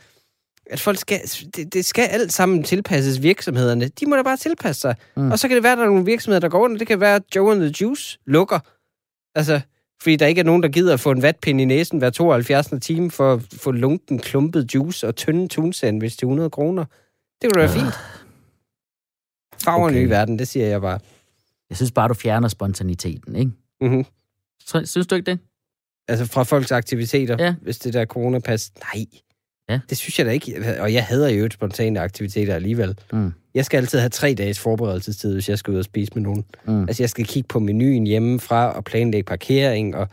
at 0.70 0.80
folk 0.80 0.98
skal, 0.98 1.20
det, 1.56 1.72
det 1.74 1.84
skal 1.84 2.02
alt 2.04 2.32
sammen 2.32 2.62
tilpasses 2.62 3.22
virksomhederne. 3.22 3.88
De 3.88 4.06
må 4.06 4.16
da 4.16 4.22
bare 4.22 4.36
tilpasse 4.36 4.80
sig. 4.80 4.94
Mm. 5.16 5.30
Og 5.30 5.38
så 5.38 5.48
kan 5.48 5.54
det 5.54 5.62
være, 5.62 5.72
at 5.72 5.78
der 5.78 5.84
er 5.84 5.88
nogle 5.88 6.04
virksomheder, 6.04 6.40
der 6.40 6.48
går 6.48 6.58
under. 6.58 6.78
Det 6.78 6.86
kan 6.86 7.00
være, 7.00 7.14
at 7.14 7.22
Joe 7.36 7.52
and 7.52 7.60
the 7.60 7.74
Juice 7.80 8.18
lukker. 8.26 8.58
Altså, 9.34 9.60
fordi 10.02 10.16
der 10.16 10.26
ikke 10.26 10.38
er 10.40 10.44
nogen, 10.44 10.62
der 10.62 10.68
gider 10.68 10.92
at 10.94 11.00
få 11.00 11.10
en 11.10 11.22
vatpind 11.22 11.60
i 11.60 11.64
næsen 11.64 11.98
hver 11.98 12.10
72. 12.10 12.68
time 12.82 13.10
for 13.10 13.32
at 13.34 13.42
få 13.52 13.70
lunken 13.70 14.18
klumpet 14.18 14.74
juice 14.74 15.06
og 15.08 15.16
tynde 15.16 15.48
tunsandwich 15.48 16.18
til 16.18 16.26
100 16.26 16.50
kroner. 16.50 16.84
Det 17.42 17.52
kunne 17.52 17.62
da 17.62 17.66
være 17.66 17.76
fint. 17.80 17.94
Farver 19.64 19.84
okay. 19.88 19.94
Ny 19.96 20.08
verden, 20.08 20.38
det 20.38 20.48
siger 20.48 20.66
jeg 20.66 20.80
bare. 20.80 20.98
Jeg 21.70 21.76
synes 21.76 21.92
bare, 21.92 22.08
du 22.08 22.14
fjerner 22.14 22.48
spontaniteten, 22.48 23.36
ikke? 23.36 23.50
Mm-hmm. 23.80 24.04
Synes 24.86 25.06
du 25.06 25.14
ikke 25.14 25.30
det? 25.30 25.38
Altså 26.08 26.26
fra 26.26 26.42
folks 26.42 26.72
aktiviteter, 26.72 27.36
Ja. 27.44 27.54
hvis 27.62 27.78
det 27.78 27.94
der 27.94 28.04
coronapas. 28.04 28.72
Nej, 28.94 29.04
Ja. 29.68 29.80
det 29.90 29.98
synes 29.98 30.18
jeg 30.18 30.26
da 30.26 30.30
ikke. 30.30 30.76
Og 30.80 30.92
jeg 30.92 31.04
hader 31.04 31.28
jo 31.28 31.48
spontane 31.50 32.00
aktiviteter 32.00 32.54
alligevel. 32.54 32.98
Mm. 33.12 33.32
Jeg 33.54 33.64
skal 33.64 33.78
altid 33.78 33.98
have 33.98 34.08
tre 34.08 34.34
dages 34.34 34.58
forberedelsestid, 34.58 35.32
hvis 35.32 35.48
jeg 35.48 35.58
skal 35.58 35.72
ud 35.72 35.78
og 35.78 35.84
spise 35.84 36.12
med 36.14 36.22
nogen. 36.22 36.44
Mm. 36.66 36.80
Altså, 36.82 37.02
jeg 37.02 37.10
skal 37.10 37.24
kigge 37.24 37.46
på 37.48 37.58
menuen 37.58 38.06
hjemmefra 38.06 38.72
og 38.72 38.84
planlægge 38.84 39.24
parkering, 39.24 39.96
og 39.96 40.08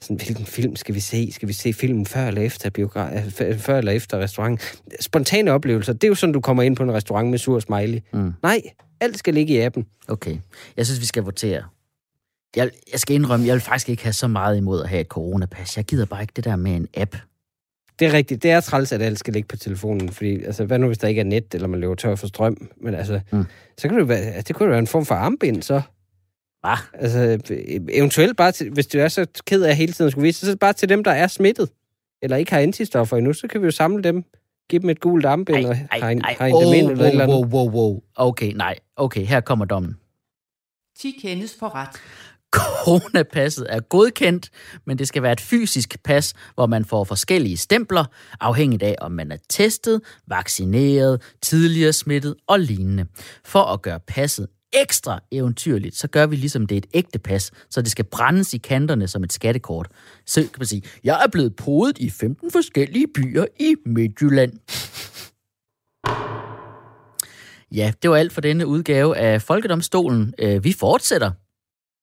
sådan, 0.00 0.16
hvilken 0.16 0.46
film 0.46 0.76
skal 0.76 0.94
vi 0.94 1.00
se? 1.00 1.32
Skal 1.32 1.48
vi 1.48 1.52
se 1.52 1.72
filmen 1.72 2.06
før 2.06 2.26
eller 2.28 2.42
efter, 2.42 2.70
biogra- 2.78 3.44
øh, 3.44 3.58
før 3.58 3.78
eller 3.78 3.92
efter 3.92 4.18
restaurant? 4.18 4.60
Spontane 5.00 5.52
oplevelser, 5.52 5.92
det 5.92 6.04
er 6.04 6.08
jo 6.08 6.14
sådan, 6.14 6.32
du 6.32 6.40
kommer 6.40 6.62
ind 6.62 6.76
på 6.76 6.82
en 6.82 6.92
restaurant 6.92 7.30
med 7.30 7.38
sur 7.38 7.60
smiley. 7.60 7.98
Mm. 8.12 8.32
Nej, 8.42 8.62
alt 9.00 9.18
skal 9.18 9.34
ligge 9.34 9.54
i 9.54 9.58
appen. 9.60 9.86
Okay. 10.08 10.36
Jeg 10.76 10.86
synes, 10.86 11.00
vi 11.00 11.06
skal 11.06 11.22
votere. 11.22 11.62
Jeg, 12.56 12.70
jeg 12.92 13.00
skal 13.00 13.14
indrømme, 13.14 13.46
jeg 13.46 13.52
vil 13.54 13.60
faktisk 13.62 13.88
ikke 13.88 14.02
have 14.02 14.12
så 14.12 14.28
meget 14.28 14.56
imod 14.56 14.82
at 14.82 14.88
have 14.88 15.00
et 15.00 15.06
coronapas. 15.06 15.76
Jeg 15.76 15.84
gider 15.84 16.04
bare 16.06 16.22
ikke 16.22 16.32
det 16.36 16.44
der 16.44 16.56
med 16.56 16.72
en 16.72 16.88
app. 16.96 17.16
Det 18.00 18.08
er 18.08 18.12
rigtigt. 18.12 18.42
Det 18.42 18.50
er 18.50 18.60
træls, 18.60 18.92
at 18.92 19.02
alt 19.02 19.18
skal 19.18 19.32
ligge 19.34 19.46
på 19.46 19.56
telefonen. 19.56 20.08
Fordi, 20.08 20.42
altså, 20.44 20.64
hvad 20.64 20.78
nu, 20.78 20.86
hvis 20.86 20.98
der 20.98 21.08
ikke 21.08 21.20
er 21.20 21.24
net, 21.24 21.54
eller 21.54 21.68
man 21.68 21.80
løber 21.80 21.94
tør 21.94 22.14
for 22.14 22.26
strøm? 22.26 22.70
Men 22.82 22.94
altså, 22.94 23.20
Mm. 23.32 23.44
så 23.78 23.88
kan 23.88 23.98
det, 23.98 24.08
være, 24.08 24.18
altså, 24.18 24.42
det 24.48 24.56
kunne 24.56 24.64
jo 24.64 24.70
være 24.70 24.78
en 24.78 24.86
form 24.86 25.06
for 25.06 25.14
armbind, 25.14 25.62
så. 25.62 25.82
Hvad? 26.60 26.76
Altså, 26.94 27.38
eventuelt 27.92 28.36
bare 28.36 28.52
til, 28.52 28.70
hvis 28.70 28.86
du 28.86 28.98
er 28.98 29.08
så 29.08 29.26
ked 29.46 29.62
af 29.62 29.76
hele 29.76 29.92
tiden 29.92 30.06
at 30.06 30.12
skulle 30.12 30.24
vise, 30.26 30.46
så 30.46 30.56
bare 30.56 30.72
til 30.72 30.88
dem, 30.88 31.04
der 31.04 31.10
er 31.10 31.26
smittet, 31.26 31.70
eller 32.22 32.36
ikke 32.36 32.52
har 32.52 32.58
antistoffer 32.60 33.16
endnu, 33.16 33.32
så 33.32 33.48
kan 33.48 33.60
vi 33.60 33.64
jo 33.64 33.70
samle 33.70 34.02
dem, 34.02 34.24
give 34.70 34.82
dem 34.82 34.90
et 34.90 35.00
gult 35.00 35.24
armbind 35.26 35.66
og 35.66 35.76
hegne 35.92 36.20
dem 36.20 36.52
oh, 36.54 36.76
ind, 36.76 36.90
eller 36.90 37.04
et 37.04 37.10
eller 37.10 37.26
wow, 37.26 37.36
andet. 37.38 37.52
wow, 37.52 37.70
wow, 37.70 37.90
wow. 37.92 38.02
Okay, 38.16 38.52
nej. 38.52 38.78
Okay, 38.96 39.24
her 39.24 39.40
kommer 39.40 39.64
dommen. 39.64 39.96
10 40.98 41.10
kendes 41.22 41.56
for 41.58 41.74
ret. 41.74 41.88
Coronapasset 42.52 43.66
er 43.68 43.80
godkendt, 43.80 44.50
men 44.86 44.98
det 44.98 45.08
skal 45.08 45.22
være 45.22 45.32
et 45.32 45.40
fysisk 45.40 46.02
pas, 46.04 46.34
hvor 46.54 46.66
man 46.66 46.84
får 46.84 47.04
forskellige 47.04 47.56
stempler, 47.56 48.04
afhængigt 48.40 48.82
af, 48.82 48.96
om 49.00 49.12
man 49.12 49.32
er 49.32 49.36
testet, 49.48 50.00
vaccineret, 50.26 51.22
tidligere 51.42 51.92
smittet 51.92 52.34
og 52.46 52.60
lignende. 52.60 53.06
For 53.44 53.62
at 53.62 53.82
gøre 53.82 54.00
passet 54.00 54.46
ekstra 54.72 55.20
eventyrligt, 55.32 55.96
så 55.96 56.08
gør 56.08 56.26
vi 56.26 56.36
ligesom 56.36 56.66
det 56.66 56.74
er 56.74 56.78
et 56.78 56.86
ægte 56.94 57.18
pas, 57.18 57.50
så 57.70 57.82
det 57.82 57.90
skal 57.90 58.04
brændes 58.04 58.54
i 58.54 58.58
kanterne 58.58 59.08
som 59.08 59.24
et 59.24 59.32
skattekort. 59.32 59.88
Så 60.26 60.40
kan 60.40 60.50
man 60.58 60.66
sige, 60.66 60.82
jeg 61.04 61.22
er 61.24 61.28
blevet 61.28 61.56
podet 61.56 61.98
i 61.98 62.10
15 62.10 62.50
forskellige 62.50 63.06
byer 63.14 63.44
i 63.60 63.74
Midtjylland. 63.86 64.52
Ja, 67.74 67.92
det 68.02 68.10
var 68.10 68.16
alt 68.16 68.32
for 68.32 68.40
denne 68.40 68.66
udgave 68.66 69.16
af 69.16 69.42
Folkedomstolen. 69.42 70.34
Øh, 70.38 70.64
vi 70.64 70.72
fortsætter. 70.72 71.30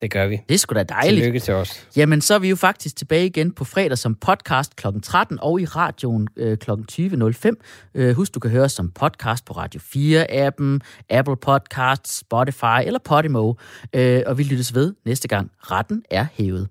Det 0.02 0.12
gør 0.12 0.28
vi. 0.28 0.42
Det 0.50 0.56
er 0.56 0.60
sgu 0.60 0.76
da 0.76 0.84
dejligt. 0.84 1.16
Tillykke 1.24 1.40
til 1.40 1.54
os. 1.54 1.88
Jamen, 1.96 2.22
så 2.22 2.34
er 2.34 2.40
vi 2.40 2.50
jo 2.50 2.56
faktisk 2.56 2.96
tilbage 2.96 3.26
igen 3.26 3.52
på 3.52 3.64
fredag 3.64 3.98
som 3.98 4.16
podcast 4.16 4.76
kl. 4.76 4.88
13 5.04 5.40
og 5.42 5.62
i 5.62 5.66
radioen 5.66 6.28
øh, 6.38 6.58
kl. 6.58 6.72
20.05. 6.72 7.52
Øh, 7.96 8.16
husk, 8.16 8.36
du 8.36 8.40
kan 8.40 8.52
høre 8.52 8.64
os 8.64 8.72
som 8.72 8.92
podcast 8.92 9.46
på 9.46 9.54
Radio 9.54 9.80
4-appen, 9.80 10.80
Apple 11.10 11.38
Podcasts, 11.38 12.18
Spotify 12.18 12.86
eller 12.86 13.00
Podimo. 13.00 13.54
Øh, 13.94 14.22
og 14.26 14.38
vi 14.38 14.44
lyttes 14.44 14.76
ved 14.76 14.94
næste 15.06 15.28
gang. 15.28 15.52
Retten 15.60 16.04
er 16.12 16.26
hævet. 16.34 16.68